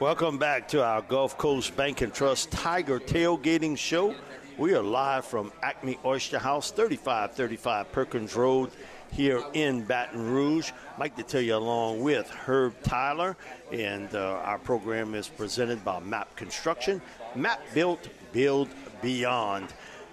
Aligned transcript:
Welcome 0.00 0.38
back 0.38 0.68
to 0.68 0.84
our 0.84 1.02
Gulf 1.02 1.36
Coast 1.38 1.74
Bank 1.74 2.02
and 2.02 2.14
Trust 2.14 2.52
Tiger 2.52 3.00
Tailgating 3.00 3.76
Show. 3.76 4.14
We 4.56 4.72
are 4.74 4.82
live 4.82 5.24
from 5.24 5.50
Acme 5.60 5.98
Oyster 6.04 6.38
House, 6.38 6.70
3535 6.70 7.90
Perkins 7.90 8.36
Road 8.36 8.70
here 9.10 9.42
in 9.54 9.82
Baton 9.82 10.30
Rouge. 10.30 10.70
I'd 10.94 11.00
like 11.00 11.16
to 11.16 11.24
tell 11.24 11.40
you 11.40 11.56
along 11.56 12.00
with 12.00 12.30
Herb 12.30 12.80
Tyler, 12.84 13.36
and 13.72 14.14
uh, 14.14 14.40
our 14.44 14.60
program 14.60 15.16
is 15.16 15.26
presented 15.26 15.84
by 15.84 15.98
MAP 15.98 16.36
Construction. 16.36 17.02
MAP 17.34 17.60
Built, 17.74 18.08
Build 18.30 18.68
Beyond. 19.02 19.66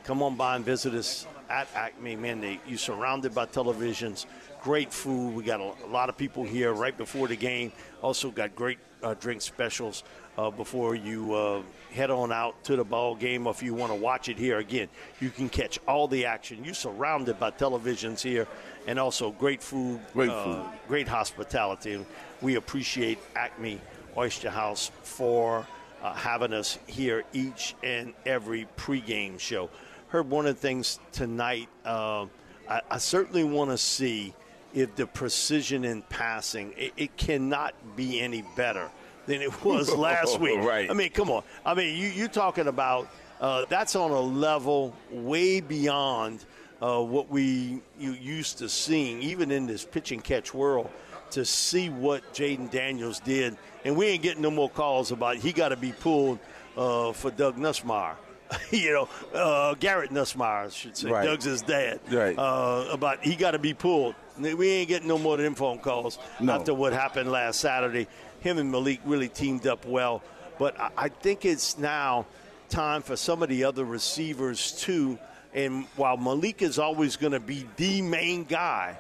Come 0.04 0.24
on 0.24 0.36
by 0.36 0.56
and 0.56 0.66
visit 0.66 0.96
us 0.96 1.28
at 1.50 1.68
Acme. 1.76 2.16
Man, 2.16 2.42
they, 2.42 2.60
you're 2.68 2.78
surrounded 2.78 3.34
by 3.34 3.46
televisions, 3.46 4.26
great 4.62 4.92
food. 4.94 5.36
We 5.36 5.44
got 5.44 5.60
a, 5.60 5.74
a 5.86 5.90
lot 5.90 6.10
of 6.10 6.18
people 6.18 6.44
here 6.44 6.74
right 6.74 6.98
before 6.98 7.28
the 7.28 7.36
game. 7.36 7.72
Also 8.02 8.32
got 8.32 8.56
great 8.56 8.80
uh, 9.04 9.14
drink 9.16 9.42
specials 9.42 10.04
uh, 10.38 10.50
before 10.50 10.96
you 10.96 11.34
uh, 11.34 11.62
head 11.92 12.10
on 12.10 12.32
out 12.32 12.62
to 12.66 12.76
the 12.76 12.84
ball 12.84 13.16
game. 13.16 13.48
Or 13.48 13.52
if 13.52 13.62
you 13.64 13.74
want 13.74 13.92
to 13.92 13.98
watch 13.98 14.30
it 14.30 14.38
here 14.38 14.58
again, 14.58 14.90
you 15.20 15.30
can 15.30 15.50
catch 15.50 15.80
all 15.88 16.08
the 16.08 16.26
action. 16.26 16.64
You're 16.64 16.74
surrounded 16.74 17.40
by 17.40 17.52
televisions 17.52 18.22
here, 18.22 18.48
and 18.88 19.00
also 19.00 19.32
great 19.32 19.62
food, 19.62 20.00
Great 20.14 20.30
uh, 20.30 20.44
food. 20.44 20.66
great 20.88 21.08
hospitality. 21.08 22.04
We 22.42 22.56
appreciate 22.56 23.20
Acme 23.36 23.80
Oyster 24.18 24.50
House 24.50 24.92
for 25.04 25.66
uh, 26.02 26.14
having 26.14 26.54
us 26.54 26.78
here 26.88 27.24
each 27.34 27.76
and 27.84 28.14
every 28.26 28.68
pregame 28.78 29.40
show. 29.40 29.70
Heard 30.16 30.30
one 30.30 30.46
of 30.46 30.56
the 30.56 30.62
things 30.62 30.98
tonight. 31.12 31.68
Uh, 31.84 32.28
I, 32.70 32.80
I 32.90 32.98
certainly 33.00 33.44
want 33.44 33.72
to 33.72 33.78
see 33.78 34.34
if 34.74 34.96
the 34.96 35.06
precision 35.06 35.84
in 35.84 36.04
passing 36.04 36.74
it, 36.78 36.94
it 36.96 37.18
cannot 37.18 37.74
be 37.98 38.22
any 38.22 38.46
better 38.56 38.90
than 39.26 39.42
it 39.42 39.66
was 39.66 39.94
last 39.98 40.40
week. 40.40 40.60
Right. 40.60 40.90
I 40.90 40.94
mean, 40.94 41.10
come 41.10 41.30
on. 41.30 41.44
I 41.66 41.74
mean, 41.74 41.98
you 41.98 42.08
you're 42.08 42.30
talking 42.30 42.68
about 42.68 43.10
uh, 43.42 43.66
that's 43.68 43.94
on 43.98 44.12
a 44.12 44.20
level 44.22 44.96
way 45.12 45.60
beyond 45.60 46.46
uh, 46.82 47.02
what 47.02 47.30
we 47.30 47.82
you 48.00 48.12
used 48.14 48.60
to 48.60 48.70
seeing, 48.70 49.22
even 49.22 49.52
in 49.52 49.68
this 49.68 49.84
pitch 49.84 50.14
and 50.14 50.24
catch 50.24 50.54
world. 50.54 50.90
To 51.32 51.44
see 51.44 51.90
what 51.90 52.34
Jayden 52.34 52.72
Daniels 52.72 53.20
did, 53.20 53.58
and 53.84 53.98
we 53.98 54.06
ain't 54.06 54.24
getting 54.24 54.42
no 54.42 54.52
more 54.52 54.70
calls 54.70 55.12
about 55.12 55.36
he 55.36 55.52
got 55.52 55.70
to 55.70 55.76
be 55.76 55.92
pulled 55.92 56.40
uh, 56.78 57.12
for 57.12 57.32
Doug 57.32 57.58
Nussmeier. 57.58 58.16
you 58.72 58.94
know, 58.94 59.10
uh, 59.38 59.74
Garrett 59.76 60.12
Nussmeier, 60.12 60.66
I 60.66 60.70
should 60.70 60.96
say. 60.98 61.10
Right. 61.10 61.26
Doug's 61.26 61.46
his 61.46 61.62
dad. 61.62 62.00
Right. 62.12 62.38
Uh, 62.38 62.88
about 62.92 63.24
he 63.24 63.36
got 63.36 63.52
to 63.52 63.60
be 63.60 63.74
pulled. 63.74 64.16
We 64.38 64.70
ain't 64.70 64.90
getting 64.90 65.08
no 65.08 65.18
more 65.18 65.36
of 65.36 65.40
them 65.40 65.56
phone 65.56 65.80
calls 65.80 66.20
No. 66.42 66.54
after 66.54 66.74
what 66.74 66.94
happened 66.94 67.32
last 67.32 67.60
Saturday. 67.60 68.08
Him 68.42 68.58
and 68.58 68.70
Malik 68.72 69.00
really 69.06 69.30
teamed 69.30 69.66
up 69.66 69.86
well. 69.86 70.22
But 70.60 70.80
I, 70.80 70.90
I 70.98 71.10
think 71.10 71.46
it's 71.46 71.78
now 71.78 72.26
time 72.70 73.02
for 73.02 73.16
some 73.16 73.42
of 73.42 73.50
the 73.50 73.64
other 73.64 73.86
receivers 73.86 74.74
too. 74.74 75.18
And 75.54 75.86
while 75.96 76.18
Malik 76.18 76.62
is 76.62 76.78
always 76.80 77.16
going 77.16 77.32
to 77.32 77.40
be 77.40 77.66
the 77.78 78.02
main 78.02 78.44
guy, 78.44 79.00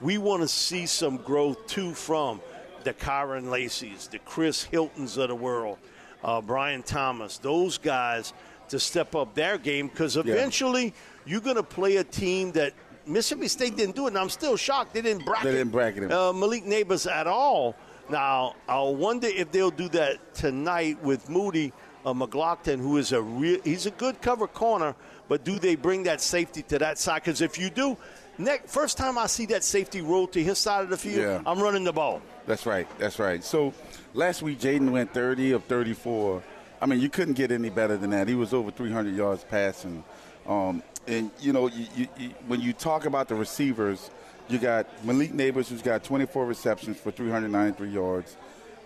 we 0.00 0.16
want 0.16 0.40
to 0.42 0.48
see 0.48 0.86
some 0.86 1.18
growth 1.18 1.66
too 1.66 1.92
from 1.92 2.40
the 2.84 2.94
Kyren 2.94 3.50
Lacy's, 3.50 4.08
the 4.08 4.18
Chris 4.20 4.64
Hiltons 4.64 5.18
of 5.18 5.28
the 5.28 5.34
world, 5.34 5.76
uh, 6.24 6.40
Brian 6.40 6.82
Thomas, 6.82 7.36
those 7.36 7.76
guys 7.76 8.32
to 8.70 8.80
step 8.80 9.14
up 9.14 9.34
their 9.34 9.58
game 9.58 9.88
because 9.88 10.16
eventually 10.16 10.94
you're 11.26 11.40
going 11.40 11.56
to 11.56 11.62
play 11.62 11.96
a 11.96 12.04
team 12.04 12.52
that 12.52 12.72
Mississippi 13.06 13.48
State 13.48 13.76
didn't 13.76 13.96
do 13.96 14.04
it, 14.06 14.08
and 14.08 14.18
I'm 14.18 14.28
still 14.30 14.56
shocked 14.56 14.94
they 14.94 15.02
didn't 15.02 15.24
bracket, 15.24 15.44
They 15.44 15.52
didn't 15.58 15.72
bracket 15.72 16.04
him. 16.04 16.12
Uh, 16.12 16.32
Malik 16.32 16.64
Nabers 16.64 17.10
at 17.10 17.26
all. 17.26 17.74
Now, 18.08 18.54
I 18.68 18.80
wonder 18.82 19.28
if 19.28 19.50
they'll 19.52 19.70
do 19.70 19.88
that 19.90 20.34
tonight 20.34 21.02
with 21.02 21.28
Moody 21.28 21.72
uh, 22.04 22.12
McGlothern, 22.12 22.78
who 22.78 22.96
is 22.96 23.12
a 23.12 23.20
real, 23.20 23.60
he's 23.62 23.86
a 23.86 23.90
good 23.92 24.20
cover 24.20 24.46
corner, 24.46 24.94
but 25.28 25.44
do 25.44 25.58
they 25.58 25.76
bring 25.76 26.02
that 26.04 26.20
safety 26.20 26.62
to 26.64 26.78
that 26.78 26.98
side? 26.98 27.22
Because 27.22 27.40
if 27.40 27.58
you 27.58 27.70
do, 27.70 27.96
next, 28.38 28.72
first 28.72 28.96
time 28.96 29.18
I 29.18 29.26
see 29.26 29.46
that 29.46 29.62
safety 29.64 30.00
roll 30.00 30.26
to 30.28 30.42
his 30.42 30.58
side 30.58 30.82
of 30.84 30.90
the 30.90 30.96
field, 30.96 31.18
Yeah. 31.22 31.42
I'm 31.46 31.60
running 31.60 31.84
the 31.84 31.92
ball. 31.92 32.22
That's 32.46 32.66
right. 32.66 32.86
That's 32.98 33.18
right. 33.18 33.44
So 33.44 33.72
last 34.14 34.42
week, 34.42 34.58
Jayden 34.60 34.90
went 34.90 35.12
30 35.14 35.52
of 35.52 35.64
34. 35.64 36.42
I 36.80 36.86
mean, 36.86 37.00
you 37.00 37.08
couldn't 37.08 37.34
get 37.34 37.52
any 37.52 37.68
better 37.68 37.96
than 37.96 38.10
that. 38.10 38.28
He 38.28 38.34
was 38.34 38.54
over 38.54 38.70
300 38.70 39.14
yards 39.14 39.44
passing. 39.44 40.02
Um, 40.46 40.82
and, 41.06 41.30
you 41.40 41.52
know, 41.52 41.68
you, 41.68 41.86
you, 41.94 42.08
you, 42.18 42.30
when 42.46 42.60
you 42.60 42.72
talk 42.72 43.04
about 43.04 43.28
the 43.28 43.34
receivers, 43.34 44.10
you 44.48 44.58
got 44.58 44.86
Malik 45.04 45.32
Nabers, 45.32 45.68
who's 45.68 45.82
got 45.82 46.02
24 46.02 46.46
receptions 46.46 46.98
for 46.98 47.10
393 47.10 47.90
yards. 47.90 48.36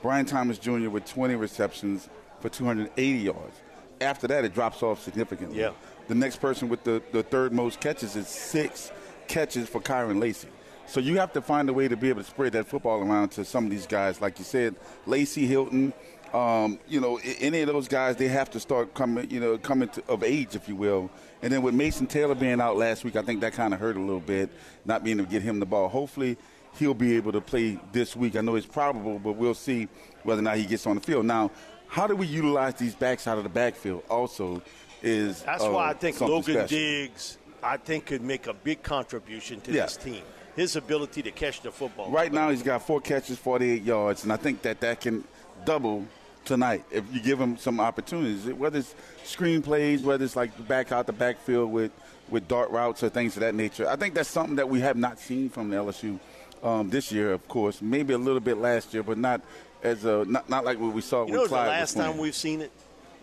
Brian 0.03 0.27
Thomas 0.27 0.59
Jr. 0.59 0.91
with 0.91 1.07
20 1.07 1.35
receptions 1.37 2.09
for 2.41 2.49
280 2.49 3.19
yards. 3.19 3.57
After 4.01 4.27
that, 4.29 4.45
it 4.45 4.53
drops 4.53 4.83
off 4.83 5.03
significantly. 5.03 5.59
Yeah. 5.59 5.71
The 6.09 6.15
next 6.15 6.37
person 6.37 6.69
with 6.69 6.85
the, 6.85 7.03
the 7.13 7.23
third 7.23 7.53
most 7.53 7.81
catches 7.81 8.17
is 8.17 8.29
six 8.29 8.93
catches 9.29 9.69
for 9.69 9.81
Kyren 9.81 10.21
Lacy. 10.21 10.49
So 10.87 11.01
you 11.01 11.19
have 11.19 11.33
to 11.33 11.41
find 11.41 11.69
a 11.71 11.73
way 11.73 11.89
to 11.89 11.97
be 11.97 12.11
able 12.11 12.23
to 12.23 12.29
spread 12.29 12.53
that 12.53 12.67
football 12.67 13.01
around 13.01 13.31
to 13.31 13.45
some 13.45 13.65
of 13.65 13.71
these 13.71 13.87
guys, 13.87 14.21
like 14.21 14.39
you 14.39 14.45
said, 14.45 14.75
Lacy 15.07 15.47
Hilton. 15.47 15.95
Um, 16.35 16.81
you 16.89 17.01
know, 17.01 17.21
any 17.39 17.61
of 17.61 17.69
those 17.69 17.87
guys, 17.87 18.17
they 18.17 18.27
have 18.27 18.51
to 18.51 18.61
start 18.61 18.93
coming, 18.93 19.31
you 19.31 19.39
know, 19.39 19.57
coming 19.57 19.89
to, 19.91 20.03
of 20.09 20.25
age, 20.25 20.57
if 20.57 20.69
you 20.69 20.75
will. 20.75 21.09
And 21.43 21.53
then 21.53 21.63
with 21.63 21.75
Mason 21.75 22.09
Taylor 22.09 22.35
being 22.35 22.61
out 22.61 22.77
last 22.77 23.05
week, 23.05 23.15
I 23.15 23.23
think 23.23 23.41
that 23.43 23.53
kind 23.53 23.73
of 23.73 23.79
hurt 23.79 23.97
a 23.97 24.01
little 24.01 24.19
bit, 24.19 24.51
not 24.85 25.05
being 25.05 25.19
able 25.21 25.27
to 25.27 25.31
get 25.31 25.43
him 25.43 25.61
the 25.61 25.67
ball. 25.67 25.89
Hopefully, 25.89 26.37
he'll 26.77 26.93
be 26.93 27.15
able 27.15 27.31
to 27.31 27.41
play 27.41 27.79
this 27.93 28.17
week. 28.17 28.35
I 28.35 28.41
know 28.41 28.57
it's 28.57 28.67
probable, 28.67 29.21
but 29.21 29.35
we'll 29.35 29.55
see 29.55 29.87
whether 30.25 30.41
or 30.41 30.43
not 30.43 30.57
he 30.57 30.65
gets 30.65 30.89
on 30.89 30.97
the 30.97 31.01
field. 31.01 31.25
Now, 31.25 31.53
how 31.87 32.09
do 32.09 32.17
we 32.17 32.27
utilize 32.27 32.75
these 32.75 32.97
backs 32.97 33.29
out 33.29 33.39
of 33.39 33.45
the 33.45 33.51
backfield? 33.51 34.03
Also, 34.11 34.61
is 35.05 35.43
That's 35.43 35.63
uh, 35.63 35.71
why 35.71 35.91
I 35.91 35.95
think 35.95 36.21
Logan 36.21 36.43
special. 36.43 36.67
Diggs, 36.67 37.39
I 37.63 37.77
think, 37.77 38.07
could 38.07 38.23
make 38.23 38.49
a 38.49 38.55
big 38.55 38.83
contribution 38.83 39.61
to 39.61 39.71
Yeah. 39.73 39.85
this 39.85 39.97
team. 39.97 40.23
His 40.57 40.75
ability 40.75 41.23
to 41.23 41.31
catch 41.31 41.61
the 41.61 41.71
football. 41.71 42.11
Right 42.11 42.33
now, 42.33 42.51
he's 42.51 42.63
got 42.65 42.85
four 42.85 43.01
catches, 43.01 43.39
48 43.39 43.85
yards, 43.85 44.25
and 44.25 44.33
I 44.33 44.37
think 44.37 44.63
that 44.63 44.81
that 44.81 45.01
can 45.01 45.23
double 45.65 46.05
tonight 46.45 46.85
if 46.91 47.05
you 47.13 47.21
give 47.21 47.41
him 47.41 47.57
some 47.57 47.81
opportunities. 47.81 48.47
Whether 48.53 48.79
it's 48.79 48.95
screenplays, 49.25 50.03
whether 50.03 50.25
it's 50.25 50.37
like 50.37 50.69
back 50.69 50.93
out 50.93 51.07
the 51.07 51.13
backfield 51.13 51.73
with, 51.73 51.93
with 52.29 52.49
dart 52.49 52.71
routes 52.71 53.03
or 53.03 53.09
things 53.09 53.37
of 53.37 53.41
that 53.41 53.55
nature. 53.55 53.89
I 53.89 53.97
think 53.97 54.15
that's 54.15 54.29
something 54.29 54.57
that 54.57 54.69
we 54.69 54.81
have 54.81 54.97
not 54.97 55.19
seen 55.19 55.49
from 55.49 55.71
the 55.71 55.77
LSU 55.77 56.19
um, 56.63 56.91
this 56.91 57.13
year, 57.13 57.33
of 57.33 57.47
course. 57.49 57.83
Maybe 57.83 58.15
a 58.15 58.19
little 58.19 58.41
bit 58.41 58.59
last 58.59 58.95
year, 58.95 59.03
but 59.03 59.19
not 59.19 59.41
as 59.83 60.05
a 60.05 60.25
not, 60.25 60.49
not 60.49 60.65
like 60.65 60.81
what 60.81 60.93
we 60.93 61.03
saw 61.03 61.27
You 61.27 61.35
know, 61.35 61.47
the 61.47 61.55
last 61.55 61.95
time 61.95 62.19
we've 62.19 62.35
seen 62.35 62.63
it, 62.63 62.73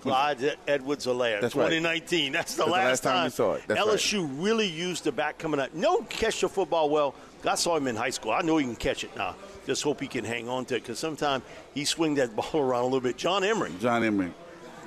Clyde 0.01 0.57
Edwards-Helaire, 0.68 1.42
That's 1.42 1.56
right. 1.56 1.69
2019. 1.69 2.31
That's 2.31 2.56
the 2.56 2.63
That's 2.63 2.66
the 2.66 2.72
last, 2.72 2.86
last 2.86 3.04
time 3.04 3.24
we 3.25 3.30
saw 3.30 3.54
it. 3.54 3.63
That's 3.68 3.80
right. 3.80 3.90
LSU 3.90 4.44
really 4.44 4.68
used 4.68 5.04
the 5.04 5.12
back 5.12 5.38
coming 5.38 5.60
up. 5.60 5.74
No, 5.74 6.01
catch 6.04 6.42
the 6.42 6.50
football 6.50 6.90
well. 6.90 7.16
I 7.45 7.56
saw 7.56 7.75
him 7.78 7.88
in 7.88 7.95
high 7.95 8.10
school. 8.10 8.31
I 8.31 8.42
know 8.42 8.57
he 8.57 8.66
can 8.66 8.75
catch 8.75 9.04
it 9.04 9.16
now. 9.16 9.36
Just 9.66 9.84
hope 9.84 10.02
he 10.02 10.08
can 10.08 10.25
hang 10.25 10.50
on 10.50 10.66
to 10.66 10.75
it 10.75 10.81
because 10.81 11.00
sometimes 11.00 11.44
he 11.74 11.86
swing 11.86 12.16
that 12.16 12.36
ball 12.36 12.62
around 12.62 12.81
a 12.81 12.86
little 12.86 13.02
bit. 13.02 13.18
John 13.18 13.44
Emery, 13.44 13.72
John 13.80 14.04
Emery. 14.04 14.34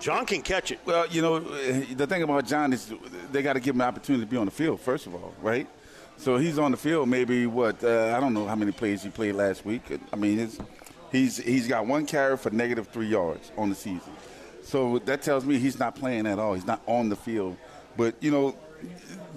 John 0.00 0.26
can 0.26 0.42
catch 0.42 0.70
it. 0.70 0.80
Well, 0.84 1.06
you 1.06 1.22
know, 1.22 1.38
the 1.38 2.06
thing 2.06 2.22
about 2.22 2.46
John 2.46 2.72
is 2.72 2.92
they 3.32 3.42
got 3.42 3.54
to 3.54 3.60
give 3.60 3.74
him 3.74 3.80
an 3.80 3.86
opportunity 3.86 4.24
to 4.24 4.30
be 4.30 4.36
on 4.36 4.44
the 4.44 4.50
field, 4.50 4.80
first 4.80 5.06
of 5.06 5.14
all, 5.14 5.32
right? 5.40 5.66
So 6.16 6.36
he's 6.36 6.58
on 6.58 6.72
the 6.72 6.76
field 6.76 7.08
maybe, 7.08 7.46
what, 7.46 7.82
uh, 7.82 8.14
I 8.16 8.20
don't 8.20 8.34
know 8.34 8.46
how 8.46 8.54
many 8.54 8.72
plays 8.72 9.02
he 9.02 9.08
played 9.08 9.34
last 9.34 9.64
week. 9.64 9.82
I 10.12 10.16
mean, 10.16 10.38
his, 10.38 10.58
he's, 11.10 11.36
he's 11.38 11.66
got 11.66 11.86
one 11.86 12.06
carry 12.06 12.36
for 12.36 12.50
negative 12.50 12.88
three 12.88 13.08
yards 13.08 13.50
on 13.56 13.68
the 13.70 13.74
season. 13.74 14.12
So 14.62 14.98
that 15.00 15.22
tells 15.22 15.44
me 15.44 15.58
he's 15.58 15.78
not 15.78 15.94
playing 15.94 16.26
at 16.26 16.38
all. 16.38 16.54
He's 16.54 16.66
not 16.66 16.82
on 16.86 17.08
the 17.08 17.16
field. 17.16 17.56
But, 17.96 18.14
you 18.20 18.30
know, 18.30 18.56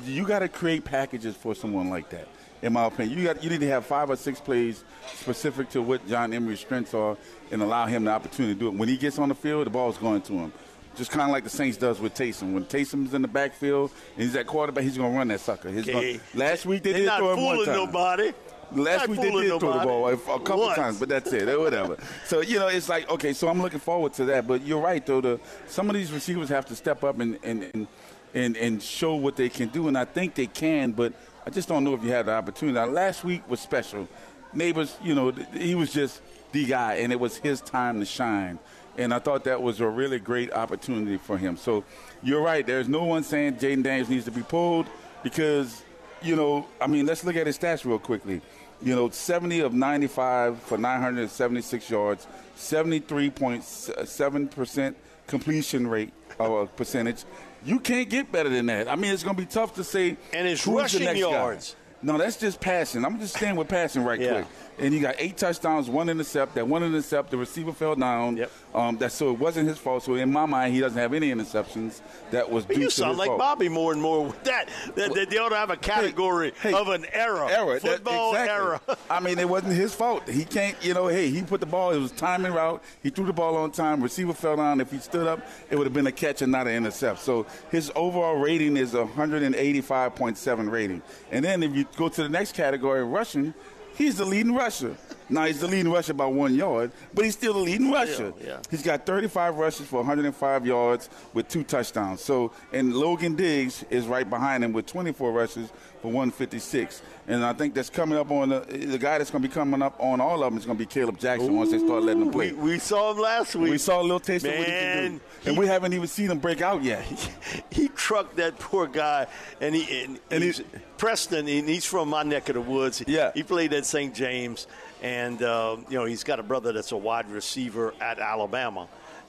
you 0.04 0.26
got 0.26 0.40
to 0.40 0.50
create 0.50 0.84
packages 0.84 1.36
for 1.36 1.56
someone 1.56 1.90
like 1.90 2.10
that. 2.10 2.28
In 2.62 2.74
my 2.74 2.86
opinion. 2.86 3.18
You 3.18 3.26
got 3.26 3.44
you 3.44 3.50
need 3.50 3.62
to 3.62 3.68
have 3.70 3.86
five 3.86 4.10
or 4.10 4.16
six 4.16 4.40
plays 4.40 4.84
specific 5.14 5.70
to 5.72 5.82
what 5.82 6.08
John 6.08 6.34
Emery's 6.34 6.60
strengths 6.60 6.94
are, 6.94 7.18
and 7.52 7.62
allow 7.62 7.86
him 7.86 8.06
the 8.06 8.12
opportunity 8.12 8.54
to 8.54 8.60
do 8.60 8.68
it. 8.68 8.74
When 8.74 8.90
he 8.90 8.98
gets 8.98 9.20
on 9.20 9.30
the 9.30 9.36
field, 9.36 9.66
the 9.66 9.70
ball's 9.70 9.98
going 9.98 10.22
to 10.24 10.34
him. 10.34 10.54
Just 10.96 11.12
kind 11.12 11.24
of 11.24 11.30
like 11.30 11.44
the 11.44 11.50
Saints 11.52 11.78
does 11.78 12.00
with 12.00 12.16
Taysom. 12.16 12.54
When 12.54 12.66
Taysom's 12.66 13.14
in 13.14 13.22
the 13.22 13.28
backfield 13.28 13.92
and 14.16 14.24
he's 14.24 14.36
at 14.36 14.48
quarterback, 14.48 14.84
he's 14.84 14.98
going 14.98 15.12
to 15.12 15.18
run 15.18 15.28
that 15.28 15.40
sucker. 15.42 15.70
Okay. 15.70 16.14
Gonna, 16.14 16.20
last 16.34 16.66
week 16.66 16.82
they 16.82 16.94
They're 16.94 17.02
did 17.04 17.18
throw 17.18 17.34
him 17.34 17.44
one 17.44 17.56
fooling 17.58 17.66
time. 17.68 17.76
nobody. 17.76 18.34
Last 18.74 19.02
Not 19.02 19.10
week 19.10 19.22
they 19.22 19.30
did 19.32 19.60
throw 19.60 19.74
the 19.80 19.86
ball 19.86 20.08
a, 20.08 20.14
a 20.14 20.18
couple 20.18 20.58
Once. 20.62 20.76
times, 20.76 21.00
but 21.00 21.08
that's 21.08 21.32
it, 21.32 21.58
whatever. 21.60 21.98
So 22.26 22.42
you 22.42 22.58
know, 22.60 22.68
it's 22.68 22.90
like 22.90 23.10
okay. 23.12 23.32
So 23.32 23.48
I'm 23.48 23.62
looking 23.62 23.80
forward 23.80 24.14
to 24.16 24.26
that. 24.26 24.46
But 24.48 24.64
you're 24.66 24.82
right, 24.82 25.06
though. 25.06 25.22
The 25.22 25.40
some 25.68 25.88
of 25.90 25.96
these 25.96 26.12
receivers 26.12 26.50
have 26.50 26.66
to 26.66 26.76
step 26.76 27.04
up 27.04 27.20
and 27.20 27.38
and 27.44 27.64
and 27.74 27.88
and, 28.34 28.58
and 28.58 28.84
show 28.84 29.16
what 29.16 29.36
they 29.38 29.48
can 29.50 29.70
do, 29.70 29.88
and 29.88 29.98
I 29.98 30.04
think 30.04 30.34
they 30.36 30.48
can. 30.48 30.92
But 30.92 31.14
I 31.48 31.50
just 31.50 31.68
don't 31.70 31.86
know 31.86 31.94
if 31.94 32.04
you 32.04 32.12
had 32.12 32.26
the 32.26 32.34
opportunity. 32.34 32.76
Now, 32.76 32.88
last 32.88 33.24
week 33.24 33.50
was 33.50 33.62
special. 33.62 34.10
Nabers, 34.54 34.94
you 35.02 35.16
know, 35.16 35.32
he 35.32 35.76
was 35.76 35.94
just 35.94 36.22
the 36.52 36.66
guy, 36.66 36.96
and 36.96 37.14
it 37.14 37.20
was 37.22 37.38
his 37.38 37.62
time 37.62 38.02
to 38.02 38.06
shine. 38.06 38.60
And 38.98 39.14
I 39.14 39.20
thought 39.20 39.46
that 39.46 39.62
was 39.62 39.80
a 39.80 39.88
really 39.88 40.20
great 40.20 40.52
opportunity 40.52 41.16
for 41.16 41.38
him. 41.38 41.56
So 41.56 41.86
you're 42.22 42.42
right. 42.42 42.68
There's 42.68 42.90
no 42.90 43.06
one 43.06 43.24
saying 43.24 43.60
Jayden 43.60 43.82
Daniels 43.82 44.10
needs 44.10 44.26
to 44.26 44.32
be 44.32 44.42
pulled 44.42 44.88
because 45.24 45.84
you 46.22 46.36
know, 46.36 46.68
I 46.82 46.88
mean, 46.88 47.06
let's 47.06 47.24
look 47.24 47.38
at 47.38 47.48
his 47.48 47.58
stats 47.58 47.86
real 47.86 47.98
quickly. 47.98 48.42
You 48.82 48.94
know, 48.94 49.10
70 49.10 49.62
of 49.62 49.74
95 49.74 50.62
for 50.64 50.78
976 50.78 51.90
yards, 51.90 52.28
73.7% 52.58 54.96
completion 55.28 55.88
rate 55.88 56.12
or 56.40 56.68
percentage. 56.68 57.24
You 57.68 57.80
can't 57.82 58.10
get 58.10 58.32
better 58.32 58.48
than 58.50 58.66
that. 58.68 58.88
I 58.88 58.96
mean, 58.96 59.12
it's 59.14 59.24
going 59.24 59.36
to 59.36 59.42
be 59.42 59.46
tough 59.46 59.76
to 59.76 59.84
say. 59.84 60.16
And 60.34 60.48
it's 60.48 60.64
who's 60.64 60.76
rushing 60.76 61.04
next 61.04 61.22
guy. 61.22 61.30
yards. 61.32 61.76
No, 62.02 62.18
that's 62.18 62.38
just 62.38 62.62
passing. 62.62 63.04
I'm 63.04 63.20
just 63.20 63.36
staying 63.36 63.58
with 63.58 63.68
passing 63.68 64.04
right 64.06 64.20
Yeah. 64.20 64.32
quick. 64.34 64.46
And 64.80 64.94
he 64.94 65.00
got 65.00 65.16
eight 65.18 65.38
touchdowns, 65.38 65.90
one 65.90 66.08
intercept. 66.08 66.56
That 66.56 66.68
one 66.68 66.84
intercept, 66.84 67.32
the 67.32 67.38
receiver 67.38 67.74
fell 67.74 67.96
down. 67.96 68.38
Yep. 68.38 68.52
Um, 68.76 68.98
that 68.98 69.12
so 69.12 69.32
it 69.32 69.40
wasn't 69.40 69.68
his 69.68 69.80
fault. 69.80 70.04
So 70.04 70.16
in 70.16 70.32
my 70.32 70.46
mind, 70.46 70.74
he 70.74 70.80
doesn't 70.80 70.98
have 70.98 71.14
any 71.14 71.32
interceptions. 71.32 72.02
That 72.30 72.52
was 72.52 72.66
due 72.66 72.82
you 72.82 72.86
to 72.86 72.92
sound 72.92 73.12
his 73.12 73.20
like 73.20 73.28
fault. 73.28 73.40
Bobby 73.40 73.70
more 73.70 73.92
and 73.92 74.02
more 74.02 74.26
with 74.26 74.44
that. 74.44 74.70
That, 74.96 75.16
that 75.16 75.30
they 75.32 75.38
ought 75.38 75.50
to 75.50 75.56
have 75.56 75.72
a 75.72 75.78
category 75.78 76.54
hey, 76.62 76.74
of 76.74 76.90
an 76.90 77.06
error. 77.12 77.50
Error. 77.50 77.80
That- 77.80 77.98
Football 77.98 78.32
exactly. 78.32 78.54
error. 78.54 78.80
I 79.10 79.20
mean, 79.20 79.40
it 79.40 79.50
wasn't 79.50 79.74
his 79.74 79.96
fault. 79.96 80.28
He 80.30 80.46
can't, 80.46 80.78
you 80.84 80.94
know, 80.94 81.08
hey, 81.08 81.30
he 81.30 81.42
put 81.42 81.60
the 81.60 81.66
ball, 81.66 81.92
it 81.92 82.00
was 82.00 82.12
timing 82.12 82.54
route. 82.54 82.84
He 83.02 83.10
threw 83.10 83.26
the 83.26 83.34
ball 83.34 83.56
on 83.56 83.72
time. 83.72 84.04
Receiver 84.04 84.34
fell 84.34 84.58
down. 84.58 84.80
If 84.80 84.92
he 84.92 85.00
stood 85.00 85.26
up, 85.26 85.40
it 85.72 85.76
would 85.76 85.88
have 85.88 85.94
been 85.94 86.08
a 86.08 86.12
catch 86.12 86.44
and 86.44 86.52
not 86.52 86.68
an 86.68 86.76
intercept. 86.76 87.20
So 87.20 87.48
his 87.72 87.92
overall 87.96 88.36
rating 88.36 88.78
is 88.78 88.94
a 88.94 89.06
185.7 89.06 90.72
rating. 90.72 91.02
And 91.32 91.44
then 91.44 91.64
if 91.64 91.74
you 91.76 91.86
go 91.96 92.10
to 92.10 92.24
the 92.24 92.30
next 92.30 92.54
category, 92.54 93.04
rushing, 93.04 93.54
he's 93.98 94.18
the 94.18 94.26
leading 94.26 94.54
rusher. 94.54 94.96
Now 95.30 95.46
he's 95.46 95.60
the 95.60 95.68
leading 95.68 95.92
rusher 95.92 96.14
by 96.14 96.26
one 96.26 96.56
yard, 96.56 96.92
but 97.14 97.26
he's 97.26 97.34
still 97.34 97.54
the 97.54 97.60
leading 97.60 97.92
rusher. 97.92 98.34
yeah. 98.44 98.60
He's 98.72 98.82
got 98.84 99.06
35 99.06 99.56
rushes 99.58 99.88
for 99.88 99.98
105 99.98 100.66
yards 100.66 101.10
with 101.34 101.48
two 101.48 101.64
touchdowns. 101.64 102.22
So, 102.22 102.52
and 102.72 102.94
Logan 102.96 103.36
Diggs 103.36 103.84
is 103.90 104.06
right 104.08 104.30
behind 104.30 104.64
him 104.64 104.72
with 104.74 104.86
24 104.86 105.32
rushes 105.32 105.70
for 106.02 106.08
156. 106.12 107.02
And 107.28 107.44
I 107.44 107.52
think 107.54 107.74
that's 107.74 107.90
coming 107.90 108.18
up 108.18 108.32
on 108.32 108.50
the, 108.50 108.60
the 108.62 108.98
guy 108.98 109.18
that's 109.18 109.30
going 109.32 109.42
to 109.42 109.50
be 109.50 109.54
coming 109.54 109.82
up 109.82 109.96
on 110.00 110.22
all 110.22 110.44
of 110.44 110.50
them 110.52 110.58
is 110.58 110.66
going 110.66 110.78
to 110.78 110.86
be 110.86 110.88
Kaleb 110.90 111.20
Jackson 111.20 111.56
once 111.56 111.72
they 111.72 111.80
start 111.80 112.04
letting 112.04 112.22
him 112.22 112.32
play. 112.32 112.54
We, 112.54 112.72
we 112.74 112.80
saw 112.80 113.12
him 113.12 113.18
last 113.20 113.56
week. 113.56 113.72
We 113.72 113.78
saw 113.78 114.00
a 114.00 114.04
little 114.04 114.20
taste 114.22 114.46
of 114.46 114.52
what 114.52 114.60
he 114.60 114.66
can 114.66 115.08
do, 115.18 115.20
and 115.46 115.54
he- 115.56 115.60
we 115.60 115.68
haven't 115.68 115.94
even 115.94 116.08
seen 116.08 116.32
him 116.32 116.40
break 116.40 116.62
out 116.62 116.84
yet. 116.84 117.04
he 117.72 117.90
trucked 117.90 118.38
that 118.38 118.58
poor 118.60 118.88
guy, 118.88 119.28
and 119.60 119.76
he 119.76 120.04
and, 120.04 120.20
And 120.32 120.44
he's, 120.44 120.60
he- 120.60 120.66
Preston, 120.98 121.48
and 121.48 121.68
he's 121.68 121.86
from 121.86 122.10
my 122.10 122.24
neck 122.24 122.48
of 122.50 122.56
the 122.56 122.62
woods. 122.62 123.04
Yeah. 123.08 123.32
he 123.34 123.44
played 123.44 123.74
at 123.74 123.86
St. 123.86 124.16
James, 124.16 124.68
and 125.02 125.42
uh, 125.44 125.78
you 125.90 125.98
know 125.98 126.06
he's 126.06 126.24
got 126.24 126.40
a 126.40 126.44
brother 126.44 126.72
that's 126.74 126.92
a 126.92 126.98
wide 126.98 127.30
receiver 127.30 127.94
at 128.02 128.20
Alabama. 128.20 128.88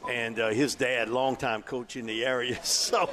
And 0.08 0.38
uh, 0.38 0.50
his 0.50 0.76
dad, 0.76 1.08
longtime 1.08 1.62
coach 1.62 1.96
in 1.96 2.06
the 2.06 2.24
area. 2.24 2.58
So, 2.64 3.10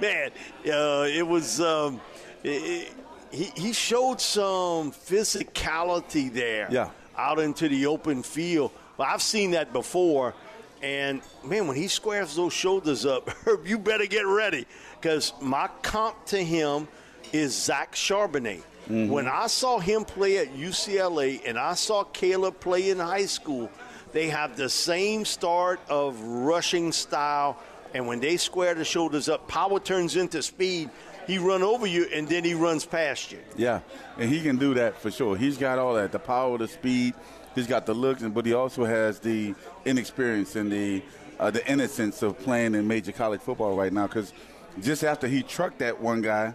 man, 0.00 0.30
uh, 0.66 1.06
it 1.08 1.26
was. 1.26 1.60
Um, 1.60 2.00
it, 2.44 2.92
he, 3.32 3.44
he 3.56 3.72
showed 3.72 4.20
some 4.20 4.90
physicality 4.92 6.32
there 6.32 6.68
Yeah. 6.70 6.90
out 7.16 7.38
into 7.38 7.68
the 7.68 7.86
open 7.86 8.22
field. 8.22 8.70
Well, 8.96 9.08
I've 9.10 9.22
seen 9.22 9.52
that 9.52 9.72
before. 9.72 10.34
And 10.82 11.20
man, 11.44 11.66
when 11.66 11.76
he 11.76 11.88
squares 11.88 12.34
those 12.36 12.52
shoulders 12.52 13.04
up, 13.04 13.28
Herb, 13.44 13.66
you 13.66 13.78
better 13.78 14.06
get 14.06 14.26
ready 14.26 14.66
because 15.00 15.32
my 15.40 15.68
comp 15.82 16.24
to 16.26 16.38
him 16.42 16.88
is 17.32 17.54
Zach 17.54 17.94
Charbonnet. 17.94 18.62
When 18.90 19.28
I 19.28 19.46
saw 19.46 19.78
him 19.78 20.04
play 20.04 20.38
at 20.38 20.54
UCLA 20.54 21.40
and 21.46 21.56
I 21.56 21.74
saw 21.74 22.02
Kaleb 22.04 22.58
play 22.58 22.90
in 22.90 22.98
high 22.98 23.26
school, 23.26 23.70
they 24.12 24.28
have 24.28 24.56
the 24.56 24.68
same 24.68 25.24
start 25.24 25.80
of 25.88 26.20
rushing 26.20 26.90
style. 26.90 27.56
And 27.94 28.06
when 28.08 28.18
they 28.18 28.36
square 28.36 28.74
the 28.74 28.84
shoulders 28.84 29.28
up, 29.28 29.46
power 29.46 29.78
turns 29.78 30.16
into 30.16 30.42
speed. 30.42 30.90
He 31.26 31.38
run 31.38 31.62
over 31.62 31.86
you 31.86 32.08
and 32.12 32.28
then 32.28 32.42
he 32.42 32.54
runs 32.54 32.84
past 32.84 33.30
you. 33.30 33.38
Yeah, 33.56 33.80
and 34.18 34.28
he 34.28 34.42
can 34.42 34.56
do 34.56 34.74
that 34.74 35.00
for 35.00 35.12
sure. 35.12 35.36
He's 35.36 35.56
got 35.56 35.78
all 35.78 35.94
that 35.94 36.10
the 36.10 36.18
power, 36.18 36.58
the 36.58 36.66
speed. 36.66 37.14
He's 37.54 37.68
got 37.68 37.86
the 37.86 37.94
looks, 37.94 38.22
but 38.22 38.44
he 38.46 38.54
also 38.54 38.84
has 38.84 39.20
the 39.20 39.54
inexperience 39.84 40.56
and 40.56 40.70
the 40.70 41.02
uh, 41.38 41.50
the 41.50 41.66
innocence 41.70 42.22
of 42.22 42.38
playing 42.40 42.74
in 42.74 42.86
major 42.86 43.12
college 43.12 43.40
football 43.40 43.76
right 43.76 43.92
now. 43.92 44.06
Because 44.06 44.32
just 44.80 45.04
after 45.04 45.28
he 45.28 45.42
trucked 45.42 45.78
that 45.78 46.00
one 46.00 46.20
guy, 46.22 46.54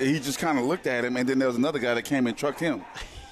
he 0.00 0.20
just 0.20 0.38
kind 0.38 0.58
of 0.58 0.64
looked 0.64 0.86
at 0.86 1.04
him, 1.04 1.16
and 1.16 1.28
then 1.28 1.38
there 1.38 1.48
was 1.48 1.56
another 1.56 1.78
guy 1.78 1.94
that 1.94 2.02
came 2.02 2.26
and 2.26 2.36
trucked 2.36 2.60
him, 2.60 2.84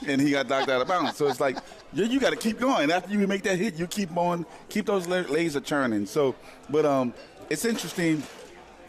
and 0.07 0.21
he 0.21 0.31
got 0.31 0.49
knocked 0.49 0.69
out 0.69 0.81
of 0.81 0.89
bounds. 0.89 1.17
So 1.17 1.27
it's 1.29 1.41
like 1.41 1.59
you, 1.93 2.05
you 2.05 2.21
got 2.21 2.31
to 2.31 2.37
keep 2.37 2.59
going. 2.59 2.91
After 2.91 3.13
you 3.13 3.27
make 3.27 3.43
that 3.43 3.59
hit, 3.59 3.75
you 3.75 3.87
keep 3.87 4.17
on, 4.17 4.47
keep 4.69 4.87
those 4.87 5.07
laser 5.07 5.61
churning. 5.61 6.07
So, 6.07 6.35
but 6.69 6.85
um, 6.85 7.15
it's 7.51 7.65
interesting, 7.65 8.23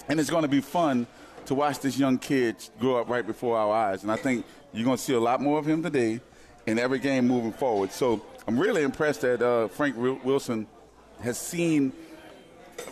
and 0.10 0.20
it's 0.20 0.30
going 0.30 0.44
to 0.44 0.48
be 0.50 0.62
fun 0.62 1.08
to 1.46 1.56
watch 1.56 1.80
this 1.80 1.98
young 1.98 2.18
kid 2.18 2.56
grow 2.80 2.98
up 2.98 3.10
right 3.10 3.26
before 3.26 3.58
our 3.58 3.74
eyes. 3.74 4.04
And 4.04 4.12
I 4.12 4.18
think 4.18 4.46
you're 4.74 4.86
going 4.86 4.98
to 4.98 5.04
see 5.04 5.14
a 5.14 5.20
lot 5.20 5.42
more 5.42 5.58
of 5.60 5.66
him 5.66 5.82
today 5.82 6.20
in 6.66 6.78
every 6.78 7.00
game 7.00 7.28
moving 7.28 7.54
forward. 7.54 7.92
So 7.92 8.22
I'm 8.48 8.60
really 8.60 8.84
impressed 8.84 9.22
that 9.22 9.42
uh, 9.42 9.70
Frank 9.70 9.96
Wilson 9.98 10.68
has 11.22 11.40
seen 11.40 11.94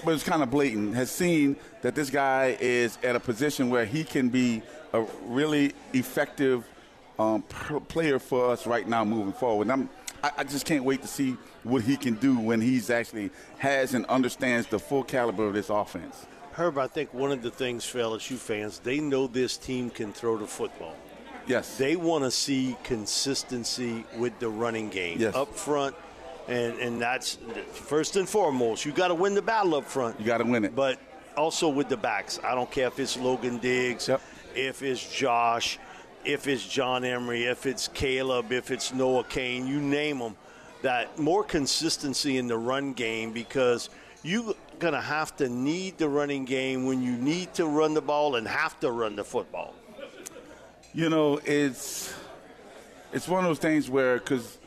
but 0.03 0.13
it's 0.13 0.23
kind 0.23 0.41
of 0.43 0.49
blatant, 0.51 0.95
has 0.95 1.11
seen 1.11 1.55
that 1.81 1.95
this 1.95 2.09
guy 2.09 2.57
is 2.59 2.97
at 3.03 3.15
a 3.15 3.19
position 3.19 3.69
where 3.69 3.85
he 3.85 4.03
can 4.03 4.29
be 4.29 4.61
a 4.93 5.01
really 5.25 5.73
effective 5.93 6.63
um, 7.19 7.41
player 7.43 8.19
for 8.19 8.51
us 8.51 8.67
right 8.67 8.87
now 8.87 9.03
moving 9.05 9.33
forward. 9.33 9.63
And 9.67 9.71
I'm, 9.71 9.89
I, 10.23 10.31
I 10.39 10.43
just 10.43 10.65
can't 10.65 10.83
wait 10.83 11.01
to 11.01 11.07
see 11.07 11.37
what 11.63 11.81
he 11.81 11.97
can 11.97 12.15
do 12.15 12.37
when 12.37 12.61
he's 12.61 12.89
actually 12.89 13.31
has 13.57 13.93
and 13.93 14.05
understands 14.07 14.67
the 14.67 14.79
full 14.79 15.03
caliber 15.03 15.47
of 15.47 15.53
this 15.53 15.69
offense. 15.69 16.25
Herb, 16.53 16.77
I 16.77 16.87
think 16.87 17.13
one 17.13 17.31
of 17.31 17.41
the 17.41 17.51
things 17.51 17.85
for 17.85 17.99
LSU 17.99 18.37
fans, 18.37 18.79
they 18.79 18.99
know 18.99 19.27
this 19.27 19.57
team 19.57 19.89
can 19.89 20.13
throw 20.13 20.37
the 20.37 20.47
football. 20.47 20.95
Yes. 21.47 21.77
They 21.77 21.95
want 21.95 22.23
to 22.23 22.31
see 22.31 22.75
consistency 22.83 24.03
with 24.17 24.37
the 24.39 24.49
running 24.49 24.89
game 24.89 25.17
Yes. 25.19 25.35
up 25.35 25.53
front, 25.55 25.95
and 26.47 26.77
and 26.79 27.01
that's 27.01 27.37
first 27.73 28.15
and 28.15 28.27
foremost. 28.27 28.85
You 28.85 28.91
got 28.91 29.07
to 29.09 29.15
win 29.15 29.33
the 29.33 29.41
battle 29.41 29.75
up 29.75 29.85
front. 29.85 30.19
You 30.19 30.25
gotta 30.25 30.45
win 30.45 30.65
it. 30.65 30.75
but 30.75 30.99
also 31.37 31.67
with 31.69 31.89
the 31.89 31.97
backs. 31.97 32.39
I 32.43 32.55
don't 32.55 32.69
care 32.71 32.87
if 32.87 32.99
it's 32.99 33.17
Logan 33.17 33.57
Diggs, 33.57 34.07
Yep. 34.07 34.21
if 34.55 34.81
it's 34.83 35.13
Josh, 35.17 35.77
if 36.23 36.47
it's 36.47 36.65
John 36.65 37.03
Emery, 37.03 37.43
if 37.45 37.65
it's 37.65 37.87
Kaleb, 37.89 38.51
if 38.51 38.71
it's 38.71 38.93
Noah 38.93 39.23
Cain, 39.25 39.67
you 39.67 39.79
name 39.81 40.19
them. 40.19 40.35
That 40.81 41.17
more 41.17 41.43
consistency 41.43 42.37
in 42.37 42.47
the 42.47 42.57
run 42.57 42.93
game 42.93 43.31
because 43.33 43.89
you're 44.23 44.53
going 44.79 44.93
to 44.93 45.01
have 45.01 45.35
to 45.37 45.49
need 45.49 45.97
the 45.97 46.07
running 46.07 46.45
game 46.45 46.85
when 46.85 47.01
you 47.01 47.13
need 47.17 47.53
to 47.55 47.65
run 47.65 47.93
the 47.95 48.01
ball 48.01 48.35
and 48.35 48.47
have 48.47 48.79
to 48.81 48.91
run 48.91 49.15
the 49.15 49.23
football. 49.23 49.73
You 50.93 51.09
know, 51.09 51.39
it's 51.43 52.13
it's 53.13 53.27
one 53.27 53.43
of 53.43 53.49
those 53.49 53.59
things 53.59 53.89
where 53.89 54.17
because 54.19 54.57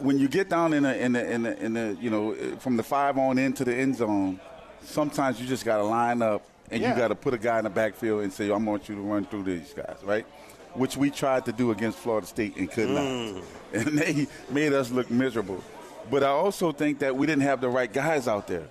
when 0.00 0.18
you 0.18 0.28
get 0.28 0.48
down 0.48 0.72
in 0.72 0.84
a 0.84 0.92
in 0.94 1.12
the 1.12 1.30
in 1.30 1.42
the 1.42 1.64
in 1.64 1.72
the 1.74 1.96
you 2.00 2.10
know 2.10 2.32
eh, 2.32 2.56
from 2.58 2.76
the 2.76 2.82
five 2.82 3.18
on 3.18 3.38
into 3.38 3.64
the 3.64 3.74
end 3.74 3.96
zone, 3.96 4.40
sometimes 4.82 5.40
you 5.40 5.46
just 5.46 5.64
got 5.64 5.76
to 5.78 5.82
line 5.84 6.22
up 6.22 6.42
and 6.70 6.82
Yeah. 6.82 6.92
you 6.92 6.98
got 6.98 7.08
to 7.08 7.14
put 7.14 7.34
a 7.34 7.38
guy 7.38 7.58
in 7.58 7.64
the 7.64 7.70
backfield 7.70 8.22
and 8.22 8.32
say, 8.32 8.50
"I 8.50 8.56
want 8.56 8.88
you 8.88 8.94
to 8.94 9.00
run 9.00 9.24
through 9.24 9.44
these 9.44 9.72
guys," 9.74 9.96
right? 10.02 10.26
Which 10.74 10.96
we 10.96 11.10
tried 11.10 11.44
to 11.44 11.52
do 11.52 11.70
against 11.70 11.98
Florida 11.98 12.26
State 12.26 12.56
and 12.56 12.70
could 12.70 12.88
not, 12.90 13.02
mm. 13.04 13.42
and 13.72 13.98
they 13.98 14.26
made 14.50 14.72
us 14.72 14.90
look 14.90 15.10
miserable. 15.10 15.62
But 16.10 16.22
I 16.22 16.28
also 16.28 16.72
think 16.72 16.98
that 16.98 17.14
we 17.16 17.26
didn't 17.26 17.42
have 17.44 17.60
the 17.60 17.68
right 17.68 17.92
guys 17.92 18.28
out 18.28 18.46
there. 18.46 18.68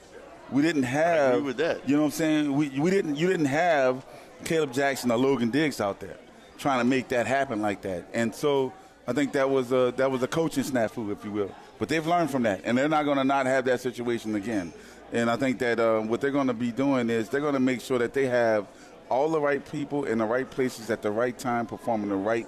We 0.52 0.62
didn't 0.62 0.84
have. 0.84 1.36
agree 1.36 1.46
with 1.48 1.58
that. 1.58 1.88
You 1.88 1.96
know 1.96 2.02
what 2.04 2.08
I'm 2.08 2.12
saying? 2.12 2.54
We, 2.54 2.70
we 2.80 2.92
didn't. 2.92 3.16
You 3.16 3.28
didn't 3.28 3.46
have 3.48 4.06
Kaleb 4.44 4.74
Jackson 4.74 5.10
or 5.12 5.18
Logan 5.18 5.50
Diggs 5.50 5.80
out 5.82 6.00
there 6.00 6.18
trying 6.60 6.80
to 6.80 6.86
make 6.86 7.08
that 7.10 7.26
happen 7.28 7.62
like 7.62 7.82
that. 7.82 8.06
And 8.14 8.34
so 8.34 8.72
I 9.06 9.14
think 9.14 9.34
that 9.34 9.50
was 9.50 9.72
a 9.72 9.94
that 9.98 10.10
was 10.10 10.24
a 10.24 10.28
coaching 10.28 10.64
snafu, 10.64 11.12
if 11.12 11.26
you 11.26 11.32
will. 11.32 11.52
But 11.78 11.90
they've 11.90 12.06
learned 12.06 12.32
from 12.32 12.44
that, 12.44 12.62
and 12.64 12.78
they're 12.78 12.88
not 12.88 13.04
going 13.04 13.18
to 13.18 13.24
not 13.24 13.46
have 13.46 13.66
that 13.66 13.82
situation 13.82 14.36
again. 14.36 14.74
And 15.12 15.30
I 15.30 15.36
think 15.36 15.60
that 15.60 15.80
uh, 15.80 16.00
what 16.00 16.22
they're 16.22 16.32
going 16.32 16.48
to 16.48 16.54
be 16.54 16.72
doing 16.72 17.10
is 17.10 17.30
they're 17.30 17.42
going 17.42 17.54
to 17.54 17.60
make 17.60 17.82
sure 17.82 18.00
that 18.00 18.14
they 18.14 18.26
have 18.28 18.68
all 19.10 19.30
the 19.30 19.40
right 19.40 19.64
people 19.72 20.06
in 20.06 20.18
the 20.18 20.26
right 20.26 20.50
places 20.50 20.90
at 20.90 21.02
the 21.02 21.12
right 21.12 21.38
time, 21.38 21.66
performing 21.66 22.10
the 22.10 22.16
right 22.16 22.48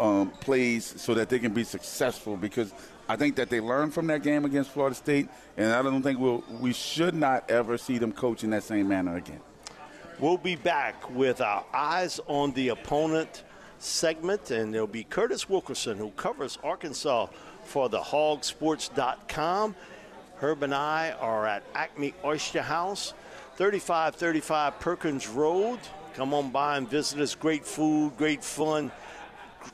um, 0.00 0.30
plays 0.30 1.00
so 1.00 1.14
that 1.14 1.28
they 1.28 1.38
can 1.38 1.52
be 1.54 1.64
successful. 1.64 2.36
Because 2.36 2.74
I 3.08 3.16
think 3.16 3.36
that 3.36 3.48
they 3.48 3.60
learned 3.60 3.94
from 3.94 4.08
that 4.08 4.22
game 4.22 4.44
against 4.44 4.70
Florida 4.70 4.96
State, 4.96 5.28
and 5.56 5.72
I 5.72 5.82
don't 5.82 6.02
think 6.02 6.18
we'll, 6.18 6.42
we 6.60 6.72
should 6.72 7.14
not 7.14 7.50
ever 7.50 7.78
see 7.78 7.98
them 7.98 8.12
coach 8.12 8.42
in 8.42 8.50
that 8.50 8.64
same 8.64 8.88
manner 8.88 9.16
again. 9.16 9.40
We'll 10.18 10.36
be 10.36 10.56
back 10.56 11.10
with 11.10 11.40
our 11.40 11.64
eyes 11.72 12.20
on 12.26 12.52
the 12.52 12.68
opponent 12.68 13.44
segment, 13.82 14.50
and 14.50 14.72
there'll 14.72 14.86
be 14.86 15.04
Curtis 15.04 15.48
Wilkerson, 15.48 15.98
who 15.98 16.10
covers 16.10 16.58
Arkansas 16.62 17.26
for 17.64 17.88
the 17.88 18.00
hawgsports.com. 18.00 19.74
Herb 20.36 20.62
and 20.62 20.74
I 20.74 21.12
are 21.20 21.46
at 21.46 21.62
Acme 21.74 22.14
Oyster 22.24 22.62
House, 22.62 23.14
3535 23.56 24.80
Perkins 24.80 25.28
Road. 25.28 25.78
Come 26.14 26.34
on 26.34 26.50
by 26.50 26.76
and 26.76 26.88
visit 26.88 27.20
us. 27.20 27.34
Great 27.34 27.64
food, 27.64 28.12
great 28.16 28.42
fun, 28.42 28.90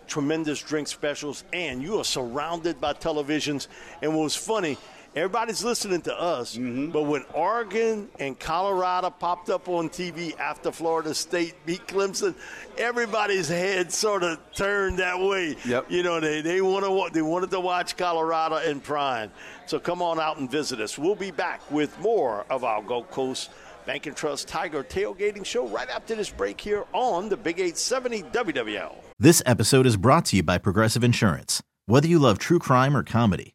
tremendous 0.07 0.63
drink 0.63 0.89
specials, 0.89 1.45
and 1.53 1.83
you 1.83 1.99
are 1.99 2.05
surrounded 2.05 2.81
by 2.81 2.93
televisions. 2.93 3.69
And 4.03 4.15
what 4.15 4.25
was 4.25 4.37
funny, 4.37 4.77
everybody's 5.19 5.65
listening 5.65 6.01
to 6.03 6.21
us, 6.21 6.57
mm-hmm. 6.57 6.91
but 6.91 7.03
when 7.03 7.25
Oregon 7.35 8.09
and 8.19 8.39
Colorado 8.39 9.11
popped 9.11 9.51
up 9.51 9.69
on 9.69 9.89
TV 9.89 10.39
after 10.39 10.71
Florida 10.71 11.13
State 11.15 11.55
beat 11.67 11.87
Clemson, 11.87 12.35
everybody's 12.77 13.49
head 13.49 13.93
sort 13.93 14.23
of 14.23 14.39
turned 14.55 14.99
that 15.01 15.19
way. 15.19 15.57
Yep. 15.67 15.91
You 15.91 16.03
know, 16.03 16.21
they 16.21 16.41
they 16.41 16.61
want 16.61 16.85
to 16.85 17.13
they 17.13 17.23
wanted 17.23 17.51
to 17.51 17.61
watch 17.61 17.97
Colorado 17.97 18.57
and 18.57 18.83
Prime. 18.83 19.31
So 19.67 19.79
come 19.79 20.01
on 20.01 20.21
out 20.21 20.39
and 20.39 20.51
visit 20.51 20.81
us. 20.81 20.97
We'll 20.97 21.15
be 21.15 21.31
back 21.31 21.69
with 21.71 21.99
more 22.01 22.47
of 22.49 22.65
our 22.65 22.83
Gulf 22.83 23.11
Coast 23.11 23.51
Bank 23.87 24.07
and 24.07 24.17
Trust 24.17 24.49
Tiger 24.49 24.85
Tailgating 24.85 25.45
Show 25.45 25.67
right 25.67 25.89
after 25.89 26.15
this 26.15 26.31
break 26.31 26.61
here 26.61 26.85
on 26.93 27.29
the 27.29 27.37
Big 27.37 27.59
870 27.59 28.23
WWL. 28.25 28.95
This 29.19 29.43
episode 29.47 29.87
is 29.87 29.97
brought 29.97 30.27
to 30.27 30.37
you 30.37 30.43
by 30.43 30.59
Progressive 30.59 31.03
Insurance. 31.03 31.63
Whether 31.87 32.07
you 32.07 32.19
love 32.19 32.39
true 32.39 32.59
crime 32.59 32.97
or 32.97 33.03
comedy, 33.03 33.55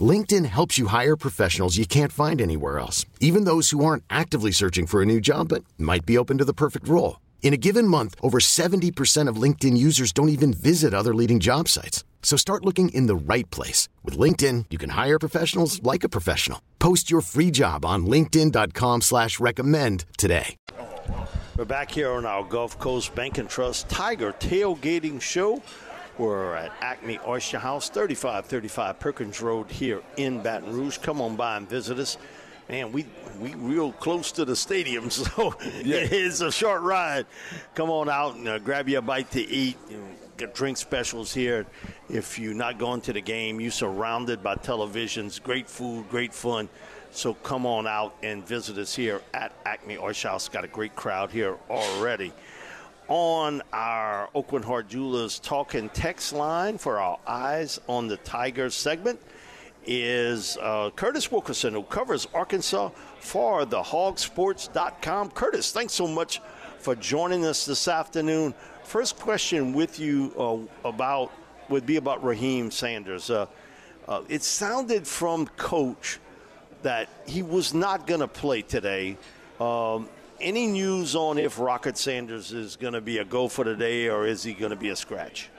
LinkedIn 0.00 0.44
helps 0.46 0.78
you 0.78 0.88
hire 0.88 1.16
professionals 1.16 1.76
you 1.76 1.86
can't 1.86 2.12
find 2.12 2.40
anywhere 2.40 2.78
else, 2.78 3.06
even 3.20 3.44
those 3.44 3.70
who 3.70 3.84
aren't 3.84 4.04
actively 4.10 4.50
searching 4.50 4.86
for 4.86 5.00
a 5.00 5.06
new 5.06 5.20
job 5.20 5.48
but 5.48 5.64
might 5.78 6.04
be 6.04 6.18
open 6.18 6.38
to 6.38 6.44
the 6.44 6.52
perfect 6.52 6.86
role. 6.88 7.20
In 7.42 7.54
a 7.54 7.56
given 7.56 7.86
month, 7.88 8.16
over 8.20 8.38
70% 8.38 9.28
of 9.28 9.40
LinkedIn 9.40 9.76
users 9.78 10.12
don't 10.12 10.28
even 10.28 10.52
visit 10.52 10.92
other 10.92 11.14
leading 11.14 11.40
job 11.40 11.68
sites. 11.68 12.04
So 12.22 12.36
start 12.36 12.64
looking 12.64 12.88
in 12.88 13.06
the 13.06 13.14
right 13.14 13.48
place. 13.50 13.88
With 14.02 14.18
LinkedIn, 14.18 14.66
you 14.68 14.78
can 14.78 14.90
hire 14.90 15.18
professionals 15.18 15.80
like 15.82 16.02
a 16.02 16.08
professional. 16.08 16.60
Post 16.80 17.08
your 17.08 17.20
free 17.20 17.52
job 17.52 17.84
on 17.84 18.04
linkedin.com 18.06 19.02
slash 19.02 19.38
recommend 19.38 20.04
today. 20.18 20.56
We're 21.56 21.64
back 21.64 21.90
here 21.90 22.10
on 22.10 22.26
our 22.26 22.44
Gulf 22.44 22.78
Coast 22.78 23.14
Bank 23.14 23.38
and 23.38 23.48
Trust 23.48 23.88
Tiger 23.88 24.32
Tailgating 24.32 25.22
Show. 25.22 25.62
We're 26.18 26.54
at 26.54 26.72
Acme 26.80 27.18
Oyster 27.26 27.58
House, 27.58 27.90
3535 27.90 28.98
Perkins 28.98 29.42
Road 29.42 29.70
here 29.70 30.02
in 30.16 30.42
Baton 30.42 30.72
Rouge. 30.72 30.96
Come 30.96 31.20
on 31.20 31.36
by 31.36 31.58
and 31.58 31.68
visit 31.68 31.98
us. 31.98 32.16
Man, 32.70 32.90
we 32.90 33.04
we 33.38 33.54
real 33.54 33.92
close 33.92 34.32
to 34.32 34.46
the 34.46 34.56
stadium, 34.56 35.10
so 35.10 35.54
yeah. 35.84 35.96
it 35.96 36.12
is 36.12 36.40
a 36.40 36.50
short 36.50 36.80
ride. 36.80 37.26
Come 37.74 37.90
on 37.90 38.08
out 38.08 38.34
and 38.36 38.48
uh, 38.48 38.58
grab 38.58 38.88
you 38.88 38.96
a 38.96 39.02
bite 39.02 39.30
to 39.32 39.42
eat. 39.42 39.76
You 39.90 39.98
know, 39.98 40.06
get 40.38 40.54
drink 40.54 40.78
specials 40.78 41.34
here. 41.34 41.66
If 42.08 42.38
you're 42.38 42.54
not 42.54 42.78
going 42.78 43.02
to 43.02 43.12
the 43.12 43.20
game, 43.20 43.60
you're 43.60 43.70
surrounded 43.70 44.42
by 44.42 44.54
televisions. 44.54 45.42
Great 45.42 45.68
food, 45.68 46.08
great 46.08 46.32
fun. 46.32 46.70
So 47.10 47.34
come 47.34 47.66
on 47.66 47.86
out 47.86 48.14
and 48.22 48.46
visit 48.46 48.78
us 48.78 48.94
here 48.94 49.20
at 49.34 49.52
Acme 49.66 49.98
Oyster 49.98 50.28
House. 50.28 50.48
Got 50.48 50.64
a 50.64 50.68
great 50.68 50.96
crowd 50.96 51.30
here 51.30 51.58
already 51.68 52.32
on 53.08 53.62
our 53.72 54.28
Aucoin 54.34 54.64
Hart 54.64 54.88
Jewelers 54.88 55.38
talk 55.38 55.74
and 55.74 55.92
text 55.94 56.32
line 56.32 56.78
for 56.78 56.98
our 56.98 57.18
Eyes 57.26 57.80
on 57.88 58.08
the 58.08 58.16
Tigers 58.18 58.74
segment 58.74 59.20
is 59.86 60.56
uh, 60.60 60.90
Curtis 60.96 61.30
Wilkerson, 61.30 61.74
who 61.74 61.82
covers 61.84 62.26
Arkansas 62.34 62.90
for 63.20 63.64
the 63.64 63.80
hawgsports.com. 63.80 65.30
Curtis, 65.30 65.72
thanks 65.72 65.92
so 65.92 66.06
much 66.06 66.40
for 66.78 66.94
joining 66.96 67.46
us 67.46 67.64
this 67.64 67.86
afternoon. 67.88 68.54
First 68.82 69.18
question 69.18 69.72
with 69.72 69.98
you 69.98 70.68
uh, 70.84 70.88
about 70.88 71.32
would 71.68 71.86
be 71.86 71.96
about 71.96 72.22
Raheem 72.22 72.70
Sanders. 72.70 73.30
Uh, 73.30 73.46
uh 74.06 74.22
it 74.28 74.42
sounded 74.42 75.06
from 75.06 75.46
coach 75.56 76.20
that 76.82 77.08
he 77.26 77.42
was 77.42 77.74
not 77.74 78.06
going 78.06 78.20
to 78.20 78.28
play 78.28 78.62
today. 78.62 79.16
Um, 79.58 80.08
any 80.40 80.66
news 80.66 81.14
on 81.14 81.38
if 81.38 81.58
Rocket 81.58 81.96
Sanders 81.96 82.52
is 82.52 82.76
going 82.76 82.92
to 82.92 83.00
be 83.00 83.18
a 83.18 83.24
go 83.24 83.48
for 83.48 83.64
today 83.64 84.08
or 84.08 84.26
is 84.26 84.42
he 84.42 84.54
going 84.54 84.70
to 84.70 84.76
be 84.76 84.88
a 84.88 84.96
scratch? 84.96 85.50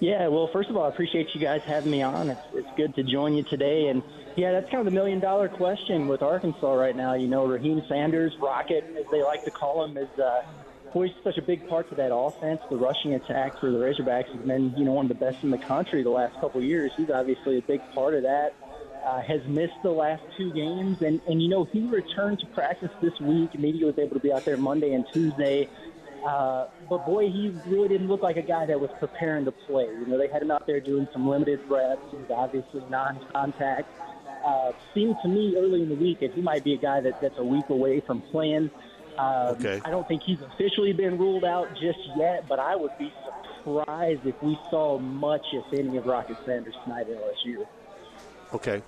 Yeah, 0.00 0.28
well, 0.28 0.48
first 0.52 0.70
of 0.70 0.76
all, 0.76 0.84
I 0.84 0.88
appreciate 0.88 1.34
you 1.34 1.40
guys 1.40 1.62
having 1.62 1.90
me 1.90 2.02
on. 2.02 2.30
It's, 2.30 2.40
it's 2.54 2.68
good 2.76 2.94
to 2.94 3.02
join 3.02 3.34
you 3.34 3.42
today. 3.42 3.88
And 3.88 4.02
yeah, 4.36 4.52
that's 4.52 4.70
kind 4.70 4.78
of 4.78 4.84
the 4.84 4.92
million 4.92 5.18
dollar 5.18 5.48
question 5.48 6.06
with 6.06 6.22
Arkansas 6.22 6.72
right 6.72 6.94
now. 6.94 7.14
You 7.14 7.26
know, 7.26 7.46
Raheem 7.46 7.82
Sanders, 7.88 8.32
Rocket, 8.40 8.84
as 8.96 9.06
they 9.10 9.22
like 9.22 9.44
to 9.44 9.50
call 9.50 9.84
him, 9.84 9.96
is 9.96 10.08
uh, 10.18 10.42
such 11.24 11.36
a 11.36 11.42
big 11.42 11.68
part 11.68 11.88
to 11.88 11.96
that 11.96 12.14
offense. 12.14 12.60
The 12.70 12.76
rushing 12.76 13.14
attack 13.14 13.58
for 13.58 13.70
the 13.70 13.78
Razorbacks 13.78 14.32
has 14.32 14.46
been, 14.46 14.72
you 14.76 14.84
know, 14.84 14.92
one 14.92 15.06
of 15.06 15.08
the 15.08 15.24
best 15.24 15.42
in 15.42 15.50
the 15.50 15.58
country 15.58 16.02
the 16.02 16.10
last 16.10 16.34
couple 16.40 16.60
of 16.60 16.66
years. 16.66 16.92
He's 16.96 17.10
obviously 17.10 17.58
a 17.58 17.62
big 17.62 17.80
part 17.92 18.14
of 18.14 18.22
that 18.22 18.54
uh, 19.08 19.22
has 19.22 19.40
missed 19.46 19.80
the 19.82 19.90
last 19.90 20.22
two 20.36 20.52
games, 20.52 21.00
and 21.00 21.20
and 21.26 21.42
you 21.42 21.48
know 21.48 21.64
he 21.64 21.86
returned 21.86 22.38
to 22.40 22.46
practice 22.46 22.90
this 23.00 23.18
week. 23.20 23.54
Immediately 23.54 23.86
was 23.86 23.98
able 23.98 24.14
to 24.14 24.20
be 24.20 24.32
out 24.32 24.44
there 24.44 24.56
Monday 24.56 24.92
and 24.92 25.06
Tuesday. 25.12 25.68
Uh, 26.26 26.66
but 26.90 27.06
boy, 27.06 27.30
he 27.30 27.54
really 27.66 27.88
didn't 27.88 28.08
look 28.08 28.22
like 28.22 28.36
a 28.36 28.42
guy 28.42 28.66
that 28.66 28.78
was 28.78 28.90
preparing 28.98 29.44
to 29.44 29.52
play. 29.52 29.84
You 29.84 30.06
know, 30.06 30.18
they 30.18 30.28
had 30.28 30.42
him 30.42 30.50
out 30.50 30.66
there 30.66 30.80
doing 30.80 31.08
some 31.12 31.28
limited 31.28 31.60
reps. 31.68 32.02
He's 32.10 32.28
obviously 32.28 32.82
non-contact. 32.90 33.88
Uh, 34.44 34.72
seemed 34.94 35.16
to 35.22 35.28
me 35.28 35.54
early 35.56 35.82
in 35.82 35.88
the 35.88 35.94
week 35.94 36.20
that 36.20 36.32
he 36.32 36.40
might 36.40 36.64
be 36.64 36.74
a 36.74 36.76
guy 36.76 37.00
that, 37.00 37.20
that's 37.20 37.38
a 37.38 37.44
week 37.44 37.68
away 37.68 38.00
from 38.00 38.20
playing. 38.32 38.68
Um, 39.16 39.56
okay. 39.56 39.80
I 39.84 39.90
don't 39.90 40.06
think 40.08 40.22
he's 40.22 40.40
officially 40.42 40.92
been 40.92 41.18
ruled 41.18 41.44
out 41.44 41.70
just 41.74 42.00
yet, 42.16 42.48
but 42.48 42.58
I 42.58 42.74
would 42.74 42.96
be 42.98 43.12
surprised 43.56 44.26
if 44.26 44.40
we 44.42 44.58
saw 44.70 44.98
much, 44.98 45.46
if 45.52 45.72
any, 45.72 45.96
of 45.98 46.06
Rocket 46.06 46.36
Sanders 46.44 46.74
tonight 46.84 47.08
at 47.08 47.16
LSU. 47.16 47.64
Okay. 48.52 48.82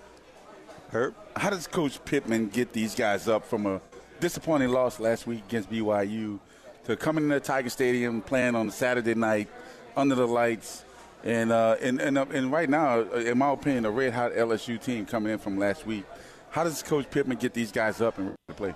Herb? 0.93 1.15
How 1.37 1.51
does 1.51 1.67
Coach 1.67 2.05
Pittman 2.05 2.49
get 2.49 2.73
these 2.73 2.95
guys 2.95 3.29
up 3.29 3.45
from 3.45 3.67
a 3.67 3.81
disappointing 4.19 4.71
loss 4.71 4.99
last 4.99 5.27
week 5.27 5.45
against 5.47 5.71
BYU 5.71 6.41
to 6.85 6.97
coming 6.97 7.25
into 7.25 7.39
Tiger 7.39 7.71
Stadium, 7.71 8.21
playing 8.21 8.57
on 8.57 8.69
a 8.69 8.73
Saturday 8.73 9.15
night 9.15 9.49
under 9.97 10.17
the 10.17 10.27
lights, 10.27 10.85
and 11.23 11.53
uh, 11.53 11.77
and, 11.81 12.01
and, 12.01 12.19
uh, 12.19 12.27
and 12.33 12.51
right 12.51 12.69
now, 12.69 13.01
uh, 13.01 13.17
in 13.19 13.39
my 13.39 13.53
opinion, 13.53 13.85
a 13.85 13.91
red 13.91 14.13
hot 14.13 14.33
LSU 14.33 14.83
team 14.83 15.07
coming 15.07 15.33
in 15.33 15.39
from 15.39 15.59
last 15.59 15.87
week. 15.87 16.05
How 16.51 16.65
does 16.65 16.83
Coach 16.83 17.09
Pittman 17.09 17.39
get 17.39 17.55
these 17.55 17.71
guys 17.71 18.01
up 18.01 18.19
and 18.19 18.35
play? 18.57 18.75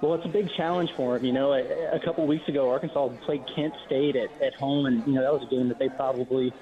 Well, 0.00 0.14
it's 0.14 0.24
a 0.24 0.28
big 0.28 0.48
challenge 0.56 0.90
for 0.96 1.16
him. 1.16 1.24
You 1.24 1.32
know, 1.32 1.52
a, 1.52 1.96
a 1.96 2.00
couple 2.04 2.26
weeks 2.26 2.48
ago, 2.48 2.68
Arkansas 2.70 3.08
played 3.24 3.44
Kent 3.54 3.74
State 3.86 4.16
at, 4.16 4.42
at 4.42 4.54
home, 4.54 4.86
and 4.86 5.06
you 5.06 5.12
know 5.12 5.22
that 5.22 5.32
was 5.32 5.42
a 5.44 5.54
game 5.54 5.68
that 5.68 5.78
they 5.78 5.88
probably 5.88 6.52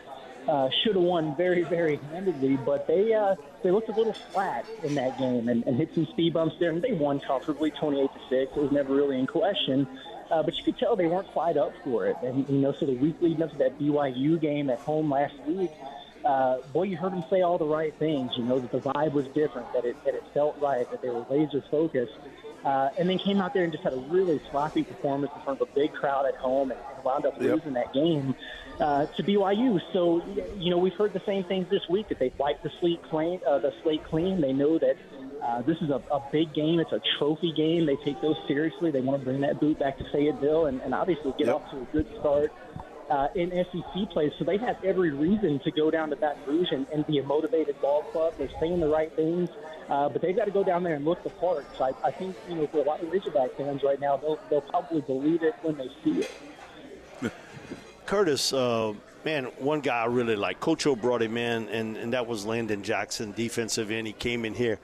uh, 0.49 0.69
should 0.83 0.97
have 0.97 1.05
won 1.05 1.35
very, 1.37 1.65
very 1.65 2.01
handedly, 2.11 2.57
but 2.57 2.87
they 2.87 3.13
uh, 3.13 3.35
they 3.63 3.71
looked 3.71 3.89
a 3.89 3.93
little 3.93 4.17
flat 4.33 4.67
in 4.83 4.95
that 4.97 5.17
game 5.17 5.49
and, 5.49 5.63
and 5.67 5.77
hit 5.77 5.91
some 5.95 6.07
speed 6.11 6.33
bumps 6.33 6.57
there, 6.59 6.71
and 6.71 6.83
they 6.83 6.93
won 6.93 7.21
comfortably, 7.27 7.73
28 7.79 8.13
to 8.13 8.19
six. 8.29 8.53
It 8.57 8.61
was 8.61 8.73
never 8.73 8.95
really 8.95 9.19
in 9.19 9.27
question, 9.27 9.89
uh, 10.31 10.43
but 10.43 10.55
you 10.57 10.65
could 10.65 10.79
tell 10.79 10.97
they 10.97 11.07
weren't 11.07 11.29
quite 11.29 11.57
up 11.57 11.73
for 11.85 12.09
it. 12.09 12.19
And 12.23 12.47
you 12.49 12.59
know, 12.61 12.75
so 12.79 12.87
the 12.87 12.95
week 12.95 13.17
leading 13.21 13.43
up 13.43 13.51
to 13.51 13.57
that 13.59 13.79
BYU 13.79 14.41
game 14.41 14.69
at 14.71 14.81
home 14.81 15.11
last 15.11 15.35
week, 15.45 15.73
uh, 16.25 16.57
boy, 16.73 16.85
you 16.85 16.97
heard 16.97 17.13
him 17.13 17.25
say 17.31 17.43
all 17.43 17.59
the 17.59 17.67
right 17.67 17.95
things. 17.99 18.33
You 18.37 18.45
know 18.45 18.61
that 18.61 18.71
the 18.71 18.81
vibe 18.81 19.13
was 19.13 19.27
different, 19.35 19.73
that 19.73 19.85
it 19.85 19.97
that 20.05 20.15
it 20.15 20.25
felt 20.35 20.57
right, 20.61 20.89
that 20.91 21.01
they 21.03 21.11
were 21.11 21.25
laser 21.29 21.63
focused, 21.71 22.13
uh, 22.65 22.89
and 22.97 23.09
then 23.09 23.19
came 23.25 23.41
out 23.41 23.53
there 23.55 23.65
and 23.65 23.73
just 23.73 23.85
had 23.85 23.93
a 23.93 23.97
really 23.97 24.41
sloppy 24.51 24.85
performance 24.85 25.33
in 25.35 25.41
front 25.43 25.61
of 25.61 25.69
a 25.69 25.71
big 25.75 25.93
crowd 25.93 26.25
at 26.27 26.35
home, 26.37 26.71
and, 26.71 26.81
and 26.95 27.03
wound 27.05 27.27
up 27.27 27.35
Yep. 27.41 27.55
losing 27.55 27.73
that 27.75 27.93
game 27.93 28.35
uh, 28.81 29.07
to 29.17 29.23
BYU. 29.23 29.79
So, 29.93 30.21
you 30.57 30.71
know, 30.71 30.79
we've 30.79 30.95
heard 30.97 31.13
the 31.13 31.21
same 31.27 31.45
things 31.45 31.69
this 31.71 31.83
week 31.91 32.09
that 32.09 32.19
they've 32.21 32.33
wiped 32.39 32.63
the 32.63 32.71
slate 32.81 33.03
clean. 33.03 33.41
Uh, 33.49 33.59
the 33.59 33.73
slate 33.83 34.05
clean. 34.05 34.41
They 34.41 34.53
know 34.53 34.79
that 34.79 34.95
uh, 35.45 35.63
this 35.63 35.77
is 35.81 35.91
a, 35.91 36.03
a 36.15 36.21
big 36.31 36.55
game. 36.55 36.79
It's 36.79 36.93
a 36.93 37.01
trophy 37.19 37.53
game. 37.57 37.85
They 37.87 37.97
take 38.05 38.21
those 38.21 38.37
seriously. 38.47 38.91
They 38.93 39.01
want 39.01 39.21
to 39.21 39.25
bring 39.25 39.41
that 39.41 39.59
boot 39.59 39.79
back 39.79 39.99
to 39.99 40.05
Fayetteville 40.13 40.67
and, 40.67 40.81
and 40.83 40.95
obviously 40.95 41.33
get 41.37 41.49
Yep. 41.49 41.57
off 41.57 41.63
to 41.73 41.79
a 41.83 41.87
good 41.87 42.07
start 42.21 42.53
uh, 43.13 43.29
in 43.35 43.51
SEC 43.51 44.11
play. 44.11 44.33
So 44.39 44.45
they 44.45 44.57
have 44.57 44.83
every 44.83 45.11
reason 45.11 45.61
to 45.61 45.71
go 45.71 45.91
down 45.91 46.09
to 46.11 46.17
Baton 46.17 46.43
Rouge 46.47 46.73
and, 46.73 46.87
and 46.89 47.07
be 47.07 47.19
a 47.19 47.23
motivated 47.23 47.79
ball 47.83 48.03
club. 48.05 48.33
They're 48.39 48.49
saying 48.59 48.81
the 48.81 48.89
right 48.89 49.15
things, 49.15 49.51
uh, 49.91 50.09
but 50.09 50.23
they've 50.23 50.35
got 50.35 50.47
to 50.47 50.51
go 50.51 50.65
down 50.65 50.83
there 50.83 50.95
and 50.95 51.05
look 51.05 51.23
the 51.23 51.31
part. 51.31 51.67
So 51.77 51.85
I, 51.85 51.93
I 52.03 52.11
think, 52.11 52.35
you 52.49 52.55
know, 52.55 52.67
for 52.69 52.79
a 52.79 52.85
lot 52.85 53.03
of 53.03 53.13
Razorback 53.13 53.53
fans 53.59 53.83
right 53.83 54.01
now, 54.01 54.17
they'll, 54.17 54.39
they'll 54.49 54.63
probably 54.63 55.03
believe 55.03 55.43
it 55.43 55.55
when 55.61 55.77
they 55.77 55.91
see 56.03 56.21
it. 56.23 57.33
Curtis, 58.07 58.55
uh, 58.55 58.95
man, 59.27 59.45
one 59.59 59.81
guy 59.81 60.03
I 60.03 60.07
really 60.07 60.37
like. 60.37 60.59
Coach 60.61 60.87
O 60.87 60.97
brought 60.97 61.21
him 61.21 61.37
in, 61.37 61.69
and, 61.69 61.99
and 61.99 62.15
that 62.15 62.27
was 62.27 62.47
Landon 62.47 62.83
Jackson, 62.83 63.33
defensive 63.33 63.91
end. 63.91 64.07
He 64.07 64.15
came 64.15 64.47
in 64.47 64.55
here. 64.55 64.79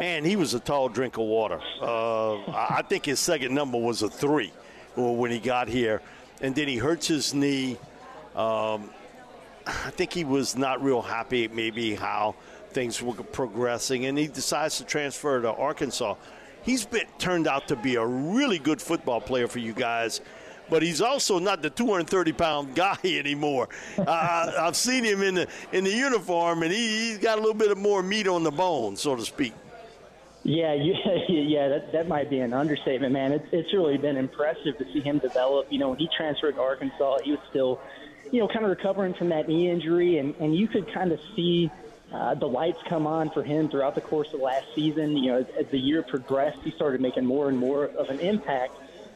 Man, 0.00 0.24
he 0.24 0.34
was 0.36 0.52
a 0.52 0.60
tall 0.60 0.88
drink 0.88 1.16
of 1.16 1.24
water. 1.24 1.60
Uh, 1.80 2.38
I 2.50 2.82
think 2.86 3.06
his 3.06 3.20
second 3.20 3.54
number 3.54 3.78
was 3.78 4.02
a 4.02 4.10
three 4.10 4.52
when 4.96 5.30
he 5.30 5.38
got 5.38 5.68
here. 5.68 6.02
And 6.40 6.54
then 6.54 6.68
he 6.68 6.76
hurts 6.76 7.06
his 7.06 7.34
knee. 7.34 7.76
Um, 8.36 8.90
I 9.66 9.90
think 9.90 10.12
he 10.12 10.24
was 10.24 10.56
not 10.56 10.82
real 10.82 11.02
happy, 11.02 11.48
maybe, 11.48 11.94
how 11.94 12.34
things 12.70 13.02
were 13.02 13.12
progressing, 13.12 14.06
and 14.06 14.16
he 14.16 14.26
decides 14.26 14.78
to 14.78 14.84
transfer 14.84 15.40
to 15.42 15.52
Arkansas. 15.52 16.14
He's 16.62 16.86
been 16.86 17.06
turned 17.18 17.46
out 17.46 17.68
to 17.68 17.76
be 17.76 17.96
a 17.96 18.06
really 18.06 18.58
good 18.58 18.80
football 18.80 19.20
player 19.20 19.48
for 19.48 19.58
you 19.58 19.72
guys, 19.72 20.20
but 20.70 20.82
he's 20.82 21.00
also 21.00 21.38
not 21.38 21.62
the 21.62 21.70
230 21.70 22.32
pound 22.32 22.74
guy 22.74 22.98
anymore. 23.04 23.68
uh, 23.98 24.52
I've 24.58 24.76
seen 24.76 25.04
him 25.04 25.22
in 25.22 25.34
the 25.34 25.48
in 25.72 25.84
the 25.84 25.92
uniform, 25.92 26.62
and 26.62 26.72
he, 26.72 27.08
he's 27.08 27.18
got 27.18 27.38
a 27.38 27.40
little 27.40 27.54
bit 27.54 27.70
of 27.70 27.78
more 27.78 28.02
meat 28.02 28.28
on 28.28 28.42
the 28.42 28.52
bone, 28.52 28.96
so 28.96 29.16
to 29.16 29.24
speak. 29.24 29.52
Yeah, 30.44 30.74
you, 30.74 30.94
yeah, 31.28 31.68
that 31.68 31.92
that 31.92 32.08
might 32.08 32.30
be 32.30 32.38
an 32.40 32.52
understatement, 32.52 33.12
man. 33.12 33.32
It's 33.32 33.46
it's 33.52 33.72
really 33.72 33.98
been 33.98 34.16
impressive 34.16 34.78
to 34.78 34.84
see 34.92 35.00
him 35.00 35.18
develop. 35.18 35.66
You 35.70 35.78
know, 35.78 35.90
when 35.90 35.98
he 35.98 36.08
transferred 36.16 36.54
to 36.54 36.60
Arkansas, 36.60 37.18
he 37.24 37.32
was 37.32 37.40
still, 37.50 37.80
you 38.30 38.40
know, 38.40 38.48
kind 38.48 38.64
of 38.64 38.70
recovering 38.70 39.14
from 39.14 39.30
that 39.30 39.48
knee 39.48 39.70
injury, 39.70 40.18
and 40.18 40.34
and 40.36 40.54
you 40.54 40.68
could 40.68 40.92
kind 40.92 41.12
of 41.12 41.20
see. 41.34 41.70
Uh, 42.10 42.34
the 42.34 42.48
lights 42.48 42.78
come 42.88 43.06
on 43.06 43.28
for 43.28 43.42
him 43.42 43.68
throughout 43.68 43.94
the 43.94 44.00
course 44.00 44.32
of 44.32 44.40
last 44.40 44.64
season. 44.74 45.14
You 45.14 45.32
know, 45.32 45.38
as, 45.40 45.46
as 45.60 45.66
the 45.66 45.78
year 45.78 46.02
progressed, 46.02 46.56
he 46.64 46.70
started 46.70 47.02
making 47.02 47.26
more 47.26 47.50
and 47.50 47.58
more 47.58 47.84
of 47.84 48.08
an 48.08 48.18
impact. 48.20 48.72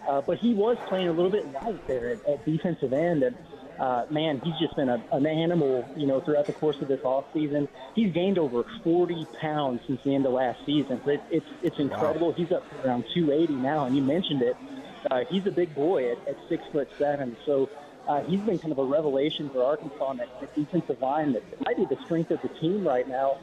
Uh, 0.07 0.21
but 0.21 0.37
he 0.37 0.53
was 0.53 0.77
playing 0.89 1.09
a 1.09 1.13
little 1.13 1.31
bit 1.31 1.51
light 1.55 1.87
there 1.87 2.11
at, 2.11 2.27
at 2.27 2.45
defensive 2.45 2.93
end, 2.93 3.23
and 3.23 3.35
uh, 3.83 4.07
man, 4.11 4.41
he's 4.45 4.57
just 4.61 4.77
been 4.77 4.89
a, 4.89 5.03
an 5.11 5.27
animal, 5.27 5.85
you 5.97 6.07
know, 6.07 6.21
throughout 6.21 6.47
the 6.47 6.53
course 6.53 6.81
of 6.81 6.87
this 6.87 7.01
off 7.03 7.25
season. 7.35 7.67
He's 7.97 8.13
gained 8.13 8.39
over 8.39 8.65
40 8.85 9.27
pounds 9.41 9.81
since 9.89 10.01
the 10.05 10.15
end 10.15 10.25
of 10.25 10.33
last 10.33 10.65
season. 10.65 11.01
So 11.05 11.11
it, 11.11 11.23
it's 11.33 11.47
it's 11.63 11.79
incredible. 11.81 12.33
He's 12.33 12.53
up 12.53 12.63
to 12.71 12.89
around 12.89 13.07
280 13.13 13.55
now, 13.55 13.87
and 13.87 13.97
you 13.97 14.03
mentioned 14.03 14.41
it. 14.41 14.57
Uh, 15.11 15.25
he's 15.29 15.45
a 15.49 15.51
big 15.51 15.75
boy 15.75 16.13
at, 16.13 16.29
at 16.29 16.37
six 16.49 16.63
foot 16.71 16.89
seven. 16.97 17.37
So 17.45 17.69
uh, 18.07 18.23
he's 18.23 18.39
been 18.39 18.61
kind 18.61 18.71
of 18.71 18.79
a 18.79 18.85
revelation 18.85 19.51
for 19.51 19.65
Arkansas 19.65 20.05
on 20.05 20.19
that, 20.19 20.29
that 20.41 20.55
defensive 20.55 21.03
line 21.03 21.33
that 21.33 21.43
might 21.67 21.77
be 21.77 21.85
the 21.85 22.01
strength 22.05 22.31
of 22.31 22.41
the 22.41 22.51
team 22.61 22.87
right 22.87 23.09
now. 23.09 23.39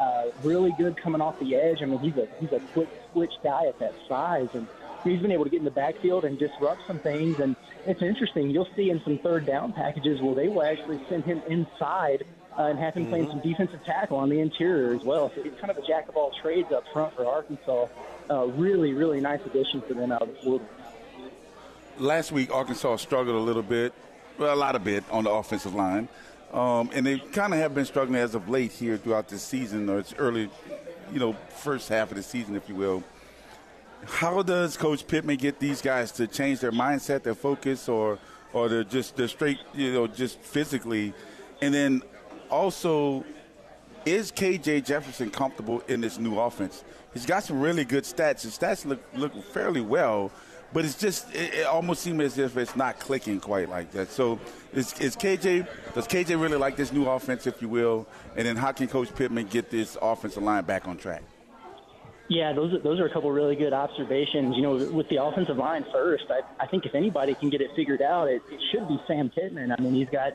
Uh, 0.00 0.24
really 0.42 0.74
good 0.76 0.96
coming 0.96 1.20
off 1.20 1.38
the 1.38 1.54
edge. 1.54 1.82
I 1.82 1.84
mean, 1.84 2.00
he's 2.00 2.16
a 2.16 2.26
he's 2.40 2.50
a 2.50 2.58
quick 2.72 2.88
switch 3.12 3.34
guy 3.44 3.66
at 3.66 3.78
that 3.78 3.94
size, 4.08 4.48
and 4.54 4.66
he's 5.04 5.20
been 5.20 5.32
able 5.32 5.44
to 5.44 5.50
get 5.50 5.58
in 5.58 5.64
the 5.64 5.70
backfield 5.70 6.24
and 6.24 6.38
disrupt 6.38 6.86
some 6.86 6.98
things. 6.98 7.38
And 7.40 7.56
it's 7.86 8.02
interesting. 8.02 8.50
You'll 8.50 8.68
see 8.74 8.90
in 8.90 9.00
some 9.04 9.18
third 9.18 9.46
down 9.46 9.72
packages 9.72 10.20
where 10.20 10.34
they 10.34 10.48
will 10.48 10.64
actually 10.64 11.00
send 11.08 11.24
him 11.24 11.42
inside 11.48 12.24
uh, 12.58 12.62
and 12.64 12.78
have 12.78 12.94
him 12.94 13.06
playing 13.06 13.28
some 13.28 13.40
defensive 13.40 13.84
tackle 13.84 14.16
on 14.16 14.28
the 14.28 14.40
interior 14.40 14.94
as 14.94 15.02
well. 15.02 15.30
So 15.34 15.42
he's 15.42 15.54
kind 15.60 15.70
of 15.70 15.78
a 15.78 15.86
jack 15.86 16.08
of 16.08 16.16
all 16.16 16.32
trades 16.42 16.72
up 16.72 16.84
front 16.92 17.14
for 17.14 17.26
Arkansas. 17.26 17.86
Uh, 18.30 18.46
really, 18.46 18.92
really 18.92 19.20
nice 19.20 19.40
addition 19.44 19.82
for 19.82 19.94
them 19.94 20.12
out 20.12 20.22
of 20.22 20.28
the 20.28 20.60
last 21.98 22.32
week 22.32 22.52
Arkansas 22.52 22.96
struggled 22.96 23.36
a 23.36 23.40
little 23.40 23.62
bit, 23.62 23.92
well, 24.38 24.54
a 24.54 24.56
lot 24.56 24.74
of 24.74 24.84
bit 24.84 25.04
on 25.10 25.24
the 25.24 25.30
offensive 25.30 25.74
line, 25.74 26.08
um, 26.52 26.90
and 26.92 27.06
they 27.06 27.18
kind 27.18 27.52
of 27.52 27.60
have 27.60 27.74
been 27.74 27.84
struggling 27.84 28.20
as 28.20 28.34
of 28.34 28.48
late 28.48 28.72
here 28.72 28.96
throughout 28.96 29.28
this 29.28 29.42
season, 29.42 29.88
or 29.88 29.98
it's 29.98 30.14
early, 30.18 30.50
you 31.12 31.18
know, 31.18 31.34
first 31.48 31.88
half 31.88 32.10
of 32.10 32.16
the 32.16 32.22
season, 32.22 32.56
if 32.56 32.68
you 32.68 32.74
will. 32.74 33.02
How 34.06 34.42
does 34.42 34.76
Coach 34.76 35.06
Pittman 35.06 35.36
get 35.36 35.58
these 35.58 35.80
guys 35.80 36.12
to 36.12 36.26
change 36.26 36.60
their 36.60 36.72
mindset, 36.72 37.22
their 37.22 37.34
focus, 37.34 37.88
or 37.88 38.18
or 38.52 38.68
they're 38.68 38.84
just 38.84 39.16
they're 39.16 39.28
straight, 39.28 39.58
you 39.74 39.92
know, 39.92 40.06
just 40.06 40.38
physically, 40.40 41.12
and 41.60 41.74
then 41.74 42.02
also 42.50 43.24
is 44.04 44.30
KJ 44.30 44.84
Jefferson 44.84 45.30
comfortable 45.30 45.80
in 45.88 46.00
this 46.00 46.18
new 46.18 46.38
offense? 46.38 46.84
He's 47.12 47.26
got 47.26 47.44
some 47.44 47.60
really 47.60 47.84
good 47.84 48.04
stats. 48.04 48.42
His 48.42 48.58
stats 48.58 48.84
look 48.84 49.02
look 49.14 49.32
fairly 49.52 49.80
well, 49.80 50.30
but 50.72 50.84
it's 50.84 50.98
just 50.98 51.34
it, 51.34 51.54
it 51.54 51.66
almost 51.66 52.02
seems 52.02 52.20
as 52.20 52.38
if 52.38 52.56
it's 52.56 52.76
not 52.76 53.00
clicking 53.00 53.40
quite 53.40 53.68
like 53.68 53.90
that. 53.92 54.10
So 54.10 54.38
is, 54.72 54.92
is 55.00 55.16
KJ 55.16 55.66
does 55.94 56.06
KJ 56.06 56.40
really 56.40 56.58
like 56.58 56.76
this 56.76 56.92
new 56.92 57.06
offense, 57.06 57.46
if 57.46 57.62
you 57.62 57.68
will? 57.68 58.06
And 58.36 58.46
then 58.46 58.56
how 58.56 58.72
can 58.72 58.88
Coach 58.88 59.14
Pittman 59.14 59.46
get 59.46 59.70
this 59.70 59.96
offensive 60.02 60.42
line 60.42 60.64
back 60.64 60.86
on 60.86 60.96
track? 60.96 61.22
Yeah, 62.28 62.54
those 62.54 62.72
are, 62.72 62.78
those 62.78 63.00
are 63.00 63.06
a 63.06 63.12
couple 63.12 63.30
really 63.30 63.54
good 63.54 63.72
observations. 63.74 64.56
You 64.56 64.62
know, 64.62 64.90
with 64.90 65.08
the 65.10 65.22
offensive 65.22 65.58
line 65.58 65.84
first, 65.92 66.24
I, 66.30 66.40
I 66.62 66.66
think 66.66 66.86
if 66.86 66.94
anybody 66.94 67.34
can 67.34 67.50
get 67.50 67.60
it 67.60 67.70
figured 67.76 68.00
out, 68.00 68.28
it, 68.28 68.42
it 68.50 68.60
should 68.72 68.88
be 68.88 68.98
Sam 69.06 69.30
Pittman. 69.30 69.72
I 69.72 69.80
mean, 69.80 69.94
he's 69.94 70.08
got 70.08 70.32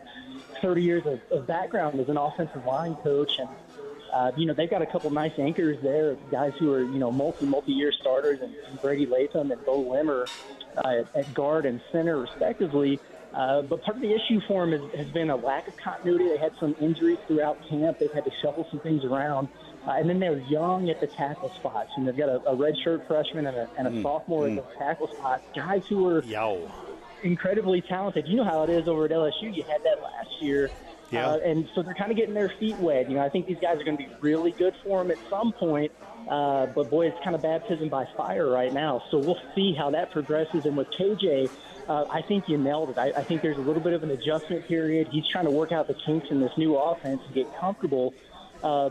30 0.61 0.83
years 0.83 1.03
of, 1.05 1.19
of 1.31 1.47
background 1.47 1.99
as 1.99 2.07
an 2.07 2.17
offensive 2.17 2.63
line 2.65 2.95
coach, 2.95 3.39
and 3.39 3.49
uh, 4.13 4.31
you 4.37 4.45
know 4.45 4.53
they've 4.53 4.69
got 4.69 4.81
a 4.83 4.85
couple 4.85 5.09
nice 5.09 5.33
anchors 5.39 5.77
there, 5.81 6.15
guys 6.31 6.53
who 6.59 6.71
are 6.71 6.83
you 6.83 6.99
know 6.99 7.11
multi 7.11 7.45
multi 7.45 7.71
year 7.71 7.91
starters, 7.91 8.39
and, 8.41 8.53
and 8.67 8.79
Brady 8.81 9.07
Latham 9.07 9.51
and 9.51 9.63
Beaux 9.65 9.89
Limmer 9.89 10.29
uh, 10.77 10.87
at, 10.87 11.15
at 11.15 11.33
guard 11.33 11.65
and 11.65 11.81
center 11.91 12.19
respectively. 12.19 12.99
Uh, 13.33 13.61
but 13.61 13.83
part 13.83 13.95
of 13.95 14.01
the 14.01 14.11
issue 14.11 14.41
for 14.47 14.63
him 14.63 14.71
has, 14.71 14.81
has 14.97 15.13
been 15.13 15.29
a 15.29 15.35
lack 15.35 15.67
of 15.67 15.77
continuity. 15.77 16.27
They 16.29 16.37
had 16.37 16.51
some 16.59 16.75
injuries 16.81 17.19
throughout 17.27 17.57
camp. 17.69 17.99
They've 17.99 18.11
had 18.11 18.25
to 18.25 18.31
shuffle 18.41 18.67
some 18.71 18.79
things 18.79 19.03
around. 19.05 19.49
Uh, 19.87 19.91
and 19.91 20.09
then 20.09 20.19
they're 20.19 20.39
young 20.39 20.89
at 20.89 20.99
the 20.99 21.07
tackle 21.07 21.51
spots. 21.55 21.91
And 21.95 22.07
they've 22.07 22.17
got 22.17 22.29
a, 22.29 22.37
a 22.49 22.55
redshirt 22.55 23.07
freshman 23.07 23.45
and 23.47 23.55
a, 23.55 23.69
and 23.77 23.87
a 23.87 24.01
sophomore 24.01 24.47
at 24.47 24.55
the 24.55 24.65
tackle 24.77 25.07
spot. 25.07 25.43
Guys 25.55 25.83
who 25.87 26.07
are 26.07 26.23
Yo. 26.23 26.69
incredibly 27.23 27.81
talented. 27.81 28.27
You 28.27 28.37
know 28.37 28.43
how 28.45 28.63
it 28.63 28.69
is 28.71 28.87
over 28.87 29.05
at 29.05 29.11
LSU. 29.11 29.55
You 29.55 29.63
had 29.63 29.83
that 29.83 30.01
last 30.01 30.41
year. 30.41 30.71
Yeah. 31.11 31.29
Uh, 31.29 31.37
and 31.43 31.67
so 31.73 31.83
they're 31.83 31.95
kind 31.95 32.11
of 32.11 32.17
getting 32.17 32.33
their 32.33 32.51
feet 32.59 32.77
wet. 32.79 33.09
You 33.09 33.15
know, 33.15 33.21
I 33.25 33.29
think 33.29 33.47
these 33.47 33.59
guys 33.59 33.79
are 33.79 33.83
going 33.83 33.97
to 33.97 34.03
be 34.03 34.11
really 34.21 34.53
good 34.57 34.75
for 34.83 34.99
them 35.01 35.11
at 35.11 35.19
some 35.29 35.53
point. 35.57 35.91
Uh, 36.27 36.67
but 36.67 36.89
boy, 36.91 37.07
it's 37.07 37.17
kind 37.23 37.35
of 37.35 37.41
baptism 37.41 37.89
by 37.89 38.05
fire 38.15 38.49
right 38.49 38.71
now. 38.71 39.01
So 39.09 39.17
we'll 39.17 39.39
see 39.55 39.73
how 39.77 39.91
that 39.91 40.11
progresses. 40.11 40.65
And 40.65 40.77
with 40.77 40.87
KJ, 40.99 41.49
uh, 41.87 42.05
I 42.11 42.21
think 42.27 42.45
you 42.47 42.57
nailed 42.57 42.91
it. 42.91 42.97
I, 42.99 43.21
I 43.21 43.23
think 43.23 43.41
there's 43.41 43.57
a 43.57 43.61
little 43.61 43.81
bit 43.81 43.93
of 43.93 44.03
an 44.03 44.11
adjustment 44.11 44.67
period. 44.67 45.07
He's 45.09 45.25
trying 45.31 45.45
to 45.45 45.51
work 45.51 45.71
out 45.71 45.87
the 45.87 45.95
kinks 46.05 46.27
in 46.29 46.39
this 46.39 46.51
new 46.57 46.75
offense 46.77 47.21
and 47.25 47.33
get 47.33 47.47
comfortable. 47.59 48.13
Uh, 48.61 48.89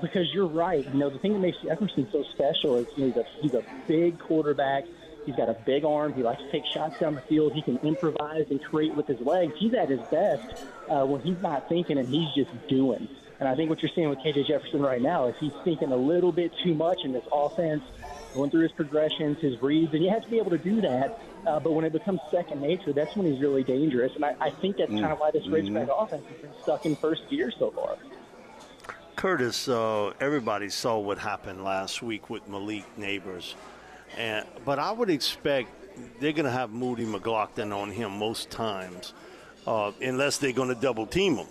because 0.00 0.26
you're 0.32 0.48
right. 0.48 0.84
You 0.88 0.98
know, 0.98 1.10
the 1.10 1.18
thing 1.18 1.34
that 1.34 1.38
makes 1.38 1.58
Jefferson 1.62 2.08
so 2.10 2.24
special 2.32 2.78
is 2.78 2.86
you 2.96 3.04
know, 3.04 3.12
he's 3.12 3.16
a 3.16 3.24
he's 3.40 3.52
a 3.52 3.64
big 3.86 4.18
quarterback. 4.18 4.84
He's 5.26 5.36
got 5.36 5.48
a 5.48 5.56
big 5.64 5.84
arm. 5.84 6.12
He 6.14 6.22
likes 6.22 6.42
to 6.42 6.50
take 6.50 6.64
shots 6.66 6.98
down 6.98 7.14
the 7.14 7.20
field. 7.22 7.52
He 7.52 7.62
can 7.62 7.78
improvise 7.78 8.46
and 8.50 8.62
create 8.62 8.94
with 8.94 9.06
his 9.06 9.20
legs. 9.20 9.54
He's 9.58 9.74
at 9.74 9.88
his 9.88 10.00
best 10.10 10.64
uh, 10.88 11.04
when 11.06 11.20
he's 11.22 11.40
not 11.40 11.68
thinking 11.68 11.98
and 11.98 12.08
he's 12.08 12.32
just 12.34 12.50
doing. 12.68 13.08
And 13.40 13.48
I 13.48 13.56
think 13.56 13.68
what 13.68 13.82
you're 13.82 13.90
seeing 13.94 14.08
with 14.08 14.20
KJ 14.20 14.46
Jefferson 14.46 14.80
right 14.80 15.02
now 15.02 15.26
is 15.26 15.34
he's 15.40 15.52
thinking 15.64 15.92
a 15.92 15.96
little 15.96 16.32
bit 16.32 16.52
too 16.62 16.74
much 16.74 17.04
in 17.04 17.12
this 17.12 17.24
offense, 17.32 17.82
going 18.32 18.50
through 18.50 18.62
his 18.62 18.72
progressions, 18.72 19.38
his 19.40 19.60
reads, 19.60 19.92
and 19.92 20.04
you 20.04 20.10
have 20.10 20.22
to 20.22 20.30
be 20.30 20.38
able 20.38 20.50
to 20.50 20.58
do 20.58 20.80
that. 20.80 21.20
Uh, 21.46 21.60
but 21.60 21.72
when 21.72 21.84
it 21.84 21.92
becomes 21.92 22.20
second 22.30 22.60
nature, 22.60 22.92
that's 22.92 23.14
when 23.16 23.30
he's 23.30 23.40
really 23.40 23.62
dangerous. 23.62 24.14
And 24.14 24.24
I, 24.24 24.34
I 24.40 24.50
think 24.50 24.76
that's 24.76 24.90
kind 24.90 25.06
of 25.06 25.18
why 25.18 25.30
this 25.30 25.44
Ridgeback 25.46 25.88
offense 25.90 26.24
has 26.26 26.40
been 26.40 26.52
stuck 26.62 26.86
in 26.86 26.96
first 26.96 27.28
gear 27.28 27.50
so 27.58 27.70
far. 27.70 27.96
Curtis, 29.16 29.68
uh, 29.68 30.12
everybody 30.20 30.68
saw 30.68 30.98
what 30.98 31.18
happened 31.18 31.64
last 31.64 32.02
week 32.02 32.30
with 32.30 32.48
Malik 32.48 32.84
Nabers, 32.98 33.54
and 34.16 34.46
but 34.64 34.78
I 34.78 34.92
would 34.92 35.10
expect 35.10 35.68
they're 36.20 36.32
going 36.32 36.44
to 36.44 36.50
have 36.50 36.70
Moody 36.70 37.04
McGlothern 37.04 37.76
on 37.76 37.90
him 37.90 38.12
most 38.18 38.50
times, 38.50 39.14
uh, 39.66 39.92
unless 40.00 40.38
they're 40.38 40.52
going 40.52 40.68
to 40.68 40.74
double 40.74 41.06
team 41.06 41.36
him. 41.36 41.46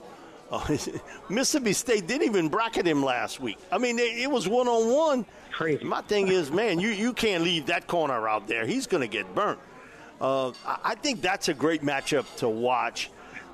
Uh, 0.52 0.78
Mississippi 1.30 1.74
State 1.74 2.08
didn't 2.08 2.28
even 2.28 2.50
bracket 2.50 2.86
him 2.86 3.04
last 3.04 3.40
week. 3.40 3.58
I 3.72 3.78
mean, 3.78 3.96
they, 3.96 4.24
it 4.24 4.30
was 4.30 4.48
one 4.48 4.68
on 4.68 4.94
one. 4.94 5.26
Crazy. 5.52 5.84
My 5.84 6.02
thing 6.02 6.28
is, 6.28 6.52
man, 6.52 6.80
you, 6.80 6.90
you 6.90 7.14
can't 7.14 7.44
leave 7.44 7.68
that 7.68 7.88
corner 7.88 8.28
out 8.28 8.48
there. 8.48 8.66
He's 8.66 8.88
going 8.88 9.02
to 9.02 9.08
get 9.08 9.34
burnt. 9.34 9.60
Uh, 10.20 10.50
I, 10.66 10.80
I 10.84 10.96
think 10.96 11.22
that's 11.22 11.48
a 11.48 11.54
great 11.54 11.82
matchup 11.82 12.36
to 12.38 12.50
watch 12.50 13.10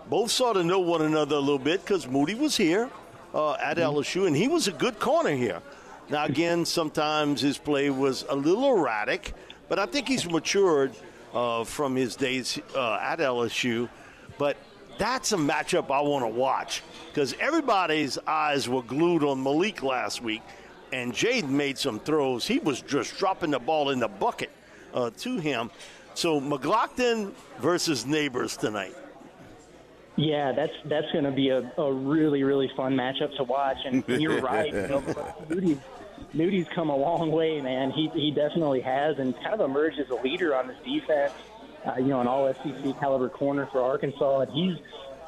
both 0.09 0.31
sort 0.31 0.57
of 0.57 0.65
know 0.65 0.79
one 0.79 1.03
another 1.03 1.35
a 1.35 1.39
little 1.39 1.59
bit 1.59 1.81
because 1.81 2.07
Moody 2.07 2.33
was 2.33 2.57
here 2.57 2.89
uh, 3.33 3.53
at 3.53 3.77
mm-hmm. 3.77 3.97
LSU, 3.97 4.27
and 4.27 4.35
he 4.35 4.47
was 4.47 4.67
a 4.67 4.71
good 4.71 4.99
corner 4.99 5.35
here. 5.35 5.61
Now, 6.09 6.25
again, 6.25 6.65
sometimes 6.65 7.41
his 7.41 7.57
play 7.57 7.89
was 7.89 8.25
a 8.29 8.35
little 8.35 8.75
erratic, 8.75 9.33
but 9.67 9.77
I 9.77 9.85
think 9.85 10.07
he's 10.07 10.27
matured 10.27 10.93
uh, 11.33 11.63
from 11.63 11.95
his 11.95 12.15
days 12.15 12.59
uh, 12.75 12.99
at 13.01 13.19
LSU. 13.19 13.89
But 14.39 14.57
that's 14.97 15.31
a 15.33 15.37
matchup 15.37 15.91
I 15.91 16.01
want 16.01 16.23
to 16.23 16.29
watch 16.29 16.81
because 17.07 17.35
everybody's 17.39 18.17
eyes 18.25 18.67
were 18.67 18.81
glued 18.81 19.23
on 19.23 19.43
Malik 19.43 19.83
last 19.83 20.23
week, 20.23 20.41
and 20.91 21.13
Jayden 21.13 21.49
made 21.49 21.77
some 21.77 21.99
throws. 21.99 22.47
He 22.47 22.57
was 22.59 22.81
just 22.81 23.17
dropping 23.17 23.51
the 23.51 23.59
ball 23.59 23.91
in 23.91 23.99
the 23.99 24.07
bucket 24.07 24.51
uh, 24.93 25.11
to 25.19 25.37
him. 25.37 25.69
So 26.15 26.41
McGlothern 26.41 27.33
versus 27.59 28.05
Nabers 28.05 28.57
tonight. 28.57 28.95
Yeah, 30.15 30.51
that's 30.51 30.73
that's 30.85 31.09
going 31.13 31.23
to 31.23 31.31
be 31.31 31.47
a, 31.47 31.71
a 31.77 31.93
really 31.93 32.43
really 32.43 32.69
fun 32.75 32.93
matchup 32.93 33.33
to 33.37 33.43
watch, 33.45 33.77
and 33.85 34.03
you're 34.07 34.41
right. 34.41 34.73
You 34.73 34.87
know, 34.87 35.77
Moody's 36.33 36.67
come 36.67 36.89
a 36.89 36.95
long 36.95 37.31
way, 37.31 37.61
man. 37.61 37.91
He 37.91 38.09
he 38.09 38.31
definitely 38.31 38.81
has, 38.81 39.17
and 39.19 39.35
kind 39.35 39.53
of 39.53 39.61
emerged 39.61 39.99
as 39.99 40.09
a 40.09 40.15
leader 40.15 40.55
on 40.55 40.67
this 40.67 40.77
defense. 40.83 41.33
Uh, 41.85 41.95
you 41.97 42.07
know, 42.07 42.19
an 42.19 42.27
All 42.27 42.53
SEC 42.53 42.99
caliber 42.99 43.29
corner 43.29 43.65
for 43.67 43.81
Arkansas, 43.81 44.41
and 44.41 44.51
he's 44.51 44.77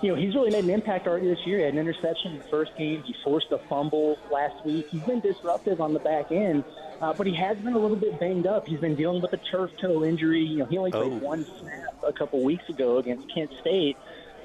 you 0.02 0.10
know, 0.10 0.16
he's 0.16 0.34
really 0.34 0.50
made 0.50 0.64
an 0.64 0.70
impact 0.72 1.08
already 1.08 1.28
this 1.28 1.46
year. 1.46 1.60
He 1.60 1.64
had 1.64 1.74
an 1.74 1.80
interception 1.80 2.32
in 2.32 2.38
the 2.40 2.44
first 2.46 2.76
game. 2.76 3.04
He 3.04 3.16
forced 3.24 3.52
a 3.52 3.60
fumble 3.70 4.18
last 4.32 4.66
week. 4.66 4.88
He's 4.90 5.04
been 5.04 5.20
disruptive 5.20 5.80
on 5.80 5.94
the 5.94 6.00
back 6.00 6.32
end, 6.32 6.64
uh, 7.00 7.14
but 7.14 7.28
he 7.28 7.36
has 7.36 7.58
been 7.58 7.74
a 7.74 7.80
little 7.80 7.98
bit 7.98 8.20
banged 8.20 8.48
up. 8.48 8.68
He's 8.68 8.80
been 8.80 8.96
dealing 8.96 9.22
with 9.22 9.32
a 9.34 9.38
turf 9.38 9.70
toe 9.80 10.04
injury. 10.04 10.42
You 10.42 10.60
know, 10.60 10.66
he 10.66 10.78
only 10.78 10.92
played 10.92 11.14
oh. 11.14 11.18
one 11.18 11.46
snap 11.46 11.96
a 12.04 12.12
couple 12.12 12.44
weeks 12.44 12.68
ago 12.68 12.98
against 12.98 13.32
Kent 13.34 13.52
State. 13.62 13.96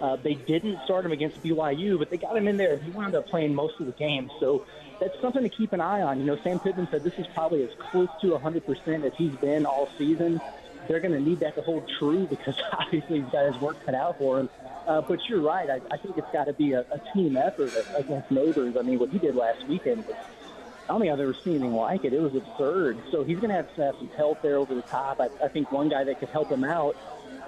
Uh, 0.01 0.17
they 0.17 0.35
didn't 0.35 0.79
start 0.85 1.05
him 1.05 1.13
against 1.13 1.43
BYU, 1.43 1.99
but 1.99 2.11
they 2.11 2.19
got 2.19 2.37
him 2.37 2.49
in 2.49 2.57
there. 2.57 2.77
He 2.77 2.91
wound 2.91 3.15
up 3.15 3.29
playing 3.29 3.55
most 3.55 3.81
of 3.81 3.87
the 3.87 3.93
game. 3.93 4.31
So 4.41 4.67
that's 5.01 5.19
something 5.21 5.43
to 5.43 5.49
keep 5.49 5.73
an 5.73 5.81
eye 5.81 6.03
on. 6.03 6.21
You 6.21 6.27
know, 6.27 6.39
Sam 6.43 6.59
Pittman 6.59 6.89
said 6.91 7.03
this 7.03 7.15
is 7.19 7.27
probably 7.35 7.63
as 7.63 7.71
close 7.91 8.09
to 8.21 8.29
100% 8.29 9.05
as 9.05 9.13
he's 9.17 9.37
been 9.37 9.65
all 9.67 9.89
season. 9.97 10.41
They're 10.89 11.01
going 11.01 11.15
to 11.15 11.21
need 11.21 11.41
that 11.41 11.55
to 11.57 11.63
hold 11.63 11.91
true 11.99 12.27
because 12.27 12.57
obviously 12.73 13.21
he's 13.23 13.31
got 13.31 13.53
his 13.53 13.61
work 13.61 13.77
cut 13.85 13.95
out 13.95 14.19
for 14.19 14.41
him. 14.41 14.51
Uh, 14.87 15.01
but 15.01 15.19
you're 15.29 15.41
right. 15.41 15.69
I, 15.69 15.81
I 15.91 15.97
think 15.97 16.17
it's 16.17 16.31
got 16.33 16.45
to 16.45 16.53
be 16.53 16.73
a, 16.73 16.81
a 16.81 17.01
team 17.13 17.37
effort 17.37 17.73
against 17.97 18.31
Nabers. 18.31 18.79
I 18.79 18.83
mean, 18.83 18.99
what 18.99 19.11
he 19.11 19.19
did 19.19 19.35
last 19.35 19.67
weekend 19.67 20.07
was 20.07 20.17
I 20.89 20.93
don't 20.93 21.01
think 21.01 21.13
I've 21.13 21.21
ever 21.21 21.35
seen 21.43 21.55
anything 21.55 21.73
like 21.73 22.05
it. 22.05 22.13
It 22.13 22.21
was 22.21 22.35
absurd. 22.37 23.03
So 23.11 23.25
he's 23.25 23.39
going 23.39 23.51
to 23.51 23.57
have 23.57 23.75
to 23.75 23.83
have 23.83 23.95
some 23.99 24.11
help 24.17 24.41
there 24.41 24.57
over 24.57 24.75
the 24.75 24.83
top. 24.83 25.21
I, 25.21 25.29
I 25.45 25.49
think 25.49 25.73
one 25.73 25.89
guy 25.89 26.05
that 26.05 26.21
could 26.21 26.29
help 26.29 26.51
him 26.51 26.63
out 26.63 26.95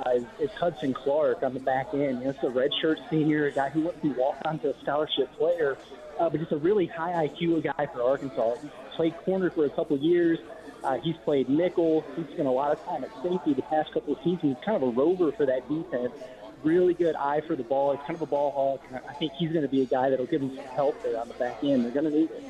uh, 0.04 0.10
is, 0.16 0.24
is 0.40 0.50
Hudson 0.58 0.92
Clark 0.92 1.44
on 1.44 1.54
the 1.54 1.60
back 1.60 1.86
end. 1.92 2.18
You 2.18 2.24
know, 2.24 2.30
it's 2.30 2.42
a 2.42 2.46
redshirt 2.46 2.96
senior, 3.08 3.46
a 3.46 3.52
guy 3.52 3.68
who 3.68 3.82
wants 3.82 4.00
to 4.02 4.12
walk 4.14 4.38
onto 4.44 4.68
a 4.68 4.74
scholarship 4.82 5.32
player, 5.38 5.78
uh, 6.18 6.28
but 6.28 6.40
just 6.40 6.50
a 6.50 6.56
really 6.56 6.86
high 6.86 7.28
IQ 7.28 7.62
guy 7.62 7.86
for 7.92 8.02
Arkansas. 8.02 8.56
He's 8.60 8.70
played 8.96 9.16
corner 9.18 9.50
for 9.50 9.66
a 9.66 9.70
couple 9.70 9.94
of 9.94 10.02
years. 10.02 10.40
Uh, 10.82 10.96
he's 11.04 11.16
played 11.24 11.48
nickel. 11.48 12.04
He's 12.16 12.26
spent 12.32 12.48
a 12.48 12.52
lot 12.52 12.72
of 12.72 12.84
time 12.84 13.04
at 13.04 13.10
safety 13.22 13.54
the 13.54 13.62
past 13.62 13.92
couple 13.94 14.14
of 14.14 14.18
seasons. 14.24 14.56
Kind 14.64 14.82
of 14.82 14.82
a 14.82 14.90
rover 14.90 15.30
for 15.32 15.46
that 15.46 15.68
defense 15.68 16.12
really 16.64 16.92
good 16.92 17.14
eye 17.14 17.40
for 17.46 17.54
the 17.54 17.62
ball. 17.62 17.92
He's 17.92 18.00
kind 18.04 18.16
of 18.16 18.22
a 18.22 18.26
ball 18.26 18.50
hawk. 18.50 18.80
And 18.88 19.00
I 19.08 19.14
think 19.14 19.32
he's 19.38 19.52
going 19.52 19.62
to 19.62 19.68
be 19.68 19.82
a 19.82 19.86
guy 19.86 20.10
that'll 20.10 20.26
give 20.26 20.40
them 20.40 20.50
some 20.56 20.66
help 20.74 21.00
there 21.04 21.16
on 21.16 21.28
the 21.28 21.34
back 21.34 21.58
end. 21.62 21.84
They're 21.84 21.92
going 21.92 22.10
to 22.12 22.18
need 22.18 22.30
it. 22.30 22.44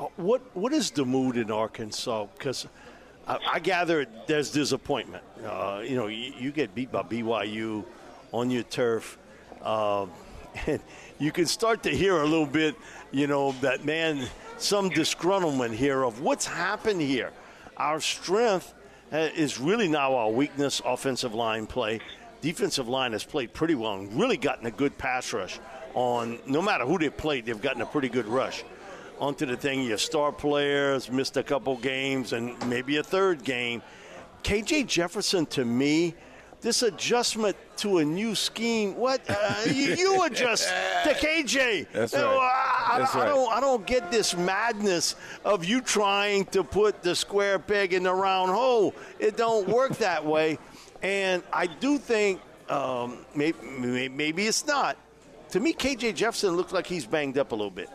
Uh, 0.00 0.06
what 0.16 0.40
what 0.56 0.72
is 0.72 0.90
the 0.90 1.04
mood 1.04 1.36
in 1.36 1.50
Arkansas? 1.50 2.26
Because 2.36 2.66
I, 3.28 3.38
I, 3.52 3.58
gather 3.58 4.06
there's 4.26 4.50
disappointment. 4.50 5.22
Uh, 5.44 5.82
you 5.84 5.94
know, 5.94 6.06
you, 6.06 6.32
you, 6.38 6.52
get 6.52 6.74
beat 6.74 6.90
by 6.90 7.02
BYU 7.02 7.84
on 8.32 8.50
your 8.50 8.62
turf, 8.62 9.18
uh, 9.60 10.06
and 10.66 10.80
you 11.18 11.30
can 11.32 11.44
start 11.44 11.82
to 11.82 11.90
hear 11.90 12.22
a 12.22 12.24
little 12.24 12.46
bit. 12.46 12.76
You 13.12 13.26
know 13.26 13.52
that 13.60 13.84
man, 13.84 14.26
some 14.56 14.88
disgruntlement 14.88 15.74
here 15.74 16.02
of 16.02 16.22
what's 16.22 16.46
happened 16.46 17.02
here. 17.02 17.30
Our 17.76 18.00
strength 18.00 18.72
uh, 19.12 19.28
is 19.36 19.60
really 19.60 19.88
now 19.88 20.14
our 20.14 20.30
weakness, 20.30 20.80
offensive 20.82 21.34
line 21.34 21.66
play 21.66 22.00
defensive 22.40 22.88
line 22.88 23.12
has 23.12 23.22
played 23.22 23.52
pretty 23.52 23.74
well 23.74 23.94
and 23.96 24.18
really 24.18 24.38
gotten 24.38 24.64
a 24.64 24.70
good 24.70 24.96
pass 24.96 25.30
rush 25.34 25.60
on 25.92 26.38
no 26.46 26.62
matter 26.62 26.86
who 26.86 26.98
they've 26.98 27.14
played, 27.14 27.44
they've 27.44 27.60
gotten 27.60 27.82
a 27.82 27.86
pretty 27.86 28.08
good 28.08 28.26
rush. 28.26 28.64
Onto 29.20 29.44
the 29.44 29.56
thing, 29.56 29.82
your 29.82 29.98
star 29.98 30.32
players 30.32 31.10
missed 31.10 31.36
a 31.36 31.42
couple 31.42 31.76
games 31.76 32.32
and 32.32 32.56
maybe 32.70 32.96
a 32.96 33.02
third 33.02 33.44
game. 33.44 33.82
KJ 34.42 34.86
Jefferson, 34.86 35.44
to 35.46 35.66
me, 35.66 36.14
this 36.62 36.82
adjustment 36.82 37.54
to 37.76 37.98
a 37.98 38.04
new 38.04 38.34
scheme. 38.34 38.96
What 38.96 39.20
uh, 39.28 39.56
you, 39.66 39.94
you, 39.94 40.22
adjust 40.24 40.68
to 41.04 41.12
KJ? 41.12 41.88
That's 41.92 42.14
right. 42.14 42.24
I, 42.24 42.98
That's 42.98 43.14
I, 43.14 43.20
I, 43.20 43.26
don't. 43.26 43.52
I 43.52 43.60
don't 43.60 43.86
get 43.86 44.10
this 44.10 44.34
madness 44.34 45.16
of 45.44 45.66
you 45.66 45.82
trying 45.82 46.46
to 46.46 46.64
put 46.64 47.02
the 47.02 47.14
square 47.14 47.58
peg 47.58 47.92
in 47.92 48.04
the 48.04 48.14
round 48.14 48.50
hole. 48.50 48.94
It 49.18 49.36
don't 49.36 49.68
work 49.78 49.96
that 49.98 50.24
way. 50.24 50.58
And 51.02 51.42
I 51.52 51.66
do 51.66 51.98
think 51.98 52.40
um, 52.70 53.18
maybe, 53.34 54.08
maybe 54.08 54.46
it's 54.46 54.66
not. 54.66 54.96
To 55.50 55.60
me, 55.60 55.74
KJ 55.74 56.14
Jefferson 56.14 56.56
looks 56.56 56.72
like 56.72 56.86
he's 56.86 57.04
banged 57.04 57.36
up 57.36 57.52
a 57.52 57.54
little 57.54 57.70
bit. 57.70 57.90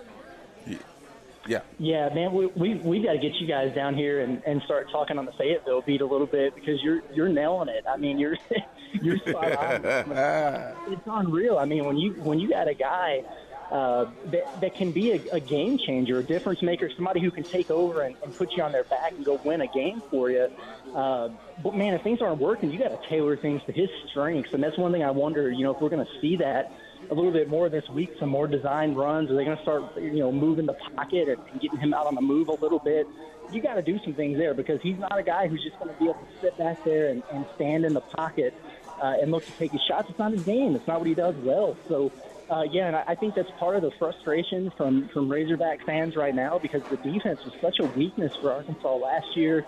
Yeah. 1.48 1.62
Yeah, 1.78 2.10
man, 2.14 2.34
we 2.34 2.48
we, 2.48 2.76
we 2.76 3.04
got 3.04 3.14
to 3.14 3.20
get 3.20 3.36
you 3.36 3.48
guys 3.48 3.74
down 3.76 3.96
here 3.96 4.22
and, 4.22 4.42
and 4.46 4.62
start 4.64 4.90
talking 4.92 5.18
on 5.18 5.26
the 5.26 5.32
Fayetteville 5.34 5.82
beat 5.82 6.02
a 6.02 6.06
little 6.06 6.28
bit 6.28 6.56
because 6.56 6.82
you're 6.82 7.02
you're 7.14 7.30
nailing 7.30 7.70
it. 7.70 7.86
I 7.88 7.98
mean, 7.98 8.18
you're 8.18 8.38
you're 9.02 9.18
spot 9.18 9.56
on. 9.56 9.86
it's 10.92 11.02
unreal. 11.06 11.58
I 11.58 11.66
mean, 11.66 11.86
when 11.86 11.98
you 11.98 12.14
when 12.14 12.40
you 12.40 12.50
got 12.50 12.68
a 12.68 12.74
guy 12.74 13.24
uh, 13.72 14.06
that, 14.26 14.62
that 14.62 14.76
can 14.76 14.92
be 14.92 15.12
a, 15.12 15.22
a 15.34 15.40
game 15.40 15.78
changer, 15.78 16.20
a 16.20 16.24
difference 16.24 16.62
maker, 16.62 16.90
somebody 16.96 17.20
who 17.20 17.32
can 17.32 17.44
take 17.44 17.72
over 17.72 18.02
and, 18.02 18.16
and 18.24 18.36
put 18.36 18.52
you 18.54 18.64
on 18.64 18.72
their 18.72 18.84
back 18.84 19.12
and 19.12 19.26
go 19.26 19.40
win 19.44 19.62
a 19.62 19.68
game 19.68 20.02
for 20.12 20.30
you. 20.30 20.48
Uh, 20.94 21.30
but 21.64 21.76
man, 21.76 21.94
if 21.94 22.02
things 22.04 22.22
aren't 22.22 22.40
working, 22.40 22.72
you 22.72 22.78
got 22.78 22.90
to 22.90 23.10
tailor 23.10 23.36
things 23.36 23.62
to 23.66 23.72
his 23.72 23.90
strengths, 24.10 24.54
and 24.54 24.64
that's 24.64 24.78
one 24.78 24.92
thing 24.92 25.04
I 25.04 25.12
wonder. 25.12 25.50
You 25.50 25.64
know, 25.64 25.74
if 25.74 25.82
we're 25.82 25.90
going 25.90 26.06
to 26.06 26.22
see 26.22 26.36
that 26.38 26.72
a 27.10 27.14
little 27.14 27.32
bit 27.32 27.50
more 27.50 27.70
this 27.70 27.88
week, 27.90 28.12
some 28.20 28.30
more 28.30 28.48
designed 28.48 28.98
runs, 28.98 29.30
are 29.30 29.36
they 29.36 29.46
going 29.46 29.58
to 29.58 29.64
start, 29.64 29.98
you 29.98 30.20
know, 30.20 30.32
moving 30.32 30.66
the 30.66 30.74
pocket 30.96 31.30
and, 31.30 31.42
and 31.52 31.62
getting 31.62 31.80
him 31.80 31.94
out 31.94 32.08
on 32.08 32.16
the 32.16 32.22
move 32.22 32.50
a 32.50 32.54
little 32.54 32.80
bit? 32.80 33.08
You 33.52 33.62
got 33.62 33.76
to 33.76 33.82
do 33.82 34.00
some 34.04 34.14
things 34.14 34.38
there 34.38 34.54
because 34.54 34.82
he's 34.82 34.98
not 34.98 35.18
a 35.18 35.24
guy 35.24 35.48
who's 35.48 35.64
just 35.64 35.78
going 35.80 35.94
to 35.94 36.00
be 36.00 36.06
able 36.06 36.16
to 36.16 36.42
sit 36.42 36.58
back 36.58 36.84
there 36.84 37.10
and, 37.10 37.24
and 37.32 37.46
stand 37.56 37.86
in 37.86 37.94
the 37.94 38.02
pocket 38.02 38.54
uh, 39.02 39.18
and 39.22 39.32
look 39.32 39.46
to 39.46 39.52
take 39.54 39.72
his 39.72 39.82
shots. 39.82 40.10
It's 40.10 40.18
not 40.18 40.32
his 40.32 40.44
game. 40.44 40.76
It's 40.76 40.88
not 40.88 41.00
what 41.00 41.08
he 41.08 41.14
does 41.14 41.36
well. 41.36 41.78
So 41.88 42.12
uh, 42.50 42.64
yeah, 42.70 42.88
and 42.88 42.96
I 42.96 43.16
think 43.16 43.36
that's 43.36 43.50
part 43.58 43.76
of 43.76 43.82
the 43.82 43.92
frustration 43.98 44.72
from 44.78 45.10
from 45.14 45.32
Razorback 45.32 45.80
fans 45.86 46.16
right 46.16 46.36
now 46.36 46.60
because 46.62 46.82
the 46.90 46.98
defense 46.98 47.40
was 47.44 47.54
such 47.60 47.78
a 47.80 47.86
weakness 47.86 48.32
for 48.40 48.52
Arkansas 48.52 48.96
last 48.96 49.28
year. 49.36 49.66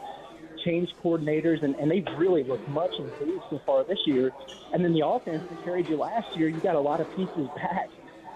Changed 0.66 0.94
coordinators, 1.04 1.64
and, 1.64 1.76
and 1.76 1.90
they've 1.90 2.06
really 2.18 2.44
looked 2.44 2.68
much 2.68 2.94
improved 3.00 3.46
so 3.50 3.60
far 3.66 3.86
this 3.86 4.00
year. 4.06 4.34
And 4.72 4.84
then 4.84 4.94
the 4.94 5.06
offense 5.06 5.44
that 5.50 5.64
carried 5.64 5.88
you 5.88 5.98
last 5.98 6.28
year, 6.36 6.50
you 6.50 6.62
got 6.62 6.76
a 6.76 6.82
lot 6.82 7.00
of 7.00 7.10
pieces 7.12 7.50
back. 7.56 7.90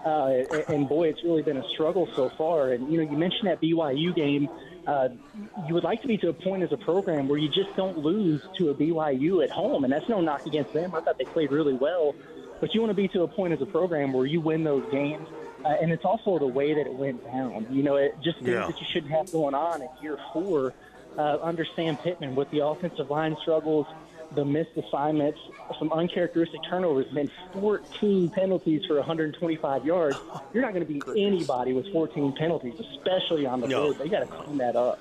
Uh, 0.04 0.28
and, 0.50 0.64
and 0.68 0.88
boy, 0.88 1.08
it's 1.08 1.22
really 1.24 1.42
been 1.42 1.56
a 1.56 1.62
struggle 1.74 2.08
so 2.16 2.30
far. 2.38 2.72
And 2.72 2.90
you 2.90 2.96
know, 2.98 3.04
you 3.04 3.16
mentioned 3.18 3.48
that 3.48 3.60
BYU 3.62 4.14
game. 4.14 4.48
Uh, 4.86 5.08
you 5.54 5.74
would 5.74 5.84
like 5.84 6.00
to 6.02 6.08
be 6.08 6.18
to 6.18 6.28
a 6.28 6.34
point 6.34 6.64
as 6.64 6.72
a 6.72 6.76
program 6.76 7.28
where 7.28 7.38
you 7.38 7.48
just 7.48 7.76
don't 7.76 7.96
lose 7.96 8.42
to 8.58 8.70
a 8.70 8.74
BYU 8.74 9.44
at 9.44 9.50
home, 9.50 9.84
and 9.84 9.92
that's 9.92 10.08
no 10.08 10.20
knock 10.20 10.42
against 10.46 10.72
them. 10.72 10.92
I 10.94 11.00
thought 11.02 11.16
they 11.18 11.26
played 11.32 11.52
really 11.52 11.74
well 11.74 12.16
but 12.62 12.72
you 12.72 12.80
want 12.80 12.92
to 12.92 12.94
be 12.94 13.08
to 13.08 13.22
a 13.22 13.28
point 13.28 13.52
as 13.52 13.60
a 13.60 13.66
program 13.66 14.12
where 14.12 14.24
you 14.24 14.40
win 14.40 14.62
those 14.62 14.88
games. 14.92 15.26
Uh, 15.64 15.70
and 15.82 15.90
it's 15.90 16.04
also 16.04 16.38
the 16.38 16.46
way 16.46 16.72
that 16.72 16.86
it 16.86 16.94
went 16.94 17.24
down. 17.24 17.66
You 17.70 17.82
know, 17.82 17.96
it 17.96 18.16
just 18.22 18.38
things 18.38 18.50
yeah. 18.50 18.66
that 18.68 18.80
you 18.80 18.86
shouldn't 18.88 19.10
have 19.10 19.32
going 19.32 19.56
on 19.56 19.82
in 19.82 19.88
year 20.00 20.16
four 20.32 20.72
uh, 21.18 21.38
under 21.42 21.66
Sam 21.74 21.96
Pittman 21.96 22.36
with 22.36 22.48
the 22.52 22.64
offensive 22.64 23.10
line 23.10 23.36
struggles, 23.42 23.88
the 24.36 24.44
missed 24.44 24.76
assignments, 24.76 25.40
some 25.76 25.92
uncharacteristic 25.92 26.60
turnovers, 26.70 27.06
and 27.08 27.16
then 27.16 27.30
14 27.54 28.30
penalties 28.30 28.86
for 28.86 28.94
125 28.94 29.84
yards. 29.84 30.16
You're 30.54 30.62
not 30.62 30.72
going 30.72 30.86
to 30.86 30.92
beat 30.92 31.02
anybody 31.16 31.72
with 31.72 31.92
14 31.92 32.32
penalties, 32.36 32.74
especially 32.78 33.44
on 33.44 33.60
the 33.60 33.66
no. 33.66 33.88
road. 33.88 33.98
They 33.98 34.08
got 34.08 34.20
to 34.20 34.26
clean 34.26 34.58
that 34.58 34.76
up. 34.76 35.00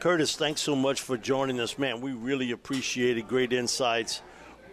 Curtis, 0.00 0.34
thanks 0.34 0.62
so 0.62 0.74
much 0.74 1.00
for 1.00 1.16
joining 1.16 1.60
us, 1.60 1.78
man. 1.78 2.00
We 2.00 2.10
really 2.10 2.50
appreciate 2.50 3.18
it. 3.18 3.28
Great 3.28 3.52
insights 3.52 4.20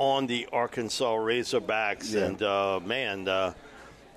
on 0.02 0.26
the 0.26 0.48
Arkansas 0.52 1.16
Razorbacks. 1.16 2.12
Yeah. 2.12 2.26
And, 2.26 2.42
uh, 2.42 2.80
man, 2.84 3.28
uh, 3.28 3.54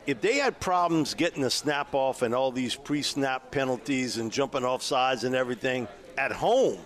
if 0.07 0.19
they 0.23 0.37
had 0.37 0.59
problems 0.59 1.13
getting 1.13 1.43
the 1.43 1.51
snap 1.51 1.95
off 1.95 2.23
and 2.23 2.35
all 2.35 2.51
these 2.51 2.75
pre 2.75 3.03
snap 3.03 3.51
penalties 3.51 4.17
and 4.17 4.33
jumping 4.33 4.65
off 4.65 4.83
sides 4.83 5.25
and 5.25 5.35
everything 5.35 5.87
at 6.17 6.33
home, 6.33 6.79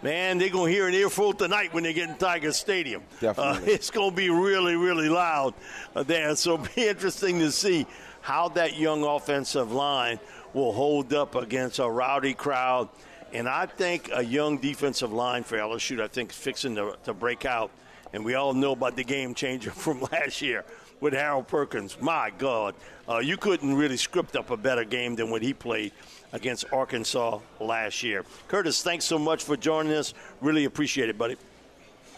man, 0.00 0.38
they're 0.38 0.48
going 0.48 0.70
to 0.70 0.72
hear 0.72 0.86
an 0.86 0.94
earful 0.94 1.32
tonight 1.32 1.74
when 1.74 1.82
they 1.82 1.92
get 1.92 2.08
in 2.08 2.14
Tiger 2.18 2.52
Stadium. 2.52 3.02
Definitely. 3.20 3.72
Uh, 3.72 3.74
it's 3.74 3.90
going 3.90 4.10
to 4.10 4.16
be 4.16 4.30
really, 4.30 4.76
really 4.76 5.08
loud 5.08 5.52
uh, 5.96 6.04
there. 6.04 6.36
So 6.36 6.54
it'll 6.54 6.68
be 6.72 6.86
interesting 6.88 7.40
to 7.40 7.50
see 7.50 7.84
how 8.20 8.48
that 8.50 8.78
young 8.78 9.02
offensive 9.02 9.72
line 9.72 10.20
will 10.54 10.72
hold 10.72 11.12
up 11.12 11.34
against 11.34 11.80
a 11.80 11.90
rowdy 11.90 12.34
crowd. 12.34 12.88
And 13.32 13.48
I 13.48 13.66
think 13.66 14.08
a 14.14 14.24
young 14.24 14.58
defensive 14.58 15.12
line 15.12 15.42
for 15.42 15.58
LSU, 15.58 16.00
I 16.00 16.06
think, 16.06 16.30
fixing 16.30 16.76
to, 16.76 16.96
to 17.02 17.12
break 17.12 17.44
out 17.44 17.72
And 18.12 18.24
we 18.24 18.34
all 18.34 18.54
know 18.54 18.72
about 18.72 18.96
the 18.96 19.04
game 19.04 19.34
changer 19.34 19.70
from 19.72 20.00
last 20.00 20.42
year 20.42 20.64
with 21.00 21.12
Harold 21.12 21.48
Perkins. 21.48 22.00
My 22.00 22.30
God, 22.38 22.74
uh, 23.08 23.18
you 23.18 23.36
couldn't 23.36 23.74
really 23.74 23.96
script 23.96 24.36
up 24.36 24.50
a 24.50 24.56
better 24.56 24.84
game 24.84 25.16
than 25.16 25.30
what 25.30 25.42
he 25.42 25.52
played 25.52 25.92
against 26.32 26.64
Arkansas 26.72 27.40
last 27.60 28.02
year. 28.02 28.24
Curtis, 28.48 28.82
thanks 28.82 29.04
so 29.04 29.18
much 29.18 29.44
for 29.44 29.56
joining 29.56 29.92
us. 29.92 30.14
Really 30.40 30.64
appreciate 30.64 31.08
it, 31.08 31.18
buddy. 31.18 31.36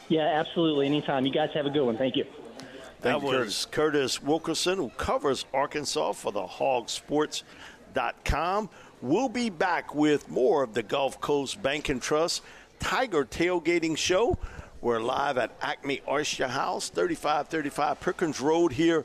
Yeah, 0.09 0.23
absolutely. 0.23 0.87
Anytime. 0.87 1.27
You 1.27 1.33
guys 1.33 1.51
have 1.55 1.67
a 1.67 1.71
good 1.71 1.85
one. 1.85 1.99
Thank 1.99 2.17
you. 2.17 2.25
That 3.03 3.23
was 3.23 3.69
Curtis 3.71 4.21
Wilkerson, 4.21 4.79
who 4.79 4.89
covers 4.91 5.45
Arkansas 5.55 6.11
for 6.13 6.33
the 6.33 6.43
hawgsports.com. 6.43 8.71
We'll 9.01 9.29
be 9.29 9.51
back 9.51 9.95
with 9.95 10.29
more 10.29 10.65
of 10.65 10.75
the 10.75 10.83
Gulf 10.83 11.21
Coast 11.21 11.63
Bank 11.63 11.91
and 11.91 12.03
Trust 12.03 12.43
Tiger 12.81 13.25
Tailgating 13.25 13.97
Show. 13.97 14.37
We're 14.81 15.01
live 15.01 15.39
at 15.39 15.51
Acme 15.61 16.03
Oyster 16.07 16.47
House, 16.47 16.89
3535 16.89 17.99
Perkins 17.99 18.41
Road 18.41 18.73
here 18.73 19.05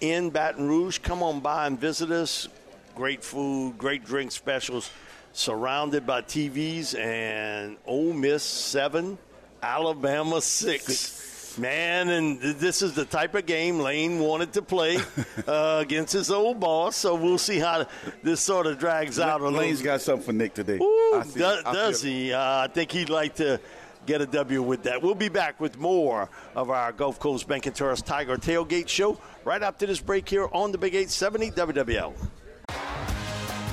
in 0.00 0.30
Baton 0.30 0.68
Rouge. 0.68 1.00
Come 1.00 1.24
on 1.24 1.40
by 1.40 1.66
and 1.66 1.76
visit 1.78 2.12
us. 2.12 2.46
Great 2.94 3.24
food, 3.24 3.76
great 3.78 4.04
drink 4.04 4.30
specials, 4.30 4.92
surrounded 5.32 6.06
by 6.06 6.22
TVs, 6.22 6.96
and 6.96 7.78
Ole 7.84 8.12
Miss 8.12 8.44
7, 8.44 9.18
Alabama 9.60 10.40
6. 10.40 10.84
Six. 10.84 11.58
Man, 11.58 12.10
and 12.10 12.40
this 12.40 12.82
is 12.82 12.94
the 12.94 13.04
type 13.04 13.34
of 13.34 13.44
game 13.44 13.80
Lane 13.80 14.20
wanted 14.20 14.52
to 14.52 14.62
play 14.62 14.98
uh, 15.48 15.78
against 15.80 16.12
his 16.12 16.30
old 16.30 16.60
boss. 16.60 16.94
So 16.94 17.16
we'll 17.16 17.38
see 17.38 17.58
how 17.58 17.86
this 18.22 18.40
sort 18.40 18.68
of 18.68 18.78
drags 18.78 19.18
out. 19.18 19.42
Lane's 19.42 19.82
got 19.82 20.00
something 20.00 20.24
for 20.24 20.32
Nick 20.32 20.54
today. 20.54 20.78
Ooh, 20.80 21.24
do, 21.34 21.40
does 21.64 22.02
he? 22.02 22.32
Uh, 22.32 22.40
I 22.40 22.68
think 22.68 22.92
he'd 22.92 23.08
like 23.08 23.34
to 23.36 23.58
get 24.06 24.20
a 24.20 24.26
W 24.26 24.62
with 24.62 24.82
that. 24.84 25.02
We'll 25.02 25.14
be 25.14 25.28
back 25.28 25.60
with 25.60 25.78
more 25.78 26.28
of 26.54 26.70
our 26.70 26.92
Gulf 26.92 27.18
Coast 27.18 27.46
Bank 27.48 27.66
and 27.66 27.74
Trust 27.74 28.06
Tiger 28.06 28.36
Tailgate 28.36 28.88
Show 28.88 29.18
right 29.44 29.62
after 29.62 29.86
this 29.86 30.00
break 30.00 30.28
here 30.28 30.48
on 30.52 30.72
the 30.72 30.78
Big 30.78 30.94
870 30.94 31.50
WWL. 31.52 32.14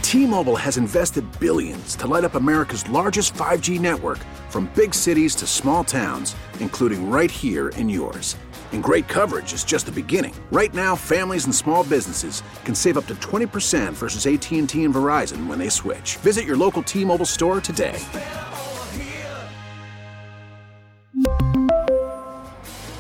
T-Mobile 0.02 0.56
has 0.56 0.78
invested 0.78 1.26
billions 1.40 1.96
to 1.96 2.08
light 2.08 2.24
up 2.24 2.36
America's 2.36 2.88
largest 2.90 3.34
5G 3.34 3.80
network 3.80 4.20
from 4.50 4.72
big 4.76 4.94
cities 4.94 5.36
to 5.36 5.48
small 5.48 5.84
towns, 5.84 6.36
including 6.60 7.10
right 7.10 7.32
here 7.32 7.70
in 7.70 7.90
yours. 7.90 8.38
And 8.72 8.84
great 8.84 9.08
coverage 9.08 9.52
is 9.52 9.64
just 9.64 9.88
the 9.88 9.92
beginning. 9.92 10.34
Right 10.52 10.74
now, 10.74 10.96
families 10.96 11.46
and 11.46 11.56
small 11.56 11.84
businesses 11.84 12.44
can 12.64 12.76
save 12.76 12.98
up 12.98 13.08
to 13.08 13.16
20% 13.16 13.94
versus 13.94 14.28
AT&T 14.28 14.84
and 14.84 14.94
Verizon 14.94 15.48
when 15.48 15.58
they 15.58 15.70
switch. 15.70 16.18
Visit 16.18 16.46
your 16.46 16.58
local 16.58 16.84
T-Mobile 16.84 17.26
store 17.26 17.60
today. 17.60 18.00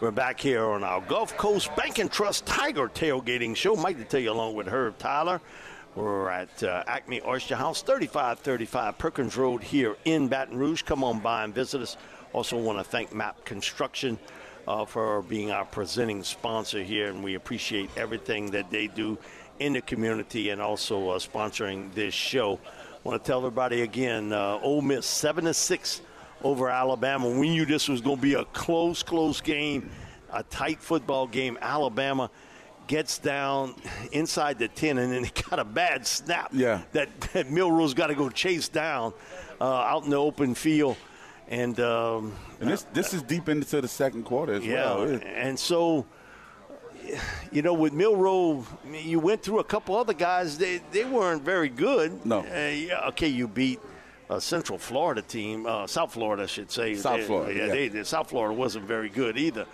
We're 0.00 0.10
back 0.10 0.40
here 0.40 0.64
on 0.64 0.82
our 0.82 1.02
Gulf 1.02 1.36
Coast 1.36 1.76
Bank 1.76 1.98
and 1.98 2.10
Trust 2.10 2.46
Tiger 2.46 2.88
Tailgating 2.88 3.54
Show. 3.54 3.76
Mike 3.76 3.98
Detillier 3.98 4.30
along 4.30 4.54
with 4.54 4.66
Herb 4.66 4.96
Tyler. 4.96 5.42
We're 5.94 6.30
at 6.30 6.62
uh, 6.62 6.84
Acme 6.86 7.20
Oyster 7.20 7.54
House, 7.54 7.82
3535 7.82 8.96
Perkins 8.96 9.36
Road 9.36 9.62
here 9.62 9.96
in 10.06 10.26
Baton 10.26 10.56
Rouge. 10.56 10.80
Come 10.84 11.04
on 11.04 11.18
by 11.18 11.44
and 11.44 11.54
visit 11.54 11.82
us. 11.82 11.98
Also 12.32 12.56
want 12.56 12.78
to 12.78 12.84
thank 12.84 13.12
MAP 13.12 13.44
Construction 13.44 14.18
uh, 14.66 14.86
for 14.86 15.20
being 15.20 15.50
our 15.50 15.66
presenting 15.66 16.22
sponsor 16.22 16.82
here, 16.82 17.10
and 17.10 17.22
we 17.22 17.34
appreciate 17.34 17.90
everything 17.98 18.50
that 18.52 18.70
they 18.70 18.86
do 18.86 19.18
in 19.58 19.74
the 19.74 19.82
community 19.82 20.48
and 20.48 20.62
also 20.62 21.10
uh, 21.10 21.18
sponsoring 21.18 21.92
this 21.92 22.14
show. 22.14 22.58
want 23.04 23.22
to 23.22 23.26
tell 23.30 23.40
everybody 23.40 23.82
again, 23.82 24.32
uh, 24.32 24.58
Ole 24.62 24.80
Miss 24.80 25.04
7 25.04 25.44
to 25.44 25.52
6 25.52 26.00
over 26.42 26.68
Alabama. 26.68 27.28
We 27.28 27.50
knew 27.50 27.64
this 27.64 27.88
was 27.88 28.00
going 28.00 28.16
to 28.16 28.22
be 28.22 28.34
a 28.34 28.44
close, 28.46 29.02
close 29.02 29.40
game, 29.40 29.90
a 30.32 30.42
tight 30.42 30.80
football 30.80 31.26
game. 31.26 31.58
Alabama 31.60 32.30
gets 32.86 33.18
down 33.18 33.74
inside 34.12 34.58
the 34.58 34.68
10, 34.68 34.98
and 34.98 35.12
then 35.12 35.24
it 35.24 35.42
got 35.50 35.58
a 35.58 35.64
bad 35.64 36.06
snap 36.06 36.50
yeah. 36.52 36.82
that, 36.92 37.08
that 37.32 37.50
Milroe's 37.50 37.94
got 37.94 38.08
to 38.08 38.14
go 38.14 38.28
chase 38.28 38.68
down 38.68 39.12
uh, 39.60 39.64
out 39.64 40.04
in 40.04 40.10
the 40.10 40.16
open 40.16 40.54
field. 40.54 40.96
And, 41.48 41.78
um, 41.80 42.32
and 42.60 42.70
this, 42.70 42.86
this 42.92 43.12
is 43.12 43.22
deep 43.22 43.48
into 43.48 43.80
the 43.80 43.88
second 43.88 44.24
quarter 44.24 44.54
as 44.54 44.64
yeah, 44.64 44.94
well. 44.94 45.20
And 45.34 45.58
so, 45.58 46.06
you 47.50 47.62
know, 47.62 47.74
with 47.74 47.92
Milroe, 47.92 48.64
you 48.88 49.18
went 49.18 49.42
through 49.42 49.58
a 49.58 49.64
couple 49.64 49.96
other 49.96 50.12
guys. 50.12 50.58
They, 50.58 50.80
they 50.92 51.04
weren't 51.04 51.42
very 51.42 51.68
good. 51.68 52.24
No. 52.24 52.40
Uh, 52.40 53.08
okay, 53.08 53.26
you 53.26 53.48
beat 53.48 53.80
a 54.30 54.40
Central 54.40 54.78
Florida 54.78 55.20
team, 55.20 55.66
uh, 55.66 55.86
South 55.86 56.12
Florida, 56.12 56.44
I 56.44 56.46
should 56.46 56.70
say. 56.70 56.94
South 56.94 57.18
they, 57.18 57.24
Florida, 57.24 57.52
yeah. 57.52 57.74
yeah. 57.74 57.88
They, 57.88 58.04
South 58.04 58.30
Florida 58.30 58.54
wasn't 58.54 58.86
very 58.86 59.08
good 59.08 59.36
either. 59.36 59.66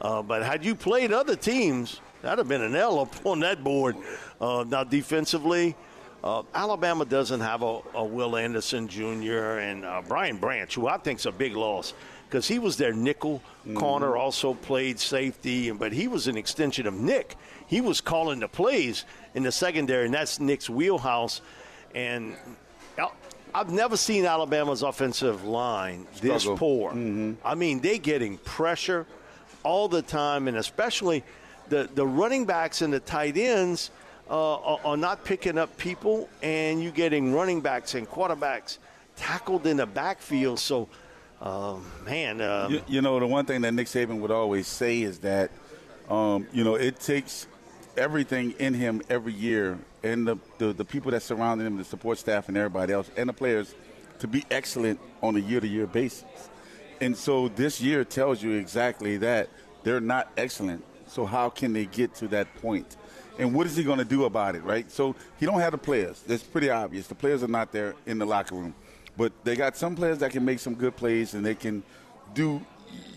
Uh, 0.00 0.22
but 0.22 0.42
had 0.42 0.64
you 0.64 0.74
played 0.74 1.12
other 1.12 1.34
teams, 1.34 2.00
that'd 2.20 2.38
have 2.38 2.48
been 2.48 2.62
an 2.62 2.76
L 2.76 3.00
up 3.00 3.26
on 3.26 3.40
that 3.40 3.64
board. 3.64 3.96
Uh, 4.40 4.64
now, 4.68 4.84
defensively, 4.84 5.74
uh, 6.22 6.42
Alabama 6.54 7.04
doesn't 7.04 7.40
have 7.40 7.62
a, 7.62 7.80
a, 7.94 8.04
Will 8.04 8.36
Anderson 8.36 8.86
Jr. 8.86 9.58
and 9.58 9.84
uh, 9.84 10.02
Brian 10.06 10.36
Branch, 10.36 10.72
who 10.74 10.86
I 10.86 10.98
think 10.98 11.18
is 11.18 11.26
a 11.26 11.32
big 11.32 11.56
loss 11.56 11.94
because 12.28 12.48
he 12.48 12.58
was 12.58 12.76
their 12.76 12.94
nickel 12.94 13.42
mm-hmm. 13.60 13.76
corner, 13.76 14.16
also 14.16 14.54
played 14.54 14.98
safety, 14.98 15.70
but 15.70 15.92
he 15.92 16.08
was 16.08 16.28
an 16.28 16.36
extension 16.36 16.86
of 16.86 16.94
Nick. 16.94 17.36
He 17.66 17.80
was 17.80 18.00
calling 18.00 18.40
the 18.40 18.48
plays 18.48 19.04
in 19.34 19.42
the 19.42 19.52
secondary, 19.52 20.06
and 20.06 20.14
that's 20.14 20.40
Nick's 20.40 20.70
wheelhouse. 20.70 21.42
And 21.94 22.36
I've 23.54 23.70
never 23.70 23.96
seen 23.96 24.24
Alabama's 24.24 24.82
offensive 24.82 25.44
line 25.44 26.06
this 26.20 26.44
poor. 26.44 26.90
Mm-hmm. 26.90 27.34
I 27.44 27.54
mean, 27.54 27.80
they're 27.80 27.98
getting 27.98 28.38
pressure 28.38 29.06
all 29.62 29.88
the 29.88 30.02
time, 30.02 30.48
and 30.48 30.56
especially 30.56 31.22
the 31.68 31.88
the 31.94 32.06
running 32.06 32.44
backs 32.44 32.82
and 32.82 32.92
the 32.92 33.00
tight 33.00 33.36
ends 33.36 33.90
uh, 34.30 34.54
are, 34.54 34.80
are, 34.84 34.96
not 34.96 35.24
picking 35.24 35.58
up 35.58 35.76
people, 35.76 36.28
and 36.42 36.82
you're 36.82 36.92
getting 36.92 37.34
running 37.34 37.60
backs 37.60 37.94
and 37.94 38.08
quarterbacks 38.08 38.78
tackled 39.16 39.66
in 39.66 39.76
the 39.76 39.86
backfield. 39.86 40.58
So, 40.58 40.88
uh, 41.40 41.76
man, 42.04 42.40
uh, 42.40 42.68
you, 42.70 42.82
you, 42.88 43.02
know 43.02 43.18
the 43.20 43.26
one 43.26 43.44
thing 43.44 43.60
that 43.62 43.72
Nick 43.72 43.88
Saban 43.88 44.20
would 44.20 44.30
always 44.30 44.66
say 44.66 45.02
is 45.02 45.18
that 45.18 45.50
um, 46.08 46.46
you 46.52 46.64
know 46.64 46.76
it 46.76 47.00
takes 47.00 47.46
everything 47.96 48.52
in 48.58 48.72
him 48.74 49.02
every 49.10 49.34
year 49.34 49.78
and 50.02 50.26
the, 50.26 50.36
the, 50.58 50.72
the 50.72 50.84
people 50.84 51.10
that 51.12 51.22
surround 51.22 51.60
him, 51.60 51.76
the 51.76 51.84
support 51.84 52.18
staff 52.18 52.48
and 52.48 52.56
everybody 52.56 52.92
else, 52.92 53.10
and 53.16 53.28
the 53.28 53.32
players 53.32 53.74
to 54.18 54.26
be 54.26 54.44
excellent 54.50 55.00
on 55.22 55.36
a 55.36 55.38
year-to-year 55.38 55.86
basis. 55.86 56.24
And 57.00 57.16
so 57.16 57.48
this 57.48 57.80
year 57.80 58.04
tells 58.04 58.42
you 58.42 58.52
exactly 58.52 59.16
that 59.18 59.48
they're 59.82 60.00
not 60.00 60.30
excellent. 60.36 60.84
So 61.06 61.26
how 61.26 61.50
can 61.50 61.72
they 61.72 61.86
get 61.86 62.14
to 62.16 62.28
that 62.28 62.54
point? 62.56 62.96
And 63.38 63.54
what 63.54 63.66
is 63.66 63.76
he 63.76 63.82
going 63.82 63.98
to 63.98 64.04
do 64.04 64.24
about 64.24 64.54
it, 64.54 64.62
right? 64.62 64.90
So 64.90 65.16
he 65.40 65.46
don't 65.46 65.60
have 65.60 65.72
the 65.72 65.78
players. 65.78 66.22
That's 66.26 66.42
pretty 66.42 66.70
obvious. 66.70 67.06
The 67.06 67.14
players 67.14 67.42
are 67.42 67.48
not 67.48 67.72
there 67.72 67.94
in 68.06 68.18
the 68.18 68.26
locker 68.26 68.54
room. 68.54 68.74
But 69.16 69.32
they 69.44 69.56
got 69.56 69.76
some 69.76 69.96
players 69.96 70.18
that 70.18 70.30
can 70.30 70.44
make 70.44 70.58
some 70.58 70.74
good 70.74 70.96
plays 70.96 71.34
and 71.34 71.44
they 71.44 71.54
can 71.54 71.82
do, 72.34 72.64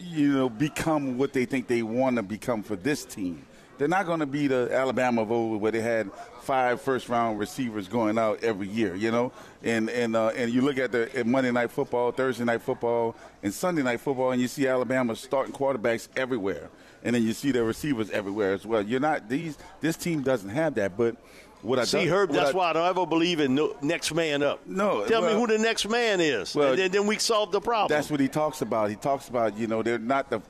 you 0.01 0.33
know, 0.33 0.49
become 0.49 1.17
what 1.17 1.33
they 1.33 1.45
think 1.45 1.67
they 1.67 1.83
want 1.83 2.15
to 2.17 2.23
become 2.23 2.63
for 2.63 2.75
this 2.75 3.05
team 3.05 3.45
They're 3.77 3.87
not 3.87 4.05
going 4.05 4.21
to 4.21 4.25
be 4.25 4.47
the 4.47 4.69
Alabama 4.71 5.21
of 5.23 5.31
old 5.31 5.61
where 5.61 5.71
they 5.71 5.81
had 5.81 6.11
five 6.41 6.81
first 6.81 7.09
round 7.09 7.39
receivers 7.39 7.87
going 7.87 8.17
out 8.17 8.43
every 8.43 8.67
year, 8.67 8.95
you 8.95 9.11
know. 9.11 9.31
And 9.63 9.89
and 9.89 10.15
uh, 10.15 10.27
and 10.29 10.51
you 10.51 10.61
look 10.61 10.77
at 10.77 10.91
the 10.91 11.13
at 11.17 11.27
Monday 11.27 11.51
night 11.51 11.71
football, 11.71 12.11
Thursday 12.11 12.45
night 12.45 12.61
football, 12.61 13.15
and 13.43 13.53
Sunday 13.53 13.83
night 13.83 13.99
football, 13.99 14.31
and 14.31 14.41
you 14.41 14.47
see 14.47 14.67
Alabama 14.67 15.15
starting 15.15 15.53
quarterbacks 15.53 16.07
everywhere, 16.15 16.69
and 17.03 17.15
then 17.15 17.23
you 17.23 17.33
see 17.33 17.51
their 17.51 17.65
receivers 17.65 18.09
everywhere 18.11 18.53
as 18.53 18.65
well. 18.65 18.81
You're 18.81 18.99
not 18.99 19.27
these. 19.27 19.57
This 19.81 19.97
team 19.97 20.21
doesn't 20.21 20.49
have 20.49 20.75
that, 20.75 20.97
but. 20.97 21.17
What 21.65 21.79
I 21.79 21.85
See, 21.85 22.05
Herb, 22.05 22.31
that's 22.31 22.51
I- 22.51 22.53
why 22.53 22.69
I 22.69 22.73
don't 22.73 22.87
ever 22.87 23.05
believe 23.05 23.39
in 23.39 23.55
no, 23.55 23.75
next 23.81 24.13
man 24.13 24.43
up. 24.43 24.65
No, 24.67 25.05
Tell 25.05 25.21
me 25.21 25.33
who 25.33 25.47
the 25.47 25.57
next 25.57 25.87
man 25.89 26.21
is, 26.21 26.53
Well, 26.55 26.69
and 26.69 26.79
then, 26.79 26.91
then 26.91 27.07
we 27.07 27.17
solve 27.17 27.51
the 27.51 27.59
problem. 27.59 27.95
That's 27.95 28.11
what 28.11 28.19
he 28.19 28.27
talks 28.27 28.61
about. 28.61 28.89
He 28.89 28.95
talks 28.95 29.29
about, 29.29 29.57
you 29.57 29.67
know, 29.67 29.81
they're 29.81 29.97
not 29.97 30.29
the 30.29 30.41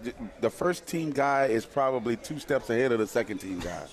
the 0.42 0.50
first 0.50 0.86
team 0.88 1.12
guy 1.12 1.46
is 1.46 1.66
probably 1.66 2.18
two 2.18 2.40
steps 2.40 2.70
ahead 2.70 2.92
of 2.92 3.00
the 3.00 3.08
second 3.08 3.38
team 3.38 3.60
guy, 3.60 3.84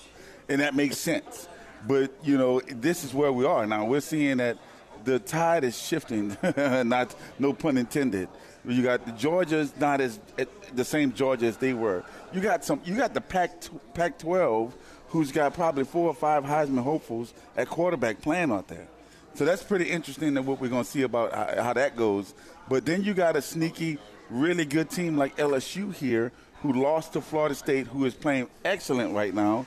and 0.49 0.61
that 0.61 0.75
makes 0.75 0.99
sense. 0.99 1.49
But 1.87 2.13
you 2.25 2.37
know, 2.39 2.61
this 2.61 3.05
is 3.05 3.15
where 3.15 3.33
we 3.33 3.45
are 3.45 3.67
now. 3.67 3.85
We're 3.85 4.01
seeing 4.01 4.39
that 4.39 4.59
the 5.05 5.19
tide 5.19 5.65
is 5.65 5.81
shifting. 5.81 6.37
not 6.87 7.15
no 7.39 7.53
pun 7.53 7.77
intended. 7.77 8.29
You 8.65 8.83
got 8.83 9.05
the 9.05 9.13
Georgia's 9.13 9.73
not 9.79 10.01
as 10.01 10.21
the 10.75 10.85
same 10.85 11.13
Georgia 11.13 11.47
as 11.47 11.57
they 11.57 11.75
were. 11.75 12.05
You 12.33 12.41
got 12.41 12.65
some. 12.65 12.81
You 12.85 12.97
got 12.97 13.13
the 13.15 13.21
Pac 13.21 13.63
Pac 13.95 14.19
12, 14.19 14.77
who's 15.13 15.31
got 15.31 15.55
probably 15.55 15.85
four 15.85 16.09
or 16.09 16.15
five 16.15 16.43
Heisman 16.45 16.83
hopefuls 16.83 17.33
at 17.57 17.69
quarterback 17.69 18.21
playing 18.23 18.51
out 18.51 18.67
there. 18.69 18.89
So 19.35 19.45
that's 19.45 19.63
pretty 19.63 19.89
interesting 19.91 20.35
that 20.35 20.43
what 20.43 20.61
we're 20.61 20.69
going 20.69 20.85
to 20.85 20.91
see 20.91 21.03
about 21.03 21.33
how, 21.59 21.73
that 21.75 21.97
goes. 21.97 22.35
But 22.69 22.85
then 22.85 23.03
you 23.05 23.15
got 23.15 23.37
a 23.37 23.43
sneaky, 23.43 23.99
really 24.31 24.65
good 24.65 24.91
team 24.91 25.17
like 25.17 25.37
LSU 25.37 25.95
here 25.95 26.33
who 26.63 26.73
lost 26.73 27.13
to 27.15 27.21
Florida 27.21 27.55
State, 27.55 27.87
who 27.87 28.05
is 28.07 28.15
playing 28.15 28.49
excellent 28.65 29.15
right 29.15 29.35
now, 29.35 29.67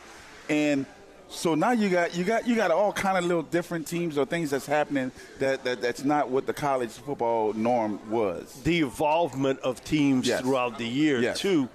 and 0.49 0.85
so 1.27 1.55
now 1.55 1.71
you 1.71 1.89
got 1.89 2.15
you 2.15 2.23
got 2.23 2.47
you 2.47 2.55
got 2.55 2.69
all 2.71 2.93
kind 2.93 3.17
of 3.17 3.25
little 3.25 3.41
different 3.43 3.85
teams 3.87 4.15
or 4.17 4.25
things 4.25 4.51
that's 4.51 4.67
happening 4.67 5.11
that, 5.39 5.63
that 5.63 5.81
that's 5.81 6.03
not 6.05 6.29
what 6.29 6.45
the 6.45 6.53
college 6.53 6.91
football 6.91 7.51
norm 7.53 7.99
was. 8.11 8.61
the 8.63 8.79
involvement 8.81 9.59
of 9.61 9.83
teams 9.83 10.27
Yes. 10.27 10.41
throughout 10.41 10.77
the 10.77 10.87
year 10.87 11.19
Yes. 11.19 11.39
too, 11.39 11.67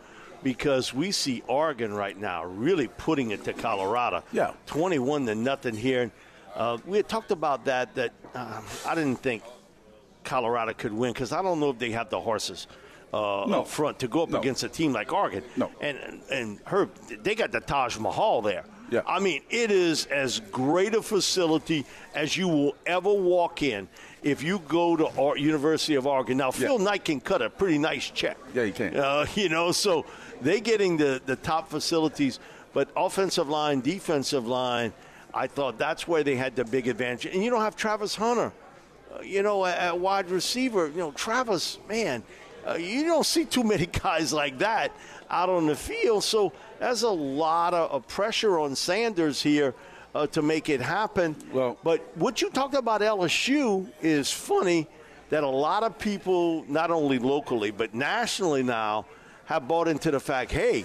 because 0.42 0.92
we 0.94 1.10
see 1.12 1.42
Oregon 1.46 1.92
right 1.92 2.16
now 2.18 2.44
really 2.44 2.88
putting 2.88 3.30
it 3.30 3.44
to 3.44 3.52
Colorado. 3.52 4.22
Yeah. 4.32 4.52
twenty-one 4.66 5.26
to 5.26 5.34
nothing 5.34 5.74
here. 5.76 6.10
Uh, 6.54 6.78
we 6.86 6.96
had 6.96 7.08
talked 7.08 7.30
about 7.30 7.64
that. 7.66 7.94
That 7.94 8.12
um, 8.34 8.64
I 8.86 8.94
didn't 8.94 9.16
think 9.22 9.42
Colorado 10.24 10.72
could 10.74 10.92
win 10.92 11.12
because 11.12 11.32
I 11.32 11.42
don't 11.42 11.60
know 11.60 11.70
if 11.70 11.78
they 11.78 11.90
have 11.92 12.10
the 12.10 12.20
horses. 12.20 12.66
Uh, 13.12 13.44
No. 13.48 13.60
up 13.62 13.66
front 13.68 13.98
to 13.98 14.06
go 14.08 14.22
up 14.22 14.28
No. 14.30 14.38
against 14.38 14.62
a 14.62 14.68
team 14.68 14.92
like 14.92 15.12
Oregon. 15.12 15.42
No. 15.56 15.70
And 15.80 16.20
and 16.30 16.60
Herb, 16.64 16.94
they 17.24 17.34
got 17.34 17.50
the 17.50 17.60
Taj 17.60 17.98
Mahal 17.98 18.40
there. 18.42 18.64
Yeah. 18.88 19.02
I 19.06 19.18
mean, 19.20 19.42
it 19.50 19.70
is 19.70 20.06
as 20.06 20.40
great 20.52 20.94
a 20.94 21.02
facility 21.02 21.86
as 22.14 22.36
you 22.36 22.48
will 22.48 22.74
ever 22.86 23.12
walk 23.12 23.62
in 23.62 23.88
if 24.22 24.42
you 24.42 24.60
go 24.68 24.96
to 24.96 25.40
University 25.40 25.94
of 25.96 26.06
Oregon. 26.06 26.36
Now, 26.38 26.50
Phil 26.50 26.78
Knight 26.78 27.04
can 27.04 27.20
cut 27.20 27.40
a 27.42 27.50
pretty 27.50 27.78
nice 27.78 28.10
check. 28.10 28.36
Yeah, 28.54 28.64
he 28.64 28.72
can. 28.72 28.96
Uh, 28.96 29.26
you 29.36 29.48
know, 29.48 29.70
so 29.72 30.04
they 30.40 30.60
getting 30.60 30.96
the, 30.96 31.20
the 31.26 31.36
top 31.36 31.68
facilities, 31.68 32.38
but 32.72 32.88
offensive 32.96 33.48
line, 33.48 33.80
defensive 33.80 34.46
line, 34.46 34.92
I 35.32 35.46
thought 35.46 35.78
that's 35.78 36.08
where 36.08 36.22
they 36.22 36.36
had 36.36 36.56
the 36.56 36.64
big 36.64 36.88
advantage. 36.88 37.32
And 37.32 37.42
you 37.42 37.50
don't 37.50 37.60
have 37.60 37.76
Travis 37.76 38.14
Hunter, 38.14 38.52
uh, 39.14 39.22
you 39.22 39.42
know, 39.42 39.64
at, 39.64 39.98
wide 39.98 40.30
receiver. 40.30 40.88
You 40.88 40.98
know, 40.98 41.12
Travis, 41.12 41.78
man, 41.88 42.22
uh, 42.66 42.74
you 42.74 43.04
don't 43.04 43.26
see 43.26 43.44
too 43.44 43.64
many 43.64 43.86
guys 44.02 44.32
like 44.32 44.58
that 44.58 44.92
out 45.30 45.48
on 45.48 45.66
the 45.66 45.76
field. 45.76 46.24
So 46.24 46.52
there's 46.78 47.02
a 47.02 47.10
lot 47.10 47.74
of, 47.74 47.90
of 47.90 48.08
pressure 48.08 48.58
on 48.58 48.74
Sanders 48.74 49.42
here 49.42 49.74
uh, 50.14 50.26
to 50.28 50.42
make 50.42 50.68
it 50.68 50.80
happen. 50.80 51.36
Well- 51.52 51.78
but 51.82 52.00
what 52.16 52.42
you 52.42 52.50
talked 52.50 52.74
about 52.74 53.00
LSU 53.00 53.88
is 54.02 54.30
funny 54.30 54.88
that 55.30 55.44
a 55.44 55.48
lot 55.48 55.84
of 55.84 55.96
people, 55.98 56.64
not 56.68 56.90
only 56.90 57.18
locally 57.18 57.70
but 57.70 57.94
nationally 57.94 58.64
now, 58.64 59.06
have 59.50 59.66
bought 59.66 59.88
into 59.88 60.12
the 60.12 60.20
fact, 60.20 60.52
hey, 60.52 60.84